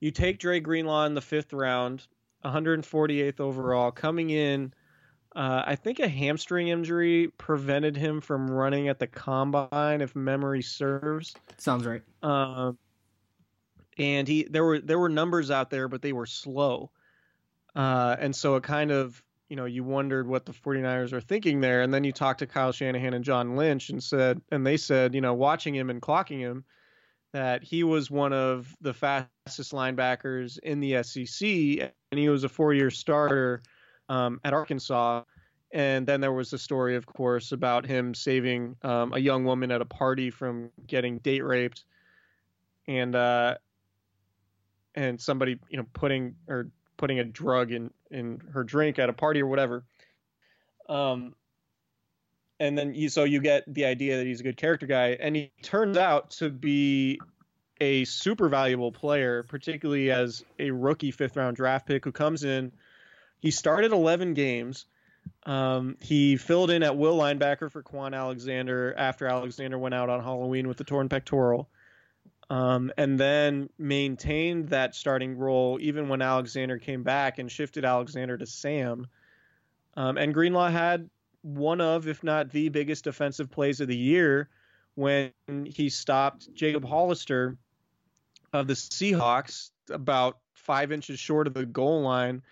you 0.00 0.10
take 0.10 0.38
Dre 0.38 0.60
Greenlaw 0.60 1.06
in 1.06 1.14
the 1.14 1.20
fifth 1.20 1.52
round, 1.52 2.06
148th 2.44 3.40
overall, 3.40 3.90
coming 3.90 4.30
in. 4.30 4.74
Uh, 5.34 5.62
I 5.64 5.76
think 5.76 6.00
a 6.00 6.08
hamstring 6.08 6.68
injury 6.68 7.28
prevented 7.38 7.96
him 7.96 8.20
from 8.20 8.50
running 8.50 8.88
at 8.88 8.98
the 8.98 9.06
combine, 9.06 10.02
if 10.02 10.14
memory 10.14 10.60
serves. 10.60 11.34
Sounds 11.56 11.86
right. 11.86 12.02
Um, 12.22 12.76
and 13.96 14.28
he 14.28 14.44
there 14.44 14.64
were 14.64 14.78
there 14.78 14.98
were 14.98 15.08
numbers 15.08 15.50
out 15.50 15.70
there, 15.70 15.88
but 15.88 16.02
they 16.02 16.12
were 16.12 16.26
slow. 16.26 16.90
Uh, 17.74 18.16
and 18.18 18.36
so 18.36 18.56
it 18.56 18.62
kind 18.62 18.90
of 18.90 19.22
you 19.52 19.56
know 19.56 19.66
you 19.66 19.84
wondered 19.84 20.26
what 20.26 20.46
the 20.46 20.52
49ers 20.52 21.12
are 21.12 21.20
thinking 21.20 21.60
there. 21.60 21.82
And 21.82 21.92
then 21.92 22.04
you 22.04 22.10
talked 22.10 22.38
to 22.38 22.46
Kyle 22.46 22.72
Shanahan 22.72 23.12
and 23.12 23.22
John 23.22 23.54
Lynch 23.54 23.90
and 23.90 24.02
said 24.02 24.40
and 24.50 24.66
they 24.66 24.78
said 24.78 25.14
you 25.14 25.20
know 25.20 25.34
watching 25.34 25.74
him 25.74 25.90
and 25.90 26.00
clocking 26.00 26.38
him 26.38 26.64
that 27.34 27.62
he 27.62 27.84
was 27.84 28.10
one 28.10 28.32
of 28.32 28.74
the 28.80 28.94
fastest 28.94 29.72
linebackers 29.72 30.58
in 30.60 30.80
the 30.80 31.02
SEC 31.02 31.46
and 32.10 32.18
he 32.18 32.30
was 32.30 32.44
a 32.44 32.48
four 32.48 32.72
year 32.72 32.88
starter 32.88 33.62
um, 34.08 34.40
at 34.42 34.54
Arkansas. 34.54 35.24
And 35.70 36.06
then 36.06 36.22
there 36.22 36.32
was 36.32 36.50
the 36.50 36.58
story, 36.58 36.96
of 36.96 37.04
course, 37.04 37.52
about 37.52 37.84
him 37.84 38.14
saving 38.14 38.76
um, 38.80 39.12
a 39.12 39.18
young 39.18 39.44
woman 39.44 39.70
at 39.70 39.82
a 39.82 39.86
party 39.86 40.30
from 40.30 40.70
getting 40.86 41.18
date 41.18 41.44
raped, 41.44 41.84
and 42.88 43.14
uh, 43.14 43.56
and 44.94 45.20
somebody 45.20 45.58
you 45.68 45.76
know 45.76 45.86
putting 45.92 46.36
or 46.48 46.70
putting 46.96 47.18
a 47.18 47.24
drug 47.24 47.72
in 47.72 47.90
in 48.10 48.40
her 48.52 48.64
drink 48.64 48.98
at 48.98 49.08
a 49.08 49.12
party 49.12 49.40
or 49.40 49.46
whatever. 49.46 49.84
Um, 50.88 51.34
and 52.60 52.76
then 52.76 52.94
you 52.94 53.08
so 53.08 53.24
you 53.24 53.40
get 53.40 53.64
the 53.72 53.86
idea 53.86 54.18
that 54.18 54.26
he's 54.26 54.40
a 54.40 54.44
good 54.44 54.56
character 54.56 54.86
guy, 54.86 55.16
and 55.20 55.34
he 55.34 55.50
turns 55.62 55.96
out 55.96 56.30
to 56.32 56.50
be 56.50 57.20
a 57.80 58.04
super 58.04 58.48
valuable 58.48 58.92
player, 58.92 59.42
particularly 59.42 60.12
as 60.12 60.44
a 60.58 60.70
rookie 60.70 61.10
fifth 61.10 61.36
round 61.36 61.56
draft 61.56 61.86
pick 61.86 62.04
who 62.04 62.12
comes 62.12 62.44
in. 62.44 62.70
He 63.40 63.50
started 63.50 63.90
11 63.90 64.34
games. 64.34 64.86
Um, 65.44 65.96
he 66.00 66.36
filled 66.36 66.70
in 66.70 66.84
at 66.84 66.96
will 66.96 67.18
linebacker 67.18 67.70
for 67.70 67.82
Kwon 67.82 68.14
Alexander 68.14 68.94
after 68.96 69.26
Alexander 69.26 69.78
went 69.78 69.94
out 69.94 70.08
on 70.08 70.22
Halloween 70.22 70.68
with 70.68 70.76
the 70.76 70.84
torn 70.84 71.08
pectoral. 71.08 71.68
Um, 72.52 72.92
and 72.98 73.18
then 73.18 73.70
maintained 73.78 74.68
that 74.68 74.94
starting 74.94 75.38
role 75.38 75.78
even 75.80 76.10
when 76.10 76.20
Alexander 76.20 76.78
came 76.78 77.02
back 77.02 77.38
and 77.38 77.50
shifted 77.50 77.82
Alexander 77.82 78.36
to 78.36 78.44
Sam. 78.44 79.06
Um, 79.96 80.18
and 80.18 80.34
Greenlaw 80.34 80.68
had 80.68 81.08
one 81.40 81.80
of, 81.80 82.08
if 82.08 82.22
not 82.22 82.50
the 82.50 82.68
biggest 82.68 83.04
defensive 83.04 83.50
plays 83.50 83.80
of 83.80 83.88
the 83.88 83.96
year 83.96 84.50
when 84.96 85.32
he 85.64 85.88
stopped 85.88 86.52
Jacob 86.52 86.84
Hollister 86.84 87.56
of 88.52 88.66
the 88.66 88.74
Seahawks 88.74 89.70
about 89.88 90.36
five 90.52 90.92
inches 90.92 91.18
short 91.18 91.46
of 91.46 91.54
the 91.54 91.64
goal 91.64 92.02
line 92.02 92.42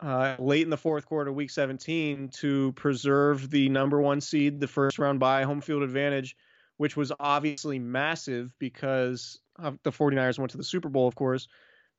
uh, 0.00 0.36
late 0.38 0.64
in 0.64 0.70
the 0.70 0.76
fourth 0.76 1.06
quarter, 1.06 1.32
week 1.32 1.48
17, 1.48 2.28
to 2.28 2.72
preserve 2.72 3.48
the 3.48 3.70
number 3.70 4.02
one 4.02 4.20
seed, 4.20 4.60
the 4.60 4.68
first 4.68 4.98
round 4.98 5.18
bye, 5.18 5.44
home 5.44 5.62
field 5.62 5.82
advantage, 5.82 6.36
which 6.76 6.96
was 6.96 7.12
obviously 7.20 7.78
massive 7.78 8.52
because 8.58 9.40
the 9.58 9.92
49ers 9.92 10.38
went 10.38 10.50
to 10.52 10.56
the 10.56 10.64
Super 10.64 10.88
Bowl, 10.88 11.06
of 11.06 11.14
course. 11.14 11.48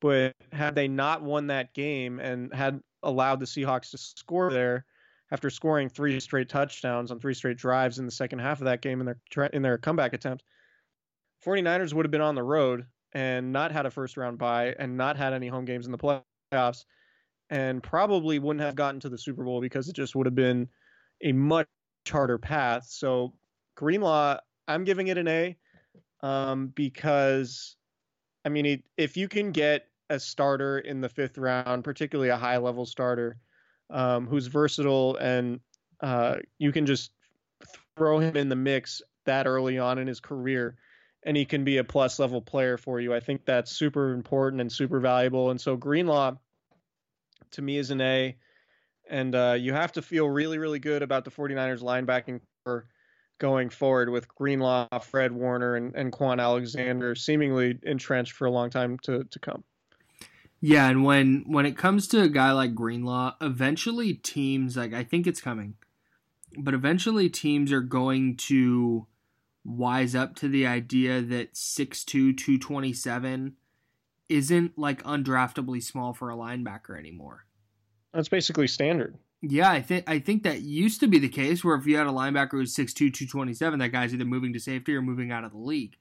But 0.01 0.33
had 0.51 0.75
they 0.75 0.87
not 0.87 1.23
won 1.23 1.47
that 1.47 1.73
game 1.73 2.19
and 2.19 2.53
had 2.53 2.81
allowed 3.01 3.39
the 3.39 3.45
Seahawks 3.45 3.91
to 3.91 3.97
score 3.97 4.51
there 4.51 4.85
after 5.31 5.49
scoring 5.49 5.89
three 5.89 6.19
straight 6.19 6.49
touchdowns 6.49 7.11
on 7.11 7.19
three 7.19 7.33
straight 7.33 7.57
drives 7.57 7.97
in 7.97 8.05
the 8.05 8.11
second 8.11 8.39
half 8.39 8.59
of 8.59 8.65
that 8.65 8.81
game 8.81 8.99
in 8.99 9.05
their 9.05 9.45
in 9.47 9.61
their 9.61 9.77
comeback 9.77 10.13
attempt, 10.13 10.43
49ers 11.45 11.93
would 11.93 12.05
have 12.05 12.11
been 12.11 12.21
on 12.21 12.35
the 12.35 12.43
road 12.43 12.85
and 13.13 13.53
not 13.53 13.71
had 13.71 13.85
a 13.85 13.91
first 13.91 14.17
round 14.17 14.37
bye 14.37 14.75
and 14.77 14.97
not 14.97 15.17
had 15.17 15.33
any 15.33 15.47
home 15.47 15.65
games 15.65 15.85
in 15.85 15.91
the 15.91 16.21
playoffs 16.53 16.83
and 17.49 17.81
probably 17.81 18.39
wouldn't 18.39 18.63
have 18.63 18.75
gotten 18.75 18.99
to 18.99 19.09
the 19.09 19.17
Super 19.17 19.43
Bowl 19.43 19.61
because 19.61 19.87
it 19.87 19.95
just 19.95 20.15
would 20.15 20.25
have 20.25 20.35
been 20.35 20.67
a 21.23 21.31
much 21.31 21.67
harder 22.09 22.37
path. 22.37 22.85
So 22.87 23.33
Greenlaw, 23.75 24.39
I'm 24.67 24.83
giving 24.83 25.07
it 25.07 25.17
an 25.17 25.27
A 25.27 25.57
um, 26.21 26.67
because, 26.67 27.75
I 28.43 28.49
mean, 28.49 28.65
it, 28.65 28.83
if 28.97 29.17
you 29.17 29.27
can 29.27 29.51
get 29.51 29.87
a 30.09 30.19
starter 30.19 30.79
in 30.79 31.01
the 31.01 31.09
fifth 31.09 31.37
round, 31.37 31.83
particularly 31.83 32.29
a 32.29 32.37
high 32.37 32.57
level 32.57 32.85
starter 32.85 33.37
um, 33.89 34.27
who's 34.27 34.47
versatile 34.47 35.15
and 35.17 35.59
uh, 36.01 36.37
you 36.57 36.71
can 36.71 36.85
just 36.85 37.11
throw 37.97 38.19
him 38.19 38.35
in 38.35 38.49
the 38.49 38.55
mix 38.55 39.01
that 39.25 39.47
early 39.47 39.79
on 39.79 39.97
in 39.97 40.07
his 40.07 40.19
career 40.19 40.77
and 41.25 41.35
he 41.35 41.45
can 41.45 41.63
be 41.63 41.77
a 41.77 41.83
plus 41.83 42.19
level 42.19 42.41
player 42.41 42.77
for 42.77 42.99
you. 42.99 43.13
I 43.13 43.19
think 43.19 43.45
that's 43.45 43.71
super 43.71 44.13
important 44.13 44.61
and 44.61 44.71
super 44.71 44.99
valuable. 44.99 45.49
And 45.49 45.59
so 45.59 45.75
Greenlaw, 45.75 46.35
to 47.51 47.61
me 47.61 47.77
is 47.77 47.89
an 47.89 48.01
A. 48.01 48.35
And 49.09 49.35
uh, 49.35 49.55
you 49.57 49.73
have 49.73 49.91
to 49.93 50.01
feel 50.01 50.29
really, 50.29 50.57
really 50.57 50.79
good 50.79 51.01
about 51.01 51.25
the 51.25 51.31
49ers 51.31 51.81
linebacking 51.81 52.41
for 52.63 52.87
going 53.37 53.69
forward 53.69 54.09
with 54.09 54.27
Greenlaw, 54.27 54.99
Fred 54.99 55.31
Warner, 55.31 55.75
and, 55.75 55.95
and 55.95 56.11
Kwon 56.11 56.41
Alexander 56.41 57.15
seemingly 57.15 57.77
entrenched 57.83 58.33
for 58.33 58.45
a 58.45 58.51
long 58.51 58.69
time 58.69 58.97
to, 58.99 59.23
to 59.25 59.39
come. 59.39 59.63
Yeah, 60.61 60.89
and 60.89 61.03
when 61.03 61.43
when 61.47 61.65
it 61.65 61.77
comes 61.77 62.07
to 62.07 62.21
a 62.21 62.29
guy 62.29 62.51
like 62.51 62.73
Greenlaw, 62.73 63.35
eventually 63.41 64.15
teams 64.15 64.75
like 64.77 64.93
I 64.93 65.03
think 65.03 65.27
it's 65.27 65.41
coming, 65.41 65.75
but 66.57 66.73
eventually 66.73 67.29
teams 67.29 67.71
are 67.71 67.81
going 67.81 68.37
to 68.37 69.05
wise 69.63 70.15
up 70.15 70.35
to 70.35 70.47
the 70.47 70.65
idea 70.65 71.21
that 71.21 71.53
6'2", 71.53 72.05
227 72.37 73.55
isn't 74.29 74.77
like 74.77 75.03
undraftably 75.03 75.83
small 75.83 76.13
for 76.13 76.29
a 76.29 76.35
linebacker 76.35 76.97
anymore. 76.97 77.45
That's 78.13 78.29
basically 78.29 78.67
standard. 78.67 79.17
Yeah, 79.41 79.69
I 79.69 79.81
think 79.81 80.09
I 80.09 80.19
think 80.19 80.43
that 80.43 80.61
used 80.61 80.99
to 81.01 81.07
be 81.07 81.19
the 81.19 81.29
case 81.29 81.63
where 81.63 81.75
if 81.75 81.85
you 81.85 81.97
had 81.97 82.07
a 82.07 82.11
linebacker 82.11 82.51
who's 82.51 82.75
6'2", 82.75 82.95
227, 83.13 83.79
that 83.79 83.89
guy's 83.89 84.13
either 84.13 84.25
moving 84.25 84.53
to 84.53 84.59
safety 84.59 84.95
or 84.95 85.01
moving 85.01 85.31
out 85.31 85.43
of 85.43 85.51
the 85.51 85.57
league. 85.57 85.95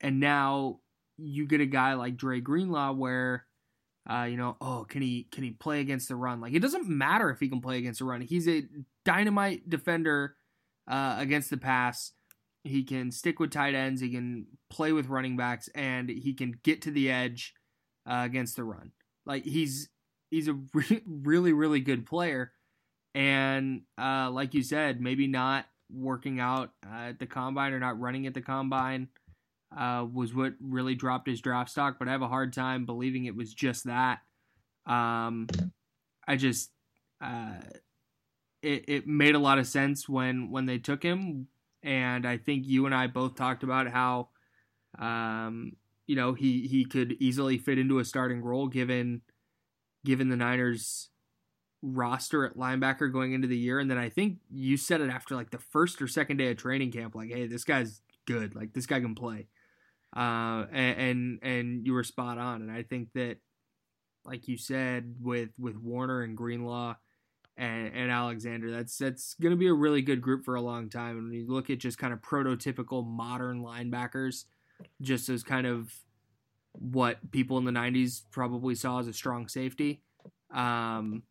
And 0.00 0.20
now 0.20 0.80
you 1.18 1.46
get 1.46 1.60
a 1.60 1.66
guy 1.66 1.94
like 1.94 2.16
Dre 2.16 2.40
Greenlaw 2.40 2.92
where 2.92 3.46
uh, 4.08 4.24
you 4.24 4.36
know, 4.36 4.56
oh, 4.60 4.86
can 4.88 5.02
he 5.02 5.26
can 5.32 5.42
he 5.44 5.50
play 5.50 5.80
against 5.80 6.08
the 6.08 6.16
run? 6.16 6.40
Like 6.40 6.54
it 6.54 6.60
doesn't 6.60 6.88
matter 6.88 7.30
if 7.30 7.40
he 7.40 7.48
can 7.48 7.60
play 7.60 7.78
against 7.78 7.98
the 7.98 8.04
run. 8.04 8.20
He's 8.20 8.48
a 8.48 8.62
dynamite 9.04 9.68
defender 9.68 10.36
uh, 10.88 11.16
against 11.18 11.50
the 11.50 11.56
pass, 11.56 12.12
he 12.66 12.84
can 12.84 13.10
stick 13.10 13.38
with 13.38 13.50
tight 13.50 13.74
ends, 13.74 14.00
he 14.00 14.10
can 14.10 14.46
play 14.70 14.92
with 14.92 15.08
running 15.08 15.36
backs, 15.36 15.68
and 15.74 16.08
he 16.08 16.34
can 16.34 16.54
get 16.62 16.82
to 16.82 16.90
the 16.90 17.10
edge 17.10 17.54
uh, 18.08 18.22
against 18.24 18.56
the 18.56 18.64
run. 18.64 18.92
Like 19.24 19.44
he's 19.44 19.88
he's 20.30 20.48
a 20.48 20.54
re- 20.74 21.02
really 21.06 21.52
really 21.52 21.80
good 21.80 22.06
player, 22.06 22.52
and 23.16 23.80
uh, 23.98 24.30
like 24.30 24.52
you 24.52 24.62
said, 24.62 25.00
maybe 25.00 25.26
not 25.26 25.64
working 25.90 26.38
out 26.38 26.72
uh, 26.86 27.08
at 27.08 27.18
the 27.18 27.26
combine 27.26 27.72
or 27.72 27.80
not 27.80 27.98
running 27.98 28.26
at 28.26 28.34
the 28.34 28.42
combine 28.42 29.08
uh, 29.74 30.04
was 30.12 30.34
what 30.34 30.52
really 30.60 30.94
dropped 30.94 31.26
his 31.26 31.40
draft 31.40 31.70
stock. 31.70 31.96
But 31.98 32.08
I 32.08 32.12
have 32.12 32.20
a 32.20 32.28
hard 32.28 32.52
time 32.52 32.84
believing 32.84 33.24
it 33.24 33.34
was 33.34 33.54
just 33.54 33.84
that. 33.84 34.18
Um, 34.84 35.48
I 36.28 36.36
just 36.36 36.70
uh, 37.22 37.54
it 38.62 38.84
it 38.86 39.06
made 39.06 39.34
a 39.34 39.40
lot 39.40 39.58
of 39.58 39.66
sense 39.66 40.06
when 40.06 40.50
when 40.50 40.66
they 40.66 40.76
took 40.76 41.02
him, 41.02 41.48
and 41.82 42.28
I 42.28 42.36
think 42.36 42.66
you 42.66 42.84
and 42.84 42.94
I 42.94 43.06
both 43.06 43.34
talked 43.34 43.62
about 43.62 43.88
how 43.88 44.28
um, 44.98 45.72
you 46.06 46.16
know 46.16 46.34
he 46.34 46.66
he 46.66 46.84
could 46.84 47.16
easily 47.18 47.56
fit 47.56 47.78
into 47.78 47.98
a 47.98 48.04
starting 48.04 48.42
role 48.42 48.68
given 48.68 49.22
given 50.04 50.28
the 50.28 50.36
Niners 50.36 51.08
roster 51.86 52.44
at 52.44 52.56
linebacker 52.56 53.12
going 53.12 53.32
into 53.32 53.46
the 53.46 53.56
year 53.56 53.78
and 53.78 53.90
then 53.90 53.98
I 53.98 54.08
think 54.08 54.38
you 54.50 54.76
said 54.76 55.00
it 55.00 55.10
after 55.10 55.36
like 55.36 55.50
the 55.50 55.58
first 55.58 56.02
or 56.02 56.08
second 56.08 56.38
day 56.38 56.50
of 56.50 56.56
training 56.56 56.90
camp 56.90 57.14
like 57.14 57.30
hey 57.30 57.46
this 57.46 57.64
guy's 57.64 58.00
good. 58.26 58.54
Like 58.54 58.72
this 58.72 58.86
guy 58.86 59.00
can 59.00 59.14
play. 59.14 59.46
Uh 60.14 60.66
and 60.72 61.00
and, 61.00 61.38
and 61.42 61.86
you 61.86 61.92
were 61.94 62.04
spot 62.04 62.38
on. 62.38 62.62
And 62.62 62.70
I 62.70 62.82
think 62.82 63.12
that 63.14 63.38
like 64.24 64.48
you 64.48 64.58
said 64.58 65.14
with 65.22 65.50
with 65.58 65.76
Warner 65.76 66.22
and 66.22 66.36
Greenlaw 66.36 66.96
and, 67.56 67.94
and 67.94 68.10
Alexander 68.10 68.70
that's 68.70 68.98
that's 68.98 69.34
going 69.40 69.52
to 69.52 69.56
be 69.56 69.68
a 69.68 69.72
really 69.72 70.02
good 70.02 70.20
group 70.20 70.44
for 70.44 70.56
a 70.56 70.60
long 70.60 70.90
time. 70.90 71.16
And 71.16 71.28
when 71.28 71.32
you 71.32 71.46
look 71.48 71.70
at 71.70 71.78
just 71.78 71.98
kind 71.98 72.12
of 72.12 72.20
prototypical 72.20 73.06
modern 73.06 73.62
linebackers 73.62 74.44
just 75.00 75.28
as 75.28 75.42
kind 75.42 75.66
of 75.66 75.94
what 76.72 77.30
people 77.30 77.56
in 77.56 77.64
the 77.64 77.72
90s 77.72 78.22
probably 78.30 78.74
saw 78.74 78.98
as 78.98 79.08
a 79.08 79.12
strong 79.12 79.48
safety 79.48 80.02
um 80.52 81.22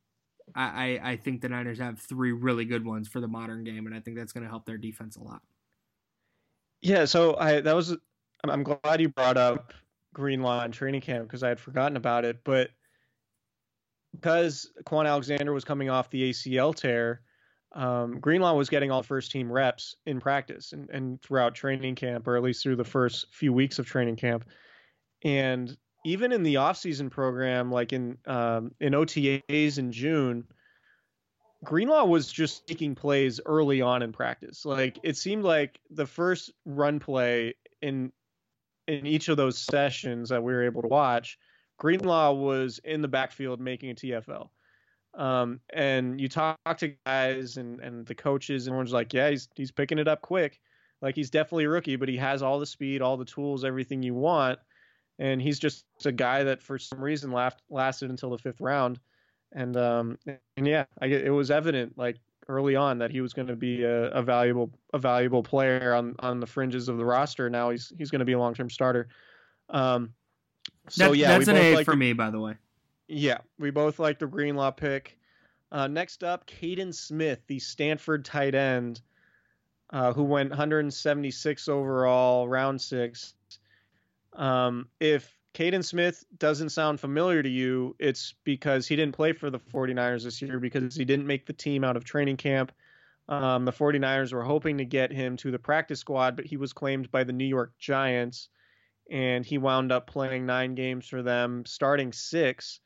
I, 0.54 1.00
I 1.04 1.16
think 1.16 1.42
the 1.42 1.50
Niners 1.50 1.80
have 1.80 2.00
three 2.00 2.32
really 2.32 2.66
good 2.66 2.86
ones 2.86 3.08
for 3.08 3.20
the 3.20 3.28
modern 3.28 3.64
game, 3.64 3.88
and 3.88 3.96
I 3.96 4.00
think 4.00 4.16
that's 4.16 4.32
going 4.32 4.44
to 4.44 4.50
help 4.50 4.66
their 4.66 4.78
defense 4.78 5.16
a 5.16 5.24
lot. 5.24 5.42
Yeah, 6.82 7.06
so 7.06 7.36
I 7.38 7.62
that 7.62 7.76
was 7.76 7.98
I'm 8.44 8.64
glad 8.64 9.02
you 9.02 9.10
brought 9.10 9.38
up 9.38 9.74
Greenlaw 10.14 10.62
and 10.64 10.74
training 10.74 11.02
camp 11.02 11.28
because 11.28 11.42
I 11.42 11.50
had 11.50 11.60
forgotten 11.60 11.98
about 11.98 12.26
it, 12.26 12.44
but 12.44 12.70
because 14.14 14.72
Kwon 14.86 15.08
Alexander 15.08 15.52
was 15.52 15.66
coming 15.66 15.90
off 15.90 16.10
the 16.10 16.30
ACL 16.30 16.76
tear, 16.76 17.22
um, 17.74 18.20
Greenlaw 18.20 18.54
was 18.54 18.70
getting 18.70 18.92
all 18.92 19.04
first 19.04 19.32
team 19.32 19.52
reps 19.52 19.96
in 20.06 20.20
practice 20.22 20.72
and, 20.72 20.90
and 20.90 21.22
throughout 21.22 21.56
training 21.56 21.96
camp, 21.96 22.28
or 22.28 22.38
at 22.38 22.44
least 22.44 22.64
through 22.64 22.78
the 22.78 22.84
first 22.84 23.28
few 23.32 23.52
weeks 23.52 23.80
of 23.80 23.86
training 23.86 24.16
camp. 24.16 24.46
And 25.24 25.76
even 26.06 26.32
in 26.32 26.44
the 26.44 26.56
offseason 26.56 27.10
program, 27.10 27.72
like 27.72 27.92
in 27.92 28.18
um, 28.28 28.72
in 28.80 28.94
OTAs 28.94 29.78
in 29.80 29.92
June, 29.92 30.46
Greenlaw 31.64 32.06
was 32.06 32.32
just 32.32 32.68
taking 32.68 32.94
plays 32.94 33.42
early 33.46 33.82
on 33.82 34.04
in 34.04 34.14
practice. 34.14 34.64
Like 34.64 35.00
it 35.04 35.18
seemed 35.18 35.44
like 35.44 35.80
the 35.90 36.06
first 36.06 36.54
run 36.64 37.00
play 37.00 37.56
in 37.82 38.12
in 38.88 39.08
each 39.08 39.30
of 39.30 39.38
those 39.38 39.58
sessions 39.58 40.30
that 40.30 40.44
we 40.44 40.54
were 40.54 40.64
able 40.64 40.84
to 40.84 40.88
watch, 40.88 41.40
Greenlaw 41.80 42.34
was 42.34 42.80
in 42.84 43.02
the 43.02 43.08
backfield 43.08 43.60
making 43.60 43.90
a 43.90 43.96
TFL. 43.96 44.50
Um, 45.16 45.60
and 45.74 46.22
you 46.22 46.30
talk 46.30 46.60
to 46.78 46.94
guys 47.06 47.58
and, 47.58 47.80
and 47.80 48.06
the 48.06 48.14
coaches, 48.14 48.68
and 48.68 48.74
everyone's 48.74 48.94
like, 48.94 49.12
yeah, 49.12 49.32
he's 49.32 49.50
he's 49.56 49.72
picking 49.72 49.98
it 49.98 50.08
up 50.08 50.22
quick. 50.22 50.62
Like 51.02 51.16
he's 51.16 51.32
definitely 51.32 51.64
a 51.64 51.70
rookie, 51.70 51.96
but 51.96 52.10
he 52.10 52.18
has 52.18 52.44
all 52.44 52.60
the 52.60 52.66
speed, 52.68 53.02
all 53.02 53.18
the 53.18 53.26
tools, 53.26 53.66
everything 53.66 54.04
you 54.04 54.14
want 54.14 54.60
and 55.20 55.42
he's 55.42 55.60
just 55.60 55.86
a 56.06 56.12
guy 56.12 56.44
that 56.44 56.62
for 56.62 56.78
some 56.78 57.02
reason 57.02 57.32
last, 57.32 57.62
lasted 57.70 58.10
until 58.10 58.30
the 58.30 58.38
fifth 58.38 58.62
round, 58.62 59.00
and 59.54 59.78
um, 59.78 60.18
and 60.58 60.68
yeah, 60.68 60.86
I, 61.02 61.08
it 61.08 61.34
was 61.34 61.52
evident 61.52 61.98
like 61.98 62.18
early 62.48 62.76
on 62.76 63.00
that 63.00 63.12
he 63.12 63.22
was 63.22 63.34
going 63.34 63.48
to 63.48 63.56
be 63.56 63.84
a, 63.84 64.10
a, 64.12 64.22
valuable 64.22 64.72
a 64.94 65.00
valuable 65.00 65.42
player 65.42 65.94
on 65.94 66.16
on 66.20 66.40
the 66.40 66.48
fringes 66.48 66.90
of 66.90 66.98
the 66.98 67.06
roster. 67.06 67.50
Now 67.50 67.70
he's 67.70 67.92
he's 67.98 68.12
going 68.12 68.20
to 68.20 68.26
be 68.26 68.34
a 68.34 68.40
long 68.40 68.54
term 68.54 68.70
starter. 68.70 69.08
Um, 69.70 70.14
so 70.90 71.12
that, 71.12 71.18
yeah, 71.18 71.30
that's 71.30 71.48
an 71.48 71.58
A 71.58 71.84
for 71.84 71.92
the, 71.92 71.98
me, 71.98 72.14
by 72.14 72.30
the 72.30 72.40
way. 72.40 72.56
Yeah, 73.08 73.40
we 73.60 73.72
both 73.72 74.00
like 74.00 74.20
the 74.20 74.28
Greenlaw 74.28 74.72
pick. 74.72 75.18
Uh, 75.72 75.88
next 75.88 76.24
up, 76.24 76.48
Kaden 76.48 76.94
Smith, 76.94 77.40
the 77.48 77.60
Stanford 77.60 78.24
tight 78.24 78.56
end, 78.56 79.02
uh, 79.92 80.14
who 80.14 80.24
went 80.24 80.50
176 80.50 81.68
overall, 81.68 82.48
round 82.48 82.80
six. 82.80 83.35
Um, 84.36 84.88
if 85.00 85.36
Kaden 85.56 85.86
Smith 85.86 86.26
doesn't 86.38 86.70
sound 86.70 87.00
familiar 87.00 87.42
to 87.42 87.50
you, 87.50 87.96
it's 87.98 88.36
because 88.44 88.88
he 88.88 88.96
didn't 88.98 89.16
play 89.16 89.32
for 89.32 89.50
the 89.50 89.60
49ers 89.60 90.24
this 90.24 90.42
year 90.42 90.60
because 90.60 90.96
he 90.96 91.06
didn't 91.06 91.28
make 91.28 91.46
the 91.46 91.54
team 91.54 91.84
out 91.84 91.96
of 91.96 92.04
training 92.04 92.38
camp. 92.38 92.74
Um, 93.30 93.66
the 93.66 93.72
49ers 93.72 94.34
were 94.34 94.44
hoping 94.44 94.78
to 94.78 94.86
get 94.86 95.12
him 95.12 95.38
to 95.38 95.52
the 95.52 95.58
practice 95.58 96.02
squad, 96.02 96.36
but 96.36 96.46
he 96.46 96.58
was 96.58 96.74
claimed 96.74 97.10
by 97.10 97.24
the 97.24 97.34
New 97.34 97.46
York 97.46 97.72
Giants, 97.80 98.50
and 99.10 99.46
he 99.46 99.58
wound 99.58 99.92
up 99.92 100.08
playing 100.08 100.46
nine 100.46 100.76
games 100.76 101.08
for 101.08 101.24
them, 101.24 101.66
starting 101.66 102.12
six. 102.12 102.82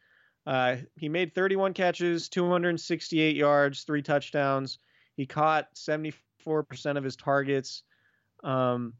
Uh, 0.46 0.78
he 0.96 1.10
made 1.10 1.34
31 1.34 1.74
catches, 1.74 2.30
268 2.30 3.36
yards, 3.36 3.84
three 3.84 4.02
touchdowns. 4.02 4.78
He 5.18 5.26
caught 5.26 5.74
74% 5.76 6.14
of 6.98 7.04
his 7.04 7.16
targets. 7.16 7.84
Um, 8.44 8.94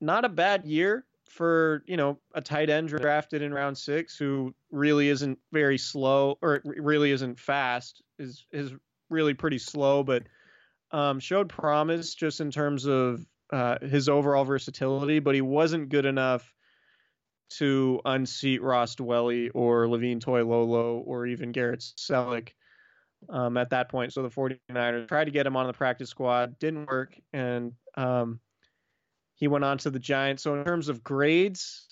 not 0.00 0.24
a 0.24 0.28
bad 0.28 0.64
year 0.64 1.04
for 1.28 1.82
you 1.86 1.96
know 1.96 2.18
a 2.34 2.40
tight 2.40 2.70
end 2.70 2.88
drafted 2.88 3.42
in 3.42 3.52
round 3.52 3.76
six 3.76 4.16
who 4.16 4.54
really 4.70 5.08
isn't 5.08 5.38
very 5.52 5.78
slow 5.78 6.38
or 6.42 6.60
really 6.64 7.10
isn't 7.10 7.38
fast 7.38 8.02
is 8.18 8.46
is 8.52 8.72
really 9.10 9.34
pretty 9.34 9.58
slow 9.58 10.02
but 10.02 10.24
um, 10.90 11.20
showed 11.20 11.48
promise 11.48 12.14
just 12.14 12.40
in 12.40 12.50
terms 12.50 12.86
of 12.86 13.24
uh, 13.52 13.78
his 13.80 14.08
overall 14.08 14.44
versatility 14.44 15.18
but 15.18 15.34
he 15.34 15.40
wasn't 15.40 15.88
good 15.88 16.06
enough 16.06 16.52
to 17.50 18.00
unseat 18.04 18.62
Ross 18.62 18.94
Dwelley 18.94 19.50
or 19.54 19.88
Levine 19.88 20.20
Toilolo 20.20 21.02
or 21.04 21.26
even 21.26 21.52
Garrett 21.52 21.80
Celek 21.80 22.50
um, 23.28 23.56
at 23.56 23.70
that 23.70 23.88
point. 23.88 24.12
So 24.12 24.22
the 24.22 24.28
49ers 24.28 25.08
tried 25.08 25.24
to 25.24 25.30
get 25.30 25.46
him 25.46 25.56
on 25.56 25.66
the 25.66 25.72
practice 25.72 26.10
squad, 26.10 26.58
didn't 26.58 26.86
work, 26.86 27.18
and 27.32 27.72
um, 27.96 28.40
he 29.38 29.48
went 29.48 29.64
on 29.64 29.78
to 29.78 29.90
the 29.90 29.98
Giants. 29.98 30.42
So 30.42 30.54
in 30.56 30.64
terms 30.64 30.88
of 30.88 31.02
grades, 31.02 31.86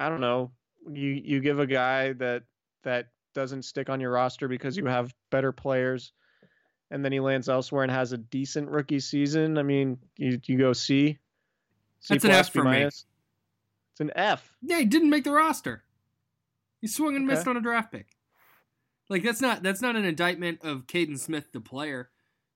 I 0.00 0.08
don't 0.08 0.20
know. 0.20 0.52
You 0.90 1.10
you 1.10 1.40
give 1.40 1.58
a 1.58 1.66
guy 1.66 2.12
that 2.14 2.44
that 2.84 3.08
doesn't 3.34 3.64
stick 3.64 3.90
on 3.90 4.00
your 4.00 4.12
roster 4.12 4.48
because 4.48 4.76
you 4.76 4.86
have 4.86 5.14
better 5.30 5.52
players, 5.52 6.12
and 6.90 7.04
then 7.04 7.12
he 7.12 7.20
lands 7.20 7.48
elsewhere 7.48 7.82
and 7.82 7.92
has 7.92 8.12
a 8.12 8.18
decent 8.18 8.70
rookie 8.70 9.00
season. 9.00 9.58
I 9.58 9.62
mean, 9.62 9.98
you 10.16 10.40
you 10.46 10.56
go 10.56 10.72
C. 10.72 11.18
C 12.00 12.14
That's 12.14 12.24
an 12.24 12.30
F 12.30 12.52
for 12.52 12.64
me. 12.64 12.82
It's 12.82 13.04
an 14.00 14.12
F. 14.14 14.56
Yeah, 14.62 14.78
he 14.78 14.84
didn't 14.84 15.10
make 15.10 15.24
the 15.24 15.32
roster. 15.32 15.82
He 16.80 16.86
swung 16.86 17.14
and 17.14 17.24
okay. 17.24 17.34
missed 17.34 17.46
on 17.46 17.56
a 17.56 17.60
draft 17.60 17.92
pick. 17.92 18.06
Like 19.08 19.22
that's 19.22 19.40
not 19.40 19.62
that's 19.62 19.82
not 19.82 19.96
an 19.96 20.04
indictment 20.04 20.60
of 20.62 20.86
Kaden 20.86 21.18
Smith 21.18 21.52
the 21.52 21.60
player, 21.60 22.10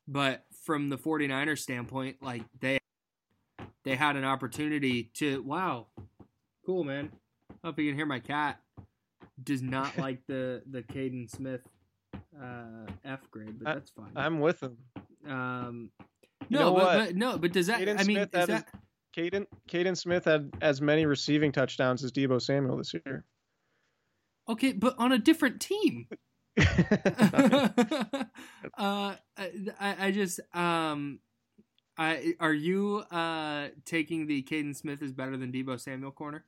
but 0.07 0.45
from 0.63 0.89
the 0.89 0.99
49ers 0.99 1.59
standpoint, 1.59 2.23
like 2.23 2.43
they 2.61 2.79
they 3.87 3.95
had 3.95 4.17
an 4.17 4.25
opportunity 4.25 5.05
to 5.15 5.41
wow, 5.43 5.87
cool 6.67 6.83
man. 6.83 7.13
I 7.63 7.69
hope 7.69 7.79
you 7.79 7.89
can 7.89 7.97
hear 7.97 8.05
my 8.05 8.19
cat. 8.19 8.61
Does 9.43 9.63
not 9.63 9.97
like 10.05 10.27
the 10.27 10.63
the 10.69 10.83
Kaden 10.83 11.31
Smith 11.31 11.63
uh, 12.39 12.91
F 13.05 13.31
grade, 13.31 13.61
but 13.61 13.75
that's 13.75 13.91
fine. 13.91 14.11
I'm 14.17 14.41
with 14.41 14.61
him. 14.63 14.77
Um, 15.27 15.91
no, 16.51 16.75
but, 16.75 16.99
but, 16.99 17.17
no, 17.17 17.39
but 17.39 17.53
does 17.53 17.69
that? 17.69 17.81
Kaden 17.81 18.01
I 18.01 18.03
mean, 18.03 18.17
Smith 18.17 18.35
is 18.35 18.47
that? 18.49 18.69
Kaden 19.17 19.47
Kaden 19.69 19.97
Smith 19.97 20.25
had 20.25 20.51
as 20.61 20.83
many 20.83 21.07
receiving 21.07 21.53
touchdowns 21.53 22.03
as 22.03 22.11
Deebo 22.11 22.43
Samuel 22.43 22.79
this 22.79 22.93
year. 22.93 23.25
Okay, 24.49 24.73
but 24.73 24.97
on 24.99 25.13
a 25.13 25.19
different 25.19 25.61
team. 25.61 26.09
uh, 26.59 28.27
I, 28.79 29.17
I 29.79 30.11
just 30.11 30.41
um 30.53 31.21
I, 31.99 32.35
are 32.41 32.53
you 32.53 33.05
uh, 33.11 33.69
taking 33.85 34.27
the 34.27 34.43
Kaden 34.43 34.77
Smith 34.77 35.03
is 35.03 35.13
better 35.13 35.37
than 35.37 35.53
Deebo 35.53 35.81
Samuel 35.81 36.11
corner? 36.11 36.45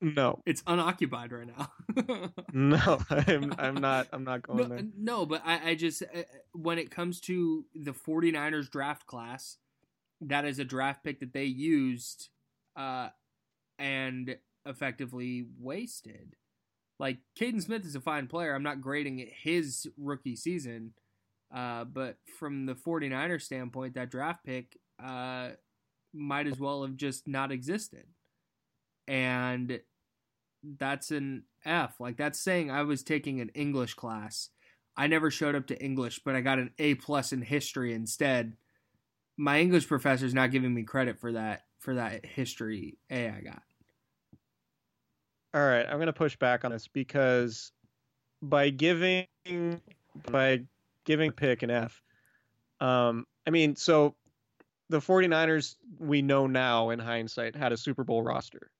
No, 0.00 0.42
it's 0.44 0.62
unoccupied 0.66 1.32
right 1.32 1.46
now. 1.46 2.30
no, 2.52 2.98
I'm, 3.08 3.54
I'm 3.58 3.74
not. 3.76 4.08
I'm 4.12 4.24
not 4.24 4.42
going 4.42 4.58
no, 4.58 4.64
there. 4.64 4.84
No, 4.96 5.24
but 5.26 5.42
I, 5.46 5.70
I 5.70 5.74
just 5.76 6.02
uh, 6.02 6.22
when 6.52 6.78
it 6.78 6.90
comes 6.90 7.20
to 7.22 7.64
the 7.74 7.92
49ers 7.92 8.70
draft 8.70 9.06
class, 9.06 9.56
that 10.20 10.44
is 10.44 10.58
a 10.58 10.64
draft 10.64 11.04
pick 11.04 11.20
that 11.20 11.32
they 11.32 11.44
used 11.44 12.28
uh, 12.76 13.08
and 13.78 14.36
effectively 14.66 15.46
wasted. 15.58 16.36
Like 16.98 17.18
Kaden 17.38 17.62
Smith 17.62 17.86
is 17.86 17.96
a 17.96 18.00
fine 18.00 18.26
player. 18.26 18.54
I'm 18.54 18.62
not 18.62 18.80
grading 18.80 19.30
his 19.42 19.88
rookie 19.96 20.36
season. 20.36 20.92
Uh, 21.54 21.84
but 21.84 22.16
from 22.38 22.66
the 22.66 22.74
49er 22.74 23.40
standpoint, 23.40 23.94
that 23.94 24.10
draft 24.10 24.44
pick 24.44 24.76
uh, 25.02 25.50
might 26.12 26.46
as 26.46 26.58
well 26.58 26.82
have 26.82 26.96
just 26.96 27.26
not 27.26 27.52
existed. 27.52 28.04
And 29.06 29.80
that's 30.78 31.10
an 31.10 31.44
F. 31.64 32.00
Like 32.00 32.16
that's 32.16 32.40
saying 32.40 32.70
I 32.70 32.82
was 32.82 33.02
taking 33.02 33.40
an 33.40 33.50
English 33.50 33.94
class. 33.94 34.50
I 34.96 35.08
never 35.08 35.30
showed 35.30 35.54
up 35.54 35.66
to 35.68 35.82
English, 35.82 36.20
but 36.24 36.36
I 36.36 36.40
got 36.40 36.58
an 36.58 36.70
A 36.78 36.94
plus 36.94 37.32
in 37.32 37.42
history 37.42 37.92
instead. 37.92 38.56
My 39.36 39.60
English 39.60 39.88
professor 39.88 40.24
is 40.24 40.34
not 40.34 40.52
giving 40.52 40.72
me 40.72 40.84
credit 40.84 41.18
for 41.18 41.32
that 41.32 41.64
for 41.80 41.96
that 41.96 42.24
history 42.24 42.96
A 43.10 43.28
I 43.28 43.40
got. 43.40 43.62
All 45.52 45.60
right, 45.60 45.86
I'm 45.86 45.96
going 45.96 46.06
to 46.06 46.12
push 46.12 46.36
back 46.36 46.64
on 46.64 46.72
this 46.72 46.88
because 46.88 47.72
by 48.42 48.70
giving 48.70 49.26
by 50.30 50.62
giving 51.04 51.32
pick 51.32 51.62
an 51.62 51.70
F, 51.70 52.02
um, 52.80 53.26
I 53.46 53.50
mean, 53.50 53.76
so 53.76 54.14
the 54.90 54.98
49ers 54.98 55.76
we 55.98 56.22
know 56.22 56.46
now 56.46 56.90
in 56.90 56.98
hindsight 56.98 57.56
had 57.56 57.72
a 57.72 57.76
Super 57.76 58.04
Bowl 58.04 58.22
roster. 58.22 58.70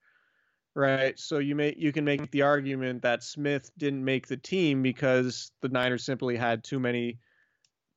Right. 0.77 1.19
So 1.19 1.39
you 1.39 1.55
may 1.55 1.75
you 1.79 1.93
can 1.93 2.05
make 2.05 2.33
the 2.33 2.43
argument 2.43 3.03
that 3.03 3.23
Smith 3.23 3.71
didn't 3.79 4.05
make 4.05 4.27
the 4.27 4.37
team 4.37 4.83
because 4.83 5.53
the 5.63 5.69
Niners 5.69 6.05
simply 6.05 6.37
had 6.37 6.65
too 6.65 6.81
many 6.81 7.21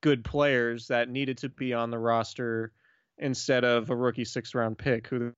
good 0.01 0.23
players 0.23 0.87
that 0.87 1.09
needed 1.09 1.39
to 1.39 1.49
be 1.49 1.73
on 1.73 1.89
the 1.89 1.97
roster 1.97 2.71
instead 3.17 3.63
of 3.63 3.89
a 3.89 3.95
rookie 3.95 4.25
sixth 4.25 4.53
round 4.53 4.77
pick 4.77 5.07
who 5.07 5.33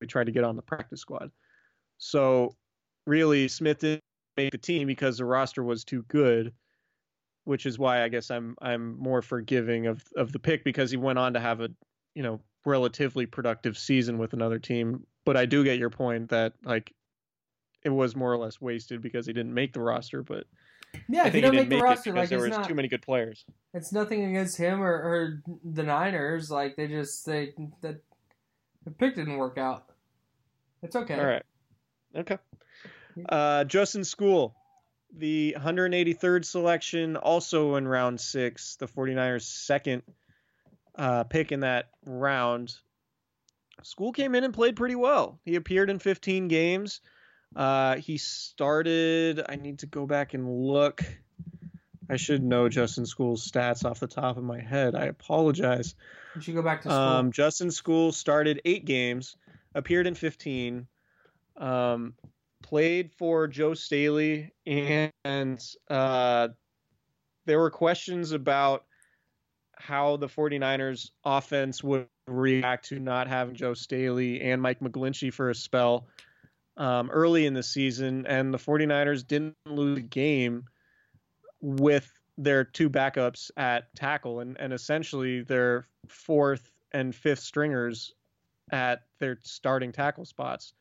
we 0.00 0.06
tried 0.06 0.26
to 0.26 0.32
get 0.32 0.44
on 0.44 0.54
the 0.54 0.62
practice 0.62 1.00
squad. 1.00 1.32
So 1.98 2.54
really 3.04 3.48
Smith 3.48 3.80
didn't 3.80 4.04
make 4.36 4.52
the 4.52 4.58
team 4.58 4.86
because 4.86 5.18
the 5.18 5.24
roster 5.24 5.64
was 5.64 5.82
too 5.82 6.04
good, 6.06 6.52
which 7.44 7.66
is 7.66 7.80
why 7.80 8.04
I 8.04 8.08
guess 8.08 8.30
I'm 8.30 8.54
I'm 8.62 8.96
more 8.96 9.22
forgiving 9.22 9.86
of 9.88 10.04
of 10.16 10.30
the 10.30 10.38
pick 10.38 10.62
because 10.62 10.92
he 10.92 10.96
went 10.96 11.18
on 11.18 11.34
to 11.34 11.40
have 11.40 11.60
a 11.60 11.70
you 12.14 12.22
know 12.22 12.40
relatively 12.64 13.26
productive 13.26 13.78
season 13.78 14.18
with 14.18 14.32
another 14.32 14.58
team. 14.58 15.06
But 15.24 15.36
I 15.36 15.46
do 15.46 15.64
get 15.64 15.78
your 15.78 15.90
point 15.90 16.30
that 16.30 16.54
like 16.64 16.92
it 17.82 17.90
was 17.90 18.14
more 18.16 18.32
or 18.32 18.38
less 18.38 18.60
wasted 18.60 19.02
because 19.02 19.26
he 19.26 19.32
didn't 19.32 19.54
make 19.54 19.72
the 19.72 19.80
roster. 19.80 20.22
But 20.22 20.44
yeah, 21.08 21.26
if 21.26 21.34
you 21.34 21.40
don't 21.40 21.54
make 21.54 21.68
the 21.68 21.76
make 21.76 21.84
roster, 21.84 22.12
like 22.12 22.28
there 22.28 22.38
it's 22.38 22.48
was 22.48 22.58
not 22.58 22.68
too 22.68 22.74
many 22.74 22.88
good 22.88 23.02
players. 23.02 23.44
it's 23.74 23.92
nothing 23.92 24.24
against 24.24 24.56
him 24.56 24.82
or, 24.82 24.92
or 24.92 25.42
the 25.64 25.82
Niners. 25.82 26.50
Like 26.50 26.76
they 26.76 26.88
just 26.88 27.26
they 27.26 27.52
that 27.82 28.02
the 28.84 28.90
pick 28.90 29.16
didn't 29.16 29.36
work 29.36 29.58
out. 29.58 29.84
It's 30.82 30.96
okay. 30.96 31.18
All 31.18 31.26
right. 31.26 31.42
Okay. 32.16 32.38
Uh, 33.28 33.64
Justin 33.64 34.02
Skule, 34.02 34.54
the 35.14 35.56
183rd 35.58 36.44
selection, 36.44 37.16
also 37.16 37.76
in 37.76 37.86
round 37.86 38.20
six, 38.20 38.76
the 38.76 38.86
49ers' 38.86 39.42
second 39.42 40.02
uh, 40.96 41.24
pick 41.24 41.52
in 41.52 41.60
that 41.60 41.90
round. 42.04 42.74
Skule 43.82 44.14
came 44.14 44.34
in 44.34 44.44
and 44.44 44.54
played 44.54 44.76
pretty 44.76 44.94
well. 44.94 45.40
He 45.44 45.56
appeared 45.56 45.90
in 45.90 45.98
15 45.98 46.48
games. 46.48 47.00
Uh, 47.56 47.96
he 47.96 48.18
started. 48.18 49.42
I 49.48 49.56
need 49.56 49.80
to 49.80 49.86
go 49.86 50.06
back 50.06 50.34
and 50.34 50.48
look. 50.48 51.02
I 52.08 52.16
should 52.16 52.42
know 52.42 52.68
Justin 52.68 53.04
Skule's 53.04 53.48
stats 53.48 53.84
off 53.84 54.00
the 54.00 54.08
top 54.08 54.36
of 54.36 54.42
my 54.42 54.60
head. 54.60 54.94
I 54.94 55.04
apologize. 55.04 55.94
You 56.34 56.40
should 56.40 56.54
go 56.54 56.62
back 56.62 56.82
to 56.82 56.88
school. 56.88 56.98
Um, 56.98 57.32
Justin 57.32 57.68
Skule 57.68 58.12
started 58.12 58.60
eight 58.64 58.84
games, 58.84 59.36
appeared 59.74 60.08
in 60.08 60.14
15, 60.14 60.86
um, 61.56 62.14
played 62.62 63.12
for 63.12 63.46
Joe 63.46 63.74
Staley, 63.74 64.52
and 64.66 65.60
uh, 65.88 66.48
there 67.46 67.58
were 67.58 67.70
questions 67.70 68.32
about 68.32 68.84
how 69.80 70.16
the 70.16 70.28
49ers 70.28 71.10
offense 71.24 71.82
would 71.82 72.06
react 72.26 72.88
to 72.88 72.98
not 72.98 73.26
having 73.26 73.54
Joe 73.54 73.74
Staley 73.74 74.40
and 74.40 74.60
Mike 74.60 74.80
McGlinchey 74.80 75.32
for 75.32 75.50
a 75.50 75.54
spell 75.54 76.06
um, 76.76 77.10
early 77.10 77.46
in 77.46 77.54
the 77.54 77.62
season, 77.62 78.26
and 78.26 78.52
the 78.52 78.58
49ers 78.58 79.26
didn't 79.26 79.56
lose 79.66 79.98
a 79.98 80.02
game 80.02 80.64
with 81.60 82.10
their 82.38 82.64
two 82.64 82.88
backups 82.88 83.50
at 83.56 83.94
tackle 83.94 84.40
and, 84.40 84.58
and 84.58 84.72
essentially 84.72 85.42
their 85.42 85.86
fourth 86.08 86.70
and 86.92 87.14
fifth 87.14 87.40
stringers 87.40 88.14
at 88.72 89.02
their 89.18 89.38
starting 89.42 89.92
tackle 89.92 90.24
spots 90.24 90.72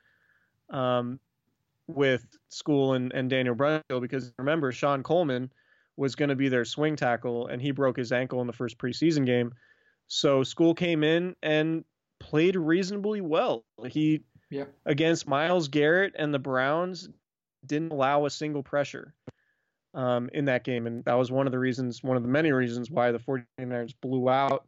um, 0.69 1.19
with 1.87 2.25
Skule 2.49 2.95
and, 2.95 3.11
and 3.13 3.29
Daniel 3.29 3.55
Brunskill 3.55 3.99
because 3.99 4.31
remember 4.37 4.71
Shon 4.71 5.03
Coleman 5.03 5.51
was 5.99 6.15
going 6.15 6.29
to 6.29 6.35
be 6.35 6.47
their 6.47 6.63
swing 6.63 6.95
tackle 6.95 7.47
and 7.47 7.61
he 7.61 7.71
broke 7.71 7.97
his 7.97 8.11
ankle 8.13 8.39
in 8.39 8.47
the 8.47 8.53
first 8.53 8.77
preseason 8.77 9.25
game. 9.25 9.53
So 10.07 10.41
Skule 10.41 10.75
came 10.75 11.03
in 11.03 11.35
and 11.43 11.83
played 12.19 12.55
reasonably 12.55 13.21
well. 13.21 13.65
He 13.87 14.21
Yep. 14.51 14.73
against 14.87 15.27
Myles 15.27 15.67
Garrett 15.67 16.15
and 16.17 16.33
the 16.33 16.39
Browns 16.39 17.07
didn't 17.63 17.91
allow 17.91 18.25
a 18.25 18.31
single 18.31 18.63
pressure 18.63 19.13
um, 19.93 20.29
in 20.33 20.45
that 20.45 20.63
game. 20.63 20.87
And 20.87 21.05
that 21.05 21.13
was 21.13 21.31
one 21.31 21.45
of 21.45 21.51
the 21.51 21.59
reasons, 21.59 22.01
one 22.01 22.17
of 22.17 22.23
the 22.23 22.29
many 22.29 22.51
reasons 22.51 22.89
why 22.89 23.11
the 23.11 23.19
49ers 23.19 23.93
blew 24.01 24.27
out 24.27 24.65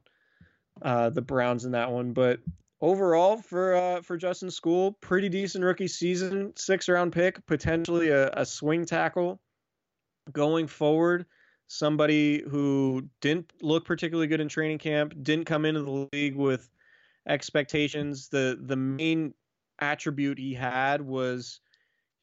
uh, 0.84 1.10
the 1.10 1.22
Browns 1.22 1.66
in 1.66 1.72
that 1.72 1.92
one. 1.92 2.14
But 2.14 2.42
overall, 2.80 3.38
for 3.38 3.76
uh, 3.76 4.02
for 4.02 4.18
Justin 4.18 4.50
Skule, 4.50 4.94
pretty 5.02 5.30
decent 5.30 5.64
rookie 5.64 5.88
season, 5.88 6.54
six 6.56 6.88
round 6.88 7.12
pick, 7.14 7.44
potentially 7.48 8.10
a, 8.10 8.30
a 8.34 8.46
swing 8.46 8.86
tackle 8.86 9.40
going 10.32 10.68
forward. 10.68 11.26
Somebody 11.68 12.44
who 12.50 13.08
didn't 13.22 13.52
look 13.62 13.86
particularly 13.86 14.28
good 14.28 14.42
in 14.42 14.50
training 14.50 14.80
camp, 14.80 15.14
didn't 15.22 15.46
come 15.46 15.66
into 15.66 15.84
the 15.84 16.08
league 16.12 16.36
with 16.36 16.70
expectations. 17.28 18.28
The 18.28 18.60
the 18.62 18.76
main 18.76 19.34
attribute 19.80 20.38
he 20.38 20.54
had 20.54 21.02
was 21.02 21.62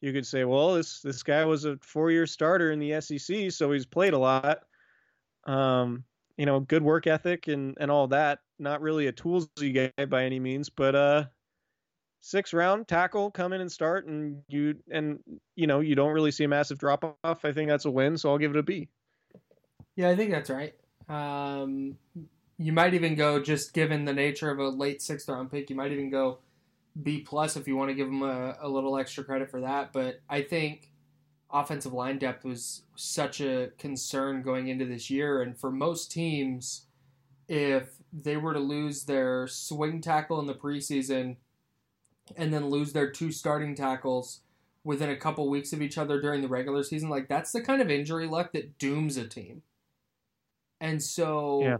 you 0.01 0.13
could 0.13 0.25
say, 0.25 0.45
well, 0.45 0.75
this 0.75 1.01
this 1.01 1.23
guy 1.23 1.45
was 1.45 1.65
a 1.65 1.77
four 1.81 2.11
year 2.11 2.25
starter 2.25 2.71
in 2.71 2.79
the 2.79 3.01
SEC, 3.01 3.51
so 3.51 3.71
he's 3.71 3.85
played 3.85 4.13
a 4.13 4.17
lot. 4.17 4.59
Um, 5.45 6.03
you 6.37 6.45
know, 6.45 6.59
good 6.61 6.83
work 6.83 7.07
ethic 7.07 7.47
and 7.47 7.75
and 7.79 7.91
all 7.91 8.07
that. 8.07 8.39
Not 8.59 8.81
really 8.81 9.07
a 9.07 9.13
toolsy 9.13 9.73
guy 9.73 10.05
by 10.05 10.23
any 10.23 10.39
means, 10.39 10.69
but 10.69 10.95
uh, 10.95 11.25
six 12.21 12.53
round 12.53 12.87
tackle, 12.87 13.31
come 13.31 13.53
in 13.53 13.61
and 13.61 13.71
start, 13.71 14.05
and 14.07 14.41
you 14.47 14.75
and 14.91 15.19
you 15.55 15.67
know 15.67 15.79
you 15.79 15.95
don't 15.95 16.11
really 16.11 16.31
see 16.31 16.43
a 16.43 16.47
massive 16.47 16.77
drop 16.77 17.17
off. 17.23 17.45
I 17.45 17.51
think 17.51 17.69
that's 17.69 17.85
a 17.85 17.91
win, 17.91 18.17
so 18.17 18.29
I'll 18.29 18.37
give 18.37 18.51
it 18.51 18.57
a 18.57 18.63
B. 18.63 18.89
Yeah, 19.95 20.09
I 20.09 20.15
think 20.15 20.31
that's 20.31 20.49
right. 20.49 20.73
Um, 21.07 21.97
you 22.57 22.71
might 22.71 22.93
even 22.93 23.15
go 23.15 23.41
just 23.41 23.73
given 23.73 24.05
the 24.05 24.13
nature 24.13 24.51
of 24.51 24.59
a 24.59 24.67
late 24.67 25.01
sixth 25.01 25.27
round 25.29 25.51
pick. 25.51 25.69
You 25.69 25.75
might 25.75 25.91
even 25.91 26.09
go 26.09 26.39
B 27.01 27.21
plus 27.21 27.55
if 27.55 27.67
you 27.67 27.75
want 27.75 27.89
to 27.89 27.95
give 27.95 28.07
them 28.07 28.23
a, 28.23 28.57
a 28.61 28.69
little 28.69 28.97
extra 28.97 29.23
credit 29.23 29.49
for 29.49 29.61
that. 29.61 29.93
But 29.93 30.21
I 30.29 30.41
think 30.41 30.91
offensive 31.51 31.93
line 31.93 32.19
depth 32.19 32.45
was 32.45 32.83
such 32.95 33.41
a 33.41 33.69
concern 33.77 34.41
going 34.41 34.67
into 34.67 34.85
this 34.85 35.09
year, 35.09 35.41
and 35.41 35.57
for 35.57 35.71
most 35.71 36.11
teams, 36.11 36.85
if 37.47 37.89
they 38.13 38.37
were 38.37 38.53
to 38.53 38.59
lose 38.59 39.03
their 39.03 39.47
swing 39.47 40.01
tackle 40.01 40.39
in 40.39 40.47
the 40.47 40.53
preseason 40.53 41.37
and 42.37 42.53
then 42.53 42.69
lose 42.69 42.93
their 42.93 43.09
two 43.09 43.31
starting 43.31 43.75
tackles 43.75 44.41
within 44.83 45.09
a 45.09 45.15
couple 45.15 45.49
weeks 45.49 45.73
of 45.73 45.81
each 45.81 45.97
other 45.97 46.21
during 46.21 46.41
the 46.41 46.47
regular 46.47 46.83
season, 46.83 47.09
like 47.09 47.27
that's 47.27 47.51
the 47.51 47.61
kind 47.61 47.81
of 47.81 47.89
injury 47.91 48.27
luck 48.27 48.53
that 48.53 48.77
dooms 48.77 49.17
a 49.17 49.27
team. 49.27 49.61
And 50.79 51.03
so 51.03 51.61
Yeah. 51.63 51.77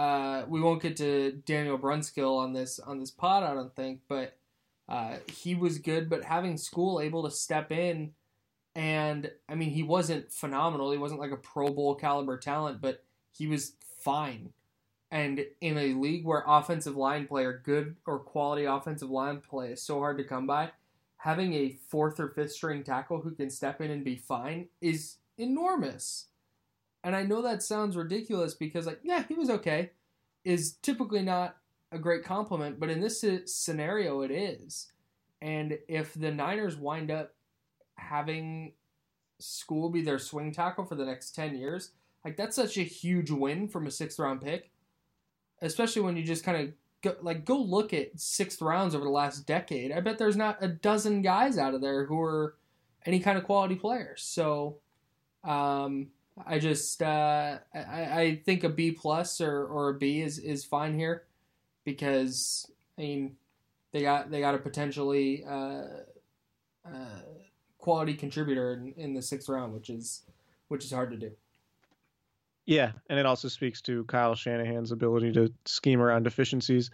uh, 0.00 0.46
we 0.48 0.60
won't 0.60 0.80
get 0.82 0.96
to 0.98 1.32
Daniel 1.44 1.78
Brunskill 1.78 2.38
on 2.38 2.52
this 2.52 2.78
on 2.78 3.00
this 3.00 3.10
pod, 3.10 3.42
I 3.42 3.54
don't 3.54 3.74
think, 3.74 4.02
but 4.08 4.36
uh, 4.88 5.16
he 5.30 5.54
was 5.54 5.78
good. 5.78 6.08
But 6.08 6.24
having 6.24 6.54
Skule 6.54 7.04
able 7.04 7.24
to 7.24 7.30
step 7.30 7.72
in, 7.72 8.14
and 8.74 9.30
I 9.48 9.54
mean, 9.54 9.70
he 9.70 9.82
wasn't 9.82 10.32
phenomenal. 10.32 10.92
He 10.92 10.98
wasn't 10.98 11.20
like 11.20 11.32
a 11.32 11.36
Pro 11.36 11.68
Bowl 11.68 11.94
caliber 11.96 12.38
talent, 12.38 12.80
but 12.80 13.04
he 13.32 13.46
was 13.46 13.72
fine. 14.00 14.52
And 15.10 15.46
in 15.60 15.78
a 15.78 15.94
league 15.94 16.26
where 16.26 16.44
offensive 16.46 16.96
line 16.96 17.26
play 17.26 17.44
or 17.44 17.62
good 17.64 17.96
or 18.06 18.18
quality 18.18 18.64
offensive 18.64 19.10
line 19.10 19.40
play 19.40 19.72
is 19.72 19.82
so 19.82 19.98
hard 20.00 20.18
to 20.18 20.24
come 20.24 20.46
by, 20.46 20.72
having 21.16 21.54
a 21.54 21.78
fourth 21.88 22.20
or 22.20 22.28
fifth 22.28 22.52
string 22.52 22.84
tackle 22.84 23.20
who 23.22 23.30
can 23.30 23.50
step 23.50 23.80
in 23.80 23.90
and 23.90 24.04
be 24.04 24.16
fine 24.16 24.68
is 24.80 25.16
enormous. 25.38 26.26
And 27.02 27.16
I 27.16 27.22
know 27.22 27.40
that 27.42 27.62
sounds 27.62 27.96
ridiculous 27.96 28.54
because, 28.54 28.86
like, 28.86 29.00
yeah, 29.02 29.24
he 29.26 29.34
was 29.34 29.48
okay, 29.50 29.92
is 30.44 30.74
typically 30.82 31.22
not 31.22 31.56
a 31.90 31.98
great 31.98 32.24
compliment, 32.24 32.78
but 32.78 32.90
in 32.90 33.00
this 33.00 33.24
scenario, 33.46 34.20
it 34.20 34.30
is. 34.30 34.92
And 35.40 35.78
if 35.88 36.12
the 36.14 36.32
Niners 36.32 36.76
wind 36.76 37.10
up 37.10 37.34
having 37.96 38.72
Skule 39.40 39.90
be 39.92 40.02
their 40.02 40.18
swing 40.18 40.52
tackle 40.52 40.84
for 40.84 40.96
the 40.96 41.06
next 41.06 41.34
10 41.34 41.56
years, 41.56 41.92
like, 42.24 42.36
that's 42.36 42.56
such 42.56 42.76
a 42.76 42.82
huge 42.82 43.30
win 43.30 43.68
from 43.68 43.86
a 43.86 43.90
sixth 43.90 44.18
round 44.18 44.42
pick, 44.42 44.70
especially 45.62 46.02
when 46.02 46.16
you 46.16 46.22
just 46.22 46.44
kind 46.44 46.56
of 46.56 46.74
go, 47.02 47.16
like, 47.22 47.44
go 47.44 47.56
look 47.56 47.92
at 47.92 48.18
sixth 48.18 48.60
rounds 48.60 48.94
over 48.94 49.04
the 49.04 49.10
last 49.10 49.46
decade. 49.46 49.92
I 49.92 50.00
bet 50.00 50.18
there's 50.18 50.36
not 50.36 50.58
a 50.60 50.68
dozen 50.68 51.22
guys 51.22 51.58
out 51.58 51.74
of 51.74 51.80
there 51.80 52.04
who 52.04 52.20
are 52.20 52.54
any 53.06 53.20
kind 53.20 53.38
of 53.38 53.44
quality 53.44 53.74
players. 53.74 54.22
So, 54.22 54.76
um, 55.44 56.08
I 56.46 56.58
just 56.58 57.02
uh, 57.02 57.58
I, 57.74 58.20
I 58.20 58.42
think 58.44 58.64
a 58.64 58.68
B 58.68 58.92
plus 58.92 59.40
or, 59.40 59.64
or 59.66 59.90
a 59.90 59.94
B 59.94 60.20
is, 60.20 60.38
is 60.38 60.64
fine 60.64 60.98
here 60.98 61.24
because 61.84 62.70
I 62.96 63.02
mean, 63.02 63.36
they 63.92 64.02
got 64.02 64.30
they 64.30 64.40
got 64.40 64.54
a 64.54 64.58
potentially 64.58 65.44
uh, 65.44 65.84
uh, 66.84 67.20
quality 67.78 68.14
contributor 68.14 68.74
in, 68.74 68.92
in 68.96 69.14
the 69.14 69.22
sixth 69.22 69.48
round, 69.48 69.72
which 69.72 69.90
is 69.90 70.22
which 70.68 70.84
is 70.84 70.92
hard 70.92 71.10
to 71.10 71.16
do. 71.16 71.32
Yeah, 72.68 72.92
and 73.08 73.18
it 73.18 73.24
also 73.24 73.48
speaks 73.48 73.80
to 73.82 74.04
Kyle 74.04 74.34
Shanahan's 74.34 74.92
ability 74.92 75.32
to 75.32 75.50
scheme 75.64 76.02
around 76.02 76.24
deficiencies. 76.24 76.90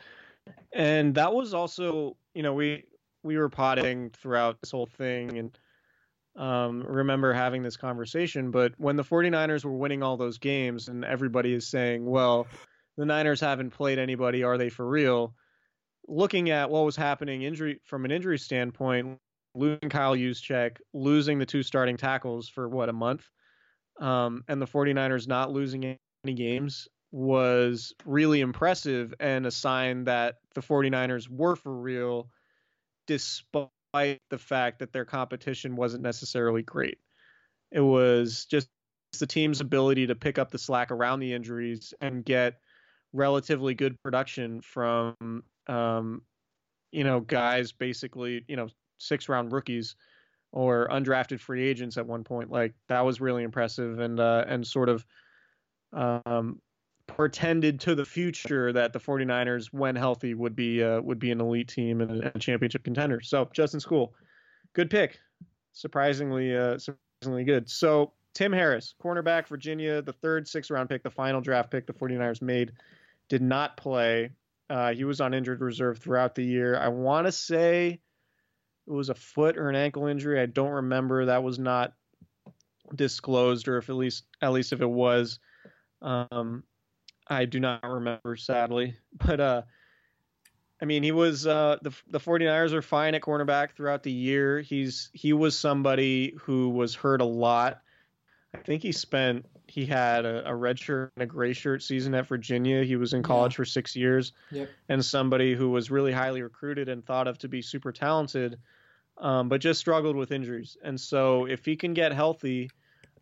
And 0.73 1.17
that 1.17 1.35
was 1.35 1.53
also, 1.53 2.17
you 2.33 2.45
know, 2.45 2.55
we 2.55 2.85
we 3.25 3.37
were 3.37 3.49
potting 3.49 4.11
throughout 4.11 4.61
this 4.61 4.71
whole 4.71 4.87
thing 4.87 5.37
and 5.37 5.59
um, 6.37 6.85
remember 6.87 7.33
having 7.33 7.65
this 7.65 7.77
conversation, 7.77 8.53
but 8.53 8.73
when 8.79 8.95
the 8.95 9.03
49ers 9.03 9.65
were 9.65 9.77
winning 9.77 10.05
all 10.05 10.17
those 10.17 10.39
games 10.39 10.87
and 10.87 11.05
everybody 11.05 11.53
is 11.53 11.67
saying, 11.67 12.05
well, 12.07 12.47
the 12.97 13.05
Niners 13.05 13.41
haven't 13.41 13.71
played 13.71 13.99
anybody, 13.99 14.45
are 14.45 14.57
they 14.57 14.69
for 14.69 14.87
real? 14.89 15.35
Looking 16.07 16.51
at 16.51 16.71
what 16.71 16.85
was 16.85 16.95
happening 16.95 17.43
injury 17.43 17.81
from 17.83 18.05
an 18.05 18.13
injury 18.13 18.39
standpoint, 18.39 19.19
losing 19.57 19.89
Kyle 19.89 20.15
Juszczyk, 20.15 20.77
losing 20.93 21.41
the 21.41 21.47
two 21.47 21.65
starting 21.65 21.97
tackles 21.97 22.49
for 22.49 22.69
what 22.69 22.89
a 22.89 22.93
month, 22.93 23.29
um, 24.01 24.45
and 24.49 24.61
the 24.61 24.67
49ers 24.67 25.29
not 25.29 25.53
losing 25.53 25.97
any 26.25 26.35
games 26.35 26.89
was 27.13 27.93
really 28.05 28.41
impressive 28.41 29.15
and 29.21 29.47
a 29.47 29.51
sign 29.51 30.05
that 30.05 30.37
the 30.55 30.61
49ers 30.61 31.29
were 31.29 31.55
for 31.55 31.73
real 31.73 32.29
despite 33.07 33.69
the 34.31 34.39
fact 34.39 34.81
that 34.81 34.93
their 34.93 35.05
competition 35.05 35.77
wasn't 35.77 36.03
necessarily 36.03 36.63
great. 36.63 36.99
It 37.71 37.81
was 37.81 38.47
just 38.47 38.69
the 39.21 39.27
team's 39.27 39.61
ability 39.61 40.09
to 40.09 40.15
pick 40.15 40.39
up 40.39 40.51
the 40.51 40.59
slack 40.59 40.91
around 40.91 41.21
the 41.21 41.33
injuries 41.33 41.95
and 42.01 42.25
get 42.25 42.55
relatively 43.13 43.75
good 43.75 43.97
production 44.03 44.61
from 44.61 45.15
um, 45.69 46.23
you 46.91 47.05
know 47.05 47.21
guys 47.21 47.73
basically 47.73 48.45
you 48.49 48.57
know 48.57 48.69
six 48.99 49.29
round 49.29 49.53
rookies 49.53 49.97
or 50.55 50.89
undrafted 50.89 51.41
free 51.41 51.69
agents 51.69 51.97
at 51.97 52.07
one 52.07 52.23
point 52.23 52.49
like 52.49 52.75
that 52.89 53.05
was 53.05 53.21
really 53.21 53.43
impressive 53.43 53.99
and 53.99 54.21
uh, 54.21 54.45
and 54.47 54.65
sort 54.65 54.89
of 54.89 55.05
um, 55.93 56.61
portended 57.09 57.81
to 57.81 57.95
the 57.97 58.05
future 58.05 58.73
that 58.73 58.93
the 58.93 59.01
49ers 59.01 59.67
when 59.73 59.97
healthy 59.97 60.33
would 60.33 60.55
be 60.55 60.83
uh, 60.83 61.01
would 61.01 61.19
be 61.19 61.33
an 61.33 61.41
elite 61.41 61.69
team 61.69 62.01
and 62.01 62.25
a 62.25 62.39
championship 62.39 62.85
contender. 62.85 63.21
So 63.21 63.51
Justin 63.53 63.81
Skule, 63.81 64.13
good 64.75 64.91
pick. 64.91 65.19
Surprisingly 65.73 66.57
uh, 66.57 66.79
surprisingly 66.79 67.45
good. 67.45 67.69
So 67.69 68.13
Tim 68.33 68.53
Harris 68.53 68.95
cornerback 69.03 69.49
Virginia 69.49 70.03
the 70.03 70.13
third 70.13 70.47
six 70.47 70.71
round 70.71 70.89
pick 70.89 71.03
the 71.03 71.11
final 71.11 71.41
draft 71.41 71.73
pick 71.73 71.87
the 71.87 71.93
49ers 71.93 72.41
made 72.41 72.73
did 73.29 73.43
not 73.43 73.77
play. 73.77 74.31
Uh, 74.71 74.93
he 74.93 75.03
was 75.03 75.21
on 75.21 75.35
injured 75.35 75.61
reserve 75.61 75.99
throughout 75.99 76.37
the 76.37 76.45
year. 76.45 76.79
I 76.79 76.89
want 76.89 77.27
to 77.27 77.33
say 77.33 78.01
it 78.87 78.93
was 78.93 79.09
a 79.09 79.15
foot 79.15 79.57
or 79.57 79.69
an 79.69 79.77
ankle 79.77 80.07
injury. 80.07 80.41
I 80.41 80.47
don't 80.47 80.71
remember. 80.71 81.27
That 81.27 81.43
was 81.43 81.59
not 81.59 81.95
disclosed, 82.95 83.69
or 83.69 83.79
if 83.79 83.89
at 83.89 83.97
least 83.97 84.25
at 84.43 84.53
least 84.53 84.73
if 84.73 84.81
it 84.81 84.91
was, 84.91 85.39
um, 86.03 86.65
I 87.27 87.45
do 87.47 87.61
not 87.61 87.83
remember 87.85 88.37
sadly. 88.37 88.97
But 89.27 89.41
uh, 89.41 89.63
I 90.83 90.85
mean, 90.87 91.03
he 91.03 91.13
was 91.13 91.47
uh, 91.47 91.79
the 91.83 91.93
the 92.09 92.21
49ers 92.21 92.73
are 92.73 92.83
fine 92.83 93.15
at 93.15 93.23
cornerback 93.23 93.73
throughout 93.73 94.03
the 94.03 94.13
year. 94.13 94.61
He's 94.61 95.11
he 95.13 95.33
was 95.33 95.59
somebody 95.59 96.35
who 96.41 96.71
was 96.71 96.95
hurt 96.95 97.21
a 97.21 97.27
lot. 97.27 97.81
I 98.55 98.59
think 98.59 98.83
he 98.83 98.93
spent 98.93 99.47
he 99.75 99.85
had 99.85 100.25
a, 100.25 100.49
a 100.49 100.55
red 100.55 100.79
shirt 100.79 101.11
and 101.17 101.25
a 101.25 101.27
gray 101.27 101.53
shirt 101.53 101.83
season 101.83 102.15
at 102.15 102.29
Virginia. 102.29 102.85
He 102.85 102.95
was 102.95 103.13
in 103.13 103.25
college 103.25 103.55
yeah. 103.55 103.57
for 103.57 103.65
six 103.65 103.97
years, 103.97 104.31
yep. 104.53 104.71
and 104.89 105.05
somebody 105.05 105.53
who 105.53 105.69
was 105.69 105.91
really 105.91 106.13
highly 106.13 106.43
recruited 106.43 106.89
and 106.89 107.05
thought 107.05 107.27
of 107.27 107.39
to 107.39 107.49
be 107.49 107.61
super 107.61 107.91
talented, 107.91 108.57
um, 109.19 109.49
but 109.49 109.61
just 109.61 109.81
struggled 109.81 110.15
with 110.15 110.31
injuries. 110.31 110.77
And 110.85 111.01
so, 111.01 111.47
if 111.47 111.65
he 111.65 111.75
can 111.75 111.93
get 111.93 112.13
healthy, 112.13 112.71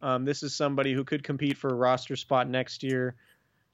um, 0.02 0.26
this 0.26 0.42
is 0.42 0.54
somebody 0.54 0.92
who 0.92 1.04
could 1.04 1.24
compete 1.24 1.56
for 1.56 1.70
a 1.70 1.74
roster 1.74 2.16
spot 2.16 2.50
next 2.50 2.82
year. 2.82 3.14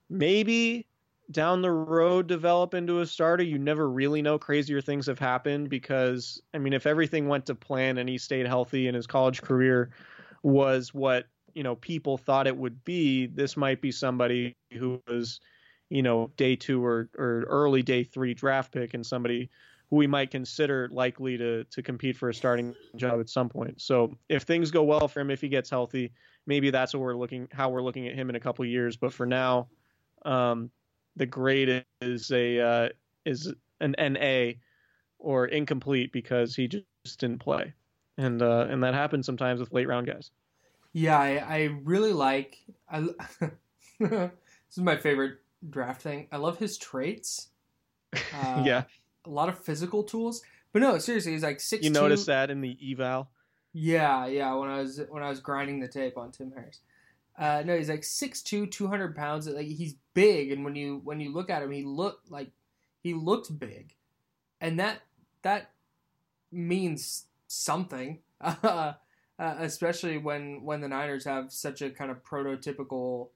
Maybe 0.09 0.87
down 1.33 1.63
the 1.63 1.73
road 1.73 2.29
develop 2.29 2.75
into 2.75 3.01
a 3.01 3.07
starter. 3.07 3.43
You 3.43 3.59
never 3.59 3.91
really 3.91 4.23
know. 4.23 4.39
Crazier 4.39 4.81
things 4.81 5.07
have 5.07 5.19
happened 5.19 5.69
because, 5.69 6.41
I 6.55 6.59
mean, 6.59 6.75
if 6.75 6.87
everything 6.87 7.27
went 7.27 7.47
to 7.47 7.57
plan 7.57 7.99
and 7.99 8.09
he 8.09 8.19
stayed 8.19 8.47
healthy 8.47 8.87
in 8.87 8.95
his 8.95 9.09
college 9.09 9.43
career 9.43 9.91
was 10.45 10.95
what 10.95 11.27
you 11.59 11.65
know 11.65 11.75
people 11.75 12.17
thought 12.17 12.47
it 12.47 12.57
would 12.57 12.85
be, 12.85 13.27
this 13.27 13.57
might 13.57 13.81
be 13.81 13.91
somebody 13.91 14.55
who 14.79 15.03
was, 15.09 15.41
you 15.91 16.05
know, 16.05 16.31
day 16.37 16.55
two 16.55 16.85
or, 16.85 17.11
or 17.19 17.45
early 17.49 17.83
day 17.83 18.05
three 18.05 18.33
draft 18.33 18.71
pick 18.71 18.95
and 18.95 19.05
somebody 19.05 19.51
who 19.91 19.97
we 19.97 20.07
might 20.07 20.31
consider 20.31 20.89
likely 20.93 21.37
to 21.37 21.65
to 21.65 21.83
compete 21.83 22.17
for 22.17 22.29
a 22.29 22.35
starting 22.35 22.77
job 22.95 23.19
at 23.19 23.29
some 23.29 23.49
point. 23.49 23.81
So 23.81 24.17
if 24.29 24.45
things 24.45 24.71
go 24.71 24.85
well 24.85 25.09
for 25.09 25.19
him, 25.19 25.33
if 25.33 25.41
he 25.41 25.49
gets 25.49 25.69
healthy, 25.69 26.13
maybe 26.47 26.71
that's 26.71 26.95
what 26.95 27.01
we're 27.01 27.17
looking 27.17 27.49
how 27.51 27.71
we're 27.71 27.83
looking 27.83 28.07
at 28.07 28.15
him 28.15 28.31
in 28.31 28.37
a 28.37 28.41
couple 28.41 28.65
years. 28.65 28.97
But 28.97 29.13
for 29.13 29.27
now, 29.27 29.67
um, 30.25 30.71
the 31.17 31.27
grade 31.27 31.85
is 32.01 32.31
a 32.31 32.61
uh, 32.61 32.89
is 33.25 33.53
an 33.81 33.97
NA 33.99 34.53
or 35.19 35.47
incomplete 35.47 36.13
because 36.13 36.55
he 36.55 36.69
just 36.69 37.19
didn't 37.19 37.41
play, 37.41 37.75
and 38.17 38.43
uh, 38.43 38.69
and 38.71 38.85
that 38.85 38.95
happens 38.95 39.27
sometimes 39.27 39.59
with 39.59 39.73
late 39.73 39.89
round 39.89 40.07
guys. 40.07 40.31
Yeah, 40.93 41.19
I, 41.19 41.37
I 41.37 41.65
really 41.85 42.13
like. 42.13 42.59
I, 42.91 43.01
this 44.01 44.31
is 44.73 44.79
my 44.79 44.97
favorite 44.97 45.39
draft 45.69 46.03
thing. 46.03 46.29
I 46.33 46.37
love 46.37 46.59
his 46.59 46.79
traits. 46.79 47.49
Uh, 48.35 48.63
yeah, 48.65 48.85
a 49.27 49.29
lot 49.29 49.51
of 49.51 49.59
physical 49.59 50.03
tools. 50.03 50.41
But 50.73 50.81
no, 50.81 50.97
seriously, 50.97 51.33
he's 51.33 51.43
like 51.43 51.61
six. 51.61 51.85
You 51.85 51.91
noticed 51.91 52.25
that 52.27 52.51
in 52.51 52.63
the 52.63 52.75
eval. 52.91 53.29
Yeah, 53.75 54.27
yeah. 54.27 54.55
When 54.55 54.71
I 54.71 54.81
was 54.81 55.03
when 55.11 55.23
I 55.23 55.29
was 55.29 55.41
grinding 55.41 55.81
the 55.81 55.89
tape 55.89 56.17
on 56.17 56.33
Tim 56.33 56.51
Harris. 56.53 56.81
Uh, 57.39 57.63
no, 57.65 57.77
he's 57.77 57.89
like 57.89 58.01
6'2", 58.01 58.71
200 58.71 59.15
pounds. 59.15 59.47
Like 59.47 59.67
he's 59.67 59.95
big, 60.15 60.51
and 60.51 60.65
when 60.65 60.75
you 60.75 61.01
when 61.05 61.21
you 61.21 61.33
look 61.33 61.51
at 61.51 61.63
him, 61.63 61.71
he 61.71 61.85
looked 61.85 62.31
like 62.31 62.51
he 63.03 63.15
looked 63.15 63.57
big, 63.59 63.95
and 64.61 64.81
that 64.81 65.03
that 65.43 65.71
means 66.51 67.27
something. 67.47 68.19
uh, 68.41 68.95
Uh, 69.39 69.55
especially 69.61 70.19
when 70.19 70.63
when 70.65 70.81
the 70.81 70.89
Niners 70.89 71.25
have 71.25 71.53
such 71.53 71.81
a 71.81 71.91
kind 71.91 72.11
of 72.11 72.25
prototypical 72.25 73.29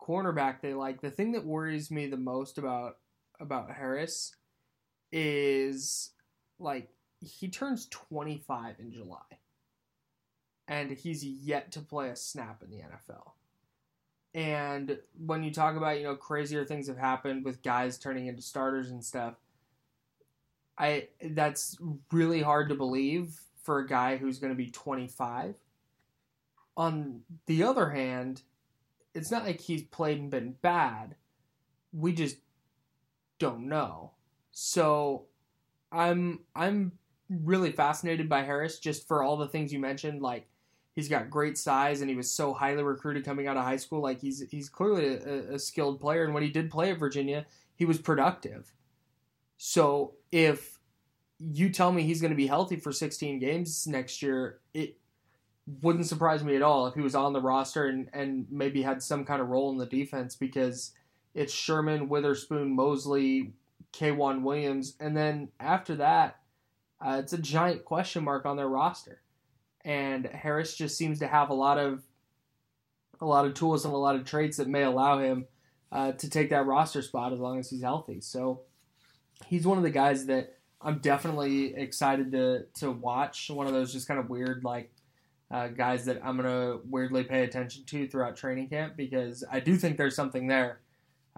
cornerback 0.00 0.60
they 0.60 0.74
like. 0.74 1.00
The 1.00 1.10
thing 1.10 1.32
that 1.32 1.44
worries 1.44 1.90
me 1.90 2.06
the 2.06 2.16
most 2.16 2.58
about 2.58 2.98
about 3.40 3.72
Harris 3.72 4.36
is 5.12 6.10
like 6.58 6.90
he 7.20 7.48
turns 7.48 7.86
25 7.86 8.76
in 8.78 8.92
July 8.92 9.18
and 10.68 10.90
he's 10.90 11.24
yet 11.24 11.72
to 11.72 11.80
play 11.80 12.10
a 12.10 12.16
snap 12.16 12.62
in 12.62 12.70
the 12.70 12.78
NFL. 12.78 13.32
And 14.32 14.98
when 15.18 15.42
you 15.42 15.50
talk 15.50 15.76
about, 15.76 15.98
you 15.98 16.04
know, 16.04 16.14
crazier 16.14 16.64
things 16.64 16.86
have 16.86 16.96
happened 16.96 17.44
with 17.44 17.62
guys 17.62 17.98
turning 17.98 18.28
into 18.28 18.42
starters 18.42 18.90
and 18.90 19.04
stuff, 19.04 19.34
I 20.78 21.08
that's 21.22 21.76
really 22.12 22.40
hard 22.40 22.68
to 22.68 22.74
believe 22.76 23.36
for 23.62 23.78
a 23.78 23.86
guy 23.86 24.16
who's 24.16 24.38
going 24.38 24.52
to 24.52 24.56
be 24.56 24.70
25. 24.70 25.56
On 26.76 27.20
the 27.46 27.62
other 27.62 27.90
hand, 27.90 28.42
it's 29.14 29.30
not 29.30 29.44
like 29.44 29.60
he's 29.60 29.82
played 29.82 30.18
and 30.18 30.30
been 30.30 30.54
bad. 30.62 31.16
We 31.92 32.12
just 32.12 32.36
don't 33.38 33.68
know. 33.68 34.12
So 34.52 35.26
I'm 35.92 36.40
I'm 36.54 36.92
really 37.28 37.72
fascinated 37.72 38.28
by 38.28 38.42
Harris 38.42 38.78
just 38.78 39.06
for 39.06 39.22
all 39.22 39.36
the 39.36 39.48
things 39.48 39.72
you 39.72 39.78
mentioned 39.78 40.20
like 40.20 40.48
he's 40.94 41.08
got 41.08 41.30
great 41.30 41.56
size 41.56 42.00
and 42.00 42.10
he 42.10 42.16
was 42.16 42.30
so 42.30 42.52
highly 42.52 42.82
recruited 42.82 43.24
coming 43.24 43.46
out 43.46 43.56
of 43.56 43.62
high 43.62 43.76
school 43.76 44.02
like 44.02 44.20
he's 44.20 44.42
he's 44.50 44.68
clearly 44.68 45.06
a, 45.06 45.54
a 45.54 45.58
skilled 45.58 46.00
player 46.00 46.24
and 46.24 46.34
when 46.34 46.42
he 46.42 46.50
did 46.50 46.70
play 46.70 46.90
at 46.90 46.98
Virginia 46.98 47.46
he 47.76 47.84
was 47.84 47.98
productive. 47.98 48.72
So 49.56 50.14
if 50.32 50.79
you 51.40 51.70
tell 51.70 51.90
me 51.90 52.02
he's 52.02 52.20
going 52.20 52.32
to 52.32 52.36
be 52.36 52.46
healthy 52.46 52.76
for 52.76 52.92
16 52.92 53.38
games 53.38 53.86
next 53.86 54.22
year, 54.22 54.60
it 54.74 54.96
wouldn't 55.82 56.06
surprise 56.06 56.44
me 56.44 56.56
at 56.56 56.62
all 56.62 56.86
if 56.86 56.94
he 56.94 57.00
was 57.00 57.14
on 57.14 57.32
the 57.32 57.40
roster 57.40 57.86
and, 57.86 58.08
and 58.12 58.46
maybe 58.50 58.82
had 58.82 59.02
some 59.02 59.24
kind 59.24 59.40
of 59.40 59.48
role 59.48 59.70
in 59.70 59.78
the 59.78 59.86
defense 59.86 60.36
because 60.36 60.92
it's 61.34 61.52
Sherman, 61.52 62.08
Witherspoon, 62.08 62.74
Moseley, 62.74 63.52
K'Waun 63.92 64.42
Williams, 64.42 64.96
and 65.00 65.16
then 65.16 65.48
after 65.58 65.96
that, 65.96 66.38
uh, 67.00 67.18
it's 67.20 67.32
a 67.32 67.38
giant 67.38 67.84
question 67.84 68.24
mark 68.24 68.44
on 68.44 68.56
their 68.56 68.68
roster. 68.68 69.22
And 69.84 70.26
Harris 70.26 70.76
just 70.76 70.98
seems 70.98 71.20
to 71.20 71.26
have 71.26 71.48
a 71.48 71.54
lot 71.54 71.78
of 71.78 72.02
a 73.20 73.26
lot 73.26 73.44
of 73.44 73.54
tools 73.54 73.84
and 73.84 73.92
a 73.92 73.98
lot 73.98 74.16
of 74.16 74.24
traits 74.24 74.56
that 74.56 74.68
may 74.68 74.82
allow 74.82 75.18
him 75.18 75.46
uh, 75.92 76.12
to 76.12 76.30
take 76.30 76.50
that 76.50 76.66
roster 76.66 77.02
spot 77.02 77.32
as 77.32 77.38
long 77.38 77.58
as 77.58 77.68
he's 77.68 77.82
healthy. 77.82 78.20
So 78.20 78.62
he's 79.46 79.66
one 79.66 79.76
of 79.76 79.84
the 79.84 79.90
guys 79.90 80.26
that 80.26 80.59
I'm 80.82 80.98
definitely 80.98 81.74
excited 81.74 82.32
to 82.32 82.64
to 82.80 82.90
watch. 82.90 83.50
One 83.50 83.66
of 83.66 83.72
those 83.72 83.92
just 83.92 84.08
kind 84.08 84.18
of 84.18 84.30
weird 84.30 84.64
like 84.64 84.90
uh, 85.50 85.68
guys 85.68 86.04
that 86.06 86.20
I'm 86.24 86.36
gonna 86.36 86.78
weirdly 86.88 87.24
pay 87.24 87.44
attention 87.44 87.84
to 87.84 88.06
throughout 88.06 88.36
training 88.36 88.68
camp 88.68 88.96
because 88.96 89.44
I 89.50 89.60
do 89.60 89.76
think 89.76 89.96
there's 89.96 90.16
something 90.16 90.46
there. 90.46 90.80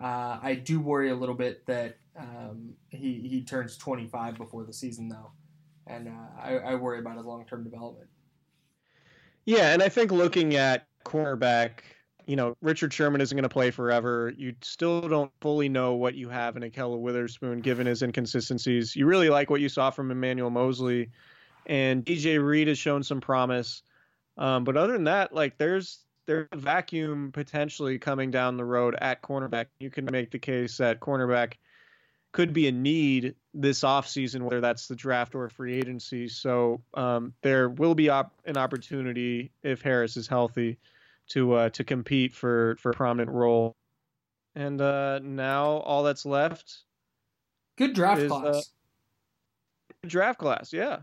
Uh, 0.01 0.39
I 0.43 0.55
do 0.55 0.81
worry 0.81 1.11
a 1.11 1.15
little 1.15 1.35
bit 1.35 1.67
that 1.67 1.97
um, 2.17 2.75
he 2.91 3.27
he 3.29 3.43
turns 3.43 3.77
25 3.77 4.37
before 4.37 4.65
the 4.65 4.73
season 4.73 5.09
though, 5.09 5.31
and 5.87 6.09
uh, 6.09 6.41
I, 6.41 6.57
I 6.59 6.75
worry 6.77 6.99
about 6.99 7.17
his 7.17 7.27
long 7.27 7.45
term 7.47 7.65
development. 7.65 8.09
Yeah, 9.45 9.73
and 9.73 9.83
I 9.83 9.89
think 9.89 10.13
looking 10.13 10.55
at 10.55 10.87
cornerback, 11.05 11.81
you 12.27 12.37
know, 12.37 12.57
Richard 12.61 12.93
Sherman 12.93 13.21
isn't 13.21 13.35
going 13.37 13.43
to 13.43 13.49
play 13.49 13.71
forever. 13.71 14.33
You 14.37 14.55
still 14.63 15.09
don't 15.09 15.33
fully 15.41 15.69
know 15.69 15.95
what 15.95 16.15
you 16.15 16.29
have 16.29 16.57
in 16.57 16.63
Ahkello 16.63 16.99
Witherspoon, 16.99 17.61
given 17.61 17.87
his 17.87 18.03
inconsistencies. 18.03 18.95
You 18.95 19.07
really 19.07 19.31
like 19.31 19.51
what 19.51 19.61
you 19.61 19.69
saw 19.69 19.91
from 19.91 20.11
Emmanuel 20.11 20.51
Moseley, 20.51 21.11
and 21.67 22.05
DJ 22.05 22.45
Reed 22.45 22.69
has 22.69 22.79
shown 22.79 23.03
some 23.03 23.21
promise. 23.21 23.83
Um, 24.39 24.65
but 24.65 24.77
other 24.77 24.93
than 24.93 25.05
that, 25.05 25.35
like 25.35 25.59
there's 25.59 26.01
there's 26.27 26.49
a 26.53 26.57
vacuum 26.57 27.33
potentially 27.33 27.99
coming 27.99 28.31
down 28.31 28.57
the 28.57 28.65
road 28.65 28.97
at 29.01 29.23
cornerback. 29.23 29.67
You 29.81 29.91
can 29.91 30.05
make 30.05 30.31
the 30.31 30.39
case 30.39 30.79
that 30.79 31.01
cornerback 31.01 31.55
could 32.31 32.53
be 32.53 32.67
a 32.69 32.73
need 32.73 33.35
this 33.53 33.81
offseason, 33.81 34.43
whether 34.43 34.61
that's 34.61 34.87
the 34.87 34.97
draft 34.97 35.35
or 35.35 35.49
free 35.51 35.75
agency. 35.75 36.29
So 36.29 36.81
um, 36.95 37.35
there 37.43 37.69
will 37.69 37.95
be 37.95 38.09
op- 38.09 38.33
an 38.47 38.57
opportunity 38.57 39.53
if 39.63 39.83
Harris 39.83 40.17
is 40.17 40.27
healthy 40.27 40.79
to 41.29 41.53
uh, 41.55 41.69
to 41.71 41.85
compete 41.85 42.35
for 42.35 42.77
for 42.81 42.91
a 42.91 42.95
prominent 42.95 43.31
role. 43.31 43.77
And 44.55 44.81
uh, 44.81 45.21
now 45.23 45.65
all 45.65 46.03
that's 46.03 46.27
left. 46.27 46.83
Good 47.77 47.95
draft 47.95 48.21
is, 48.23 48.31
class. 48.31 48.55
Uh, 48.55 48.61
draft 50.07 50.39
class, 50.39 50.73
yeah. 50.73 51.01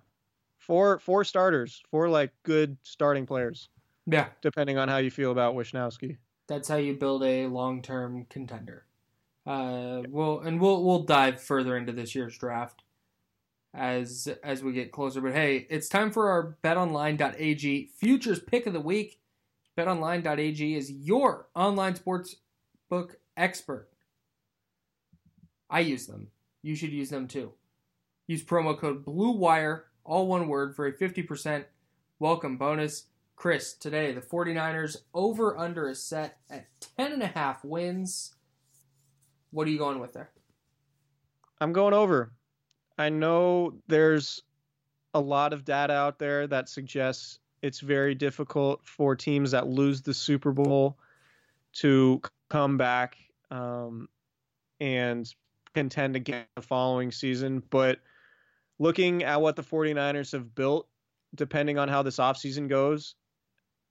Four 0.60 1.00
four 1.00 1.24
starters, 1.24 1.82
four 1.90 2.10
like 2.10 2.32
good 2.44 2.78
starting 2.84 3.26
players. 3.26 3.70
Yeah, 4.06 4.28
depending 4.42 4.78
on 4.78 4.88
how 4.88 4.98
you 4.98 5.12
feel 5.12 5.32
about 5.32 5.56
Wishnowsky. 5.56 6.18
That's 6.48 6.68
how 6.68 6.78
you 6.78 6.96
build 6.96 7.24
a 7.24 7.48
long 7.48 7.82
term 7.82 8.26
contender. 8.30 8.86
Uh, 9.46 10.04
we'll 10.10 10.42
and 10.42 10.60
we'll 10.60 10.84
we'll 10.84 11.04
dive 11.04 11.42
further 11.42 11.76
into 11.76 11.92
this 11.92 12.14
year's 12.14 12.38
draft 12.38 12.84
as 13.74 14.28
as 14.44 14.64
we 14.64 14.74
get 14.74 14.92
closer. 14.92 15.22
But 15.22 15.34
hey, 15.34 15.68
it's 15.70 15.88
time 15.88 16.12
for 16.12 16.30
our 16.30 16.58
BetOnline.ag 16.64 17.92
futures 17.96 18.40
pick 18.40 18.68
of 18.68 18.74
the 18.74 18.80
week. 18.80 19.20
BetOnline.ag 19.80 20.76
is 20.76 20.92
your 20.92 21.48
online 21.56 21.96
sports 21.96 22.36
book 22.90 23.18
expert. 23.38 23.88
I 25.70 25.80
use 25.80 26.06
them. 26.06 26.28
You 26.62 26.76
should 26.76 26.92
use 26.92 27.10
them 27.10 27.30
too. 27.30 27.54
Use 28.28 28.44
promo 28.44 28.78
code 28.78 29.06
BLUEWIRE, 29.06 29.84
all 30.04 30.28
one 30.28 30.50
word, 30.50 30.76
for 30.76 30.88
a 30.88 30.92
50% 30.92 31.64
welcome 32.20 32.58
bonus. 32.58 33.06
Chris, 33.38 33.72
today 33.72 34.12
the 34.12 34.20
49ers 34.20 34.98
over 35.14 35.58
under 35.58 35.88
is 35.88 36.04
set 36.04 36.40
at 36.50 36.68
10.5 36.98 37.64
wins. 37.64 38.36
What 39.52 39.66
are 39.66 39.72
you 39.72 39.78
going 39.78 40.00
with 40.00 40.12
there? 40.12 40.32
I'm 41.62 41.72
going 41.72 41.94
over. 41.94 42.34
I 42.98 43.08
know 43.08 43.76
there's 43.88 44.44
a 45.14 45.22
lot 45.22 45.54
of 45.54 45.64
data 45.64 45.94
out 45.94 46.20
there 46.20 46.48
that 46.48 46.68
suggests 46.68 47.40
it's 47.62 47.80
very 47.80 48.16
difficult 48.16 48.82
for 48.86 49.16
teams 49.16 49.52
that 49.52 49.68
lose 49.68 50.02
the 50.02 50.14
Super 50.14 50.52
Bowl 50.52 50.98
to 51.74 52.22
come 52.50 52.78
back 52.78 53.18
um, 53.52 54.08
and 54.80 55.32
contend 55.74 56.16
again 56.16 56.46
the 56.56 56.62
following 56.62 57.12
season. 57.12 57.62
But 57.70 58.00
looking 58.80 59.24
at 59.24 59.42
what 59.42 59.56
the 59.56 59.64
49ers 59.64 60.32
have 60.32 60.56
built, 60.56 60.88
depending 61.36 61.78
on 61.78 61.90
how 61.90 62.02
this 62.02 62.18
offseason 62.18 62.70
goes, 62.70 63.16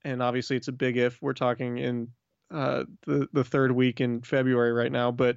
and 0.05 0.23
obviously 0.23 0.57
it's 0.57 0.69
a 0.69 0.73
big 0.73 0.97
if, 0.97 1.21
we're 1.21 1.35
talking 1.35 1.79
in 1.79 2.09
uh, 2.51 2.85
the, 3.07 3.29
the 3.33 3.45
third 3.45 3.73
week 3.73 4.01
in 4.01 4.23
February 4.23 4.73
right 4.73 4.93
now, 4.93 5.11
but 5.11 5.37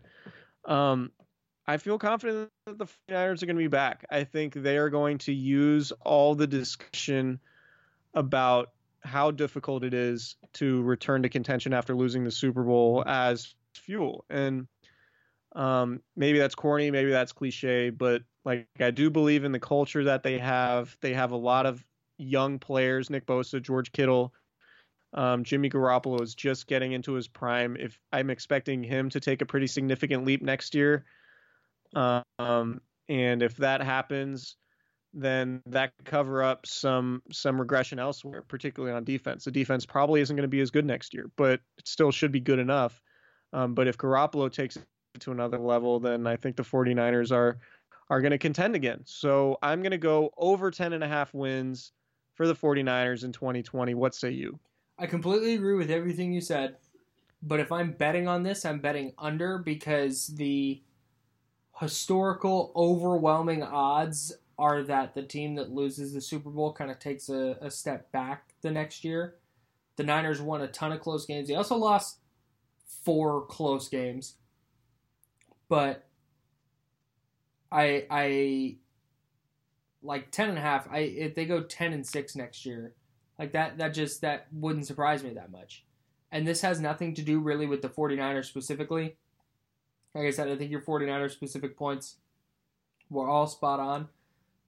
um, 0.65 1.11
I 1.67 1.77
feel 1.77 1.99
confident 1.99 2.49
that 2.65 2.77
the 2.77 2.85
49ers 2.85 3.43
are 3.43 3.45
going 3.45 3.55
to 3.55 3.63
be 3.63 3.67
back. 3.67 4.05
I 4.09 4.23
think 4.23 4.53
they 4.53 4.77
are 4.77 4.89
going 4.89 5.19
to 5.19 5.33
use 5.33 5.91
all 6.01 6.35
the 6.35 6.47
discussion 6.47 7.39
about 8.13 8.71
how 9.03 9.31
difficult 9.31 9.83
it 9.83 9.93
is 9.93 10.35
to 10.53 10.81
return 10.83 11.23
to 11.23 11.29
contention 11.29 11.73
after 11.73 11.95
losing 11.95 12.23
the 12.23 12.31
Super 12.31 12.63
Bowl 12.63 13.03
as 13.05 13.55
fuel. 13.73 14.25
And 14.29 14.67
um, 15.55 16.01
maybe 16.15 16.39
that's 16.39 16.55
corny, 16.55 16.91
maybe 16.91 17.11
that's 17.11 17.31
cliche, 17.31 17.89
but 17.89 18.21
like 18.45 18.67
I 18.79 18.91
do 18.91 19.09
believe 19.09 19.43
in 19.43 19.51
the 19.51 19.59
culture 19.59 20.03
that 20.05 20.23
they 20.23 20.37
have. 20.37 20.95
They 21.01 21.13
have 21.13 21.31
a 21.31 21.37
lot 21.37 21.65
of 21.65 21.83
young 22.17 22.59
players, 22.59 23.09
Nick 23.09 23.25
Bosa, 23.25 23.61
George 23.61 23.91
Kittle. 23.91 24.33
Um, 25.13 25.43
Jimmy 25.43 25.69
Garoppolo 25.69 26.21
is 26.21 26.35
just 26.35 26.67
getting 26.67 26.93
into 26.93 27.13
his 27.13 27.27
prime. 27.27 27.75
If 27.77 27.99
I'm 28.13 28.29
expecting 28.29 28.81
him 28.81 29.09
to 29.09 29.19
take 29.19 29.41
a 29.41 29.45
pretty 29.45 29.67
significant 29.67 30.25
leap 30.25 30.41
next 30.41 30.73
year, 30.73 31.03
um, 31.93 32.79
and 33.09 33.43
if 33.43 33.57
that 33.57 33.81
happens, 33.81 34.55
then 35.13 35.61
that 35.65 35.95
could 35.97 36.05
cover 36.05 36.41
up 36.41 36.65
some 36.65 37.21
some 37.31 37.59
regression 37.59 37.99
elsewhere, 37.99 38.43
particularly 38.47 38.95
on 38.95 39.03
defense. 39.03 39.43
The 39.43 39.51
defense 39.51 39.85
probably 39.85 40.21
isn't 40.21 40.35
going 40.35 40.43
to 40.43 40.49
be 40.49 40.61
as 40.61 40.71
good 40.71 40.85
next 40.85 41.13
year, 41.13 41.29
but 41.35 41.59
it 41.77 41.87
still 41.87 42.11
should 42.11 42.31
be 42.31 42.39
good 42.39 42.59
enough. 42.59 43.01
Um, 43.53 43.73
but 43.73 43.87
if 43.87 43.97
Garoppolo 43.97 44.51
takes 44.51 44.77
it 44.77 44.85
to 45.19 45.31
another 45.31 45.59
level, 45.59 45.99
then 45.99 46.25
I 46.27 46.37
think 46.37 46.55
the 46.55 46.63
49ers 46.63 47.31
are 47.31 47.59
are 48.09 48.21
going 48.21 48.31
to 48.31 48.37
contend 48.37 48.75
again. 48.75 49.01
So 49.05 49.57
I'm 49.61 49.81
going 49.81 49.91
to 49.91 49.97
go 49.97 50.31
over 50.37 50.69
10 50.69 50.93
and 50.93 51.03
a 51.03 51.07
half 51.07 51.33
wins 51.33 51.93
for 52.35 52.47
the 52.47 52.55
49ers 52.55 53.23
in 53.23 53.31
2020. 53.31 53.93
What 53.93 54.15
say 54.15 54.31
you? 54.31 54.59
I 54.97 55.07
completely 55.07 55.55
agree 55.55 55.75
with 55.75 55.89
everything 55.89 56.33
you 56.33 56.41
said. 56.41 56.75
But 57.43 57.59
if 57.59 57.71
I'm 57.71 57.93
betting 57.93 58.27
on 58.27 58.43
this, 58.43 58.65
I'm 58.65 58.79
betting 58.79 59.13
under 59.17 59.57
because 59.57 60.27
the 60.27 60.81
historical 61.79 62.71
overwhelming 62.75 63.63
odds 63.63 64.33
are 64.61 64.83
that 64.83 65.15
the 65.15 65.23
team 65.23 65.55
that 65.55 65.71
loses 65.71 66.13
the 66.13 66.21
Super 66.21 66.51
Bowl 66.51 66.71
kind 66.71 66.91
of 66.91 66.99
takes 66.99 67.29
a, 67.29 67.57
a 67.61 67.71
step 67.71 68.11
back 68.11 68.53
the 68.61 68.69
next 68.69 69.03
year. 69.03 69.35
The 69.95 70.03
Niners 70.03 70.39
won 70.39 70.61
a 70.61 70.67
ton 70.67 70.91
of 70.91 71.01
close 71.01 71.25
games. 71.25 71.47
They 71.47 71.55
also 71.55 71.75
lost 71.75 72.19
four 73.03 73.45
close 73.47 73.89
games. 73.89 74.35
But 75.67 76.07
I 77.71 78.05
I 78.09 78.75
like 80.03 80.29
ten 80.29 80.49
and 80.49 80.57
a 80.59 80.61
half. 80.61 80.87
I 80.91 80.99
if 80.99 81.33
they 81.33 81.45
go 81.45 81.63
ten 81.63 81.91
and 81.91 82.05
six 82.05 82.35
next 82.35 82.63
year, 82.65 82.93
like 83.39 83.53
that 83.53 83.79
that 83.79 83.95
just 83.95 84.21
that 84.21 84.47
wouldn't 84.53 84.85
surprise 84.85 85.23
me 85.23 85.31
that 85.33 85.51
much. 85.51 85.85
And 86.31 86.47
this 86.47 86.61
has 86.61 86.79
nothing 86.79 87.15
to 87.15 87.23
do 87.23 87.39
really 87.39 87.65
with 87.65 87.81
the 87.81 87.89
49ers 87.89 88.45
specifically. 88.45 89.17
Like 90.13 90.25
I 90.25 90.31
said, 90.31 90.47
I 90.47 90.55
think 90.55 90.71
your 90.71 90.81
49ers 90.81 91.31
specific 91.31 91.75
points 91.75 92.17
were 93.09 93.27
all 93.27 93.47
spot 93.47 93.81
on. 93.81 94.07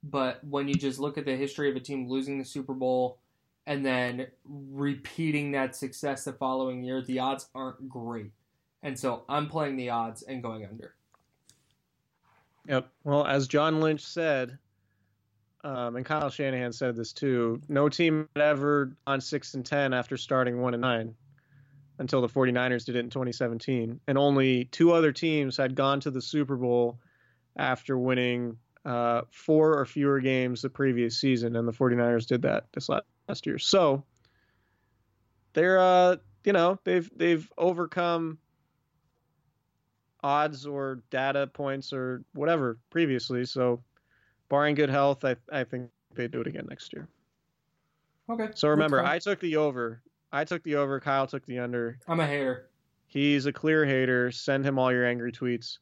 But 0.04 0.44
when 0.44 0.68
you 0.68 0.76
just 0.76 1.00
look 1.00 1.18
at 1.18 1.26
the 1.26 1.36
history 1.36 1.70
of 1.70 1.76
a 1.76 1.80
team 1.80 2.08
losing 2.10 2.38
the 2.38 2.46
Super 2.46 2.74
Bowl 2.74 3.20
and 3.66 3.86
then 3.86 4.28
repeating 4.46 5.52
that 5.52 5.76
success 5.76 6.26
the 6.26 6.34
following 6.34 6.84
year, 6.84 7.02
the 7.02 7.20
odds 7.20 7.48
aren't 7.56 7.88
great. 7.88 8.32
And 8.82 9.00
so 9.00 9.24
I'm 9.30 9.48
playing 9.48 9.78
the 9.78 9.90
odds 9.90 10.24
and 10.24 10.44
going 10.44 10.66
under. 10.66 10.96
Yep. 12.68 12.90
Well, 13.06 13.26
as 13.26 13.48
John 13.48 13.80
Lynch 13.80 14.02
said, 14.02 14.58
um, 15.64 15.96
and 15.96 16.06
Kyle 16.06 16.30
Shanahan 16.30 16.74
said 16.74 16.96
this 16.96 17.14
too, 17.14 17.62
no 17.70 17.88
team 17.88 18.28
had 18.36 18.44
ever 18.44 18.98
on 19.08 19.22
6 19.22 19.54
and 19.54 19.66
10 19.66 19.94
after 19.94 20.18
starting 20.18 20.62
1 20.62 20.74
and 20.74 20.82
9 20.82 21.16
until 22.00 22.22
the 22.22 22.28
49ers 22.28 22.86
did 22.86 22.98
it 22.98 23.00
in 23.00 23.10
2017. 23.10 24.00
And 24.08 24.18
only 24.18 24.66
two 24.66 24.92
other 24.92 25.14
teams 25.14 25.56
had 25.56 25.76
gone 25.76 26.02
to 26.02 26.12
the 26.12 26.22
Super 26.22 26.58
Bowl 26.58 27.00
after 27.56 27.98
winning 27.98 28.58
uh, 28.86 29.22
four 29.32 29.78
or 29.78 29.86
fewer 29.86 30.20
games 30.20 30.62
the 30.62 30.70
previous 30.70 31.20
season, 31.20 31.56
and 31.56 31.68
the 31.68 31.72
49ers 31.72 32.28
did 32.28 32.42
that 32.42 32.66
this 32.74 32.90
last 32.90 33.46
year. 33.46 33.58
So 33.58 34.04
they're, 35.54 35.80
uh, 35.80 36.18
you 36.44 36.54
know, 36.54 36.80
they've 36.84 37.10
they've 37.16 37.50
overcome 37.58 38.38
odds 40.22 40.66
or 40.66 41.02
data 41.10 41.48
points 41.48 41.94
or 41.94 42.24
whatever 42.34 42.80
previously. 42.90 43.46
So, 43.46 43.82
barring 44.50 44.76
good 44.76 44.90
health, 44.90 45.24
I 45.24 45.36
I 45.52 45.64
think 45.64 45.90
they 46.16 46.28
do 46.28 46.42
it 46.42 46.48
again 46.48 46.66
next 46.70 46.94
year. 46.94 47.08
Okay. 48.30 48.50
So 48.56 48.70
remember, 48.70 49.04
I 49.04 49.20
took 49.20 49.40
the 49.40 49.58
over. 49.58 50.02
I 50.32 50.46
took 50.46 50.64
the 50.64 50.76
over. 50.76 51.00
Kyle 51.00 51.28
took 51.28 51.46
the 51.46 51.60
under. 51.60 52.00
I'm 52.08 52.20
a 52.20 52.28
hater. 52.28 52.70
He's 53.08 53.46
a 53.46 53.54
clear 53.54 53.86
hater. 53.86 54.32
Send 54.32 54.66
him 54.66 54.80
all 54.80 54.92
your 54.92 55.06
angry 55.06 55.32
tweets 55.32 55.78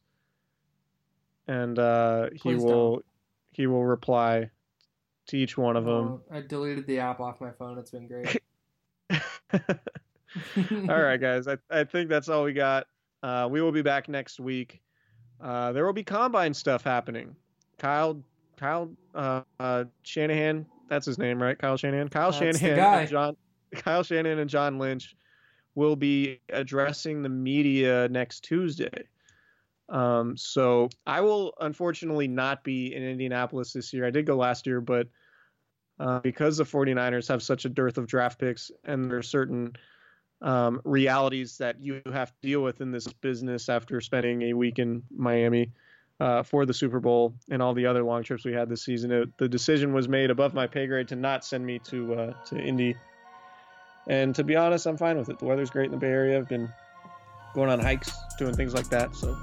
and 1.48 1.78
uh, 1.78 2.28
he 2.32 2.38
Please 2.38 2.62
will 2.62 2.92
don't. 2.92 3.04
he 3.52 3.66
will 3.66 3.84
reply 3.84 4.50
to 5.28 5.36
each 5.36 5.56
one 5.56 5.76
of 5.76 5.84
them. 5.84 5.92
Oh, 5.92 6.22
I 6.30 6.40
deleted 6.40 6.86
the 6.86 6.98
app 6.98 7.20
off 7.20 7.40
my 7.40 7.50
phone. 7.50 7.78
It's 7.78 7.90
been 7.90 8.08
great. 8.08 8.42
all 10.88 11.02
right, 11.02 11.20
guys. 11.20 11.46
I 11.48 11.58
I 11.70 11.84
think 11.84 12.08
that's 12.08 12.28
all 12.28 12.44
we 12.44 12.52
got. 12.52 12.86
Uh, 13.22 13.48
we 13.50 13.60
will 13.60 13.72
be 13.72 13.82
back 13.82 14.08
next 14.08 14.40
week. 14.40 14.80
Uh, 15.40 15.72
there 15.72 15.84
will 15.84 15.92
be 15.92 16.04
combine 16.04 16.54
stuff 16.54 16.82
happening. 16.82 17.36
Kyle 17.78 18.22
Kyle 18.56 18.90
uh, 19.14 19.42
uh, 19.58 19.84
Shanahan, 20.02 20.66
that's 20.88 21.06
his 21.06 21.18
name, 21.18 21.42
right? 21.42 21.58
Kyle 21.58 21.76
Shanahan. 21.76 22.08
Kyle 22.08 22.30
That's 22.30 22.58
the 22.58 22.66
Shanahan 22.68 22.76
guy. 22.76 23.00
and 23.00 23.10
John 23.10 23.36
Kyle 23.72 24.02
Shanahan 24.02 24.38
and 24.38 24.50
John 24.50 24.78
Lynch 24.78 25.16
will 25.74 25.96
be 25.96 26.40
addressing 26.50 27.22
the 27.22 27.28
media 27.28 28.08
next 28.08 28.44
Tuesday. 28.44 29.04
Um, 29.92 30.38
so 30.38 30.88
I 31.06 31.20
will 31.20 31.52
unfortunately 31.60 32.26
not 32.26 32.64
be 32.64 32.94
in 32.94 33.02
Indianapolis 33.02 33.74
this 33.74 33.92
year. 33.92 34.06
I 34.06 34.10
did 34.10 34.26
go 34.26 34.36
last 34.36 34.66
year, 34.66 34.80
but 34.80 35.06
uh, 36.00 36.18
because 36.20 36.56
the 36.56 36.64
49ers 36.64 37.28
have 37.28 37.42
such 37.42 37.66
a 37.66 37.68
dearth 37.68 37.98
of 37.98 38.06
draft 38.06 38.40
picks 38.40 38.70
and 38.84 39.10
there 39.10 39.18
are 39.18 39.22
certain 39.22 39.76
um, 40.40 40.80
realities 40.84 41.58
that 41.58 41.80
you 41.80 42.00
have 42.10 42.30
to 42.30 42.36
deal 42.40 42.62
with 42.62 42.80
in 42.80 42.90
this 42.90 43.06
business 43.06 43.68
after 43.68 44.00
spending 44.00 44.42
a 44.42 44.54
week 44.54 44.78
in 44.78 45.02
Miami 45.14 45.70
uh, 46.20 46.42
for 46.42 46.64
the 46.64 46.74
Super 46.74 46.98
Bowl 46.98 47.34
and 47.50 47.62
all 47.62 47.74
the 47.74 47.86
other 47.86 48.02
long 48.02 48.22
trips 48.22 48.44
we 48.44 48.52
had 48.52 48.68
this 48.68 48.82
season, 48.82 49.12
it, 49.12 49.36
the 49.38 49.48
decision 49.48 49.92
was 49.92 50.08
made 50.08 50.30
above 50.30 50.54
my 50.54 50.66
pay 50.66 50.86
grade 50.86 51.08
to 51.08 51.16
not 51.16 51.44
send 51.44 51.64
me 51.64 51.78
to 51.80 52.14
uh, 52.14 52.32
to 52.44 52.58
Indy. 52.58 52.96
And 54.08 54.34
to 54.34 54.42
be 54.42 54.56
honest, 54.56 54.86
I'm 54.86 54.96
fine 54.96 55.18
with 55.18 55.28
it. 55.28 55.38
The 55.38 55.44
weather's 55.44 55.70
great 55.70 55.86
in 55.86 55.92
the 55.92 55.96
Bay 55.96 56.08
Area. 56.08 56.38
I've 56.38 56.48
been 56.48 56.72
going 57.54 57.70
on 57.70 57.78
hikes, 57.78 58.10
doing 58.38 58.54
things 58.54 58.74
like 58.74 58.88
that, 58.88 59.14
so 59.14 59.36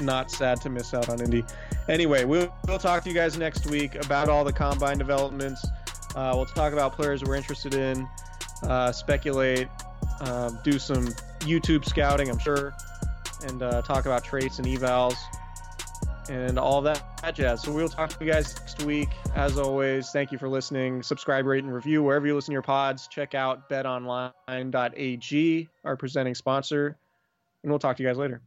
not 0.00 0.30
sad 0.30 0.60
to 0.62 0.70
miss 0.70 0.94
out 0.94 1.08
on 1.08 1.20
Indy. 1.20 1.44
Anyway, 1.88 2.24
we'll, 2.24 2.54
we'll 2.66 2.78
talk 2.78 3.02
to 3.04 3.08
you 3.08 3.14
guys 3.14 3.36
next 3.36 3.66
week 3.66 3.94
about 3.94 4.28
all 4.28 4.44
the 4.44 4.52
combine 4.52 4.98
developments. 4.98 5.66
Uh, 6.14 6.32
we'll 6.34 6.46
talk 6.46 6.72
about 6.72 6.92
players 6.92 7.24
we're 7.24 7.34
interested 7.34 7.74
in, 7.74 8.08
uh, 8.62 8.92
speculate, 8.92 9.68
uh, 10.20 10.50
do 10.62 10.78
some 10.78 11.06
YouTube 11.40 11.84
scouting, 11.84 12.30
I'm 12.30 12.38
sure, 12.38 12.74
and 13.46 13.62
uh, 13.62 13.82
talk 13.82 14.06
about 14.06 14.24
traits 14.24 14.58
and 14.58 14.66
evals 14.66 15.16
and 16.28 16.58
all 16.58 16.80
that, 16.82 17.02
that 17.22 17.34
jazz. 17.34 17.62
So 17.62 17.72
we'll 17.72 17.88
talk 17.88 18.10
to 18.10 18.24
you 18.24 18.32
guys 18.32 18.54
next 18.58 18.82
week. 18.84 19.08
As 19.34 19.58
always, 19.58 20.10
thank 20.10 20.32
you 20.32 20.38
for 20.38 20.48
listening. 20.48 21.02
Subscribe, 21.02 21.46
rate, 21.46 21.64
and 21.64 21.72
review 21.72 22.02
wherever 22.02 22.26
you 22.26 22.34
listen 22.34 22.52
to 22.52 22.54
your 22.54 22.62
pods. 22.62 23.08
Check 23.08 23.34
out 23.34 23.68
betonline.ag, 23.68 25.68
our 25.84 25.96
presenting 25.96 26.34
sponsor, 26.34 26.96
and 27.62 27.70
we'll 27.70 27.78
talk 27.78 27.96
to 27.96 28.02
you 28.02 28.08
guys 28.08 28.16
later. 28.16 28.40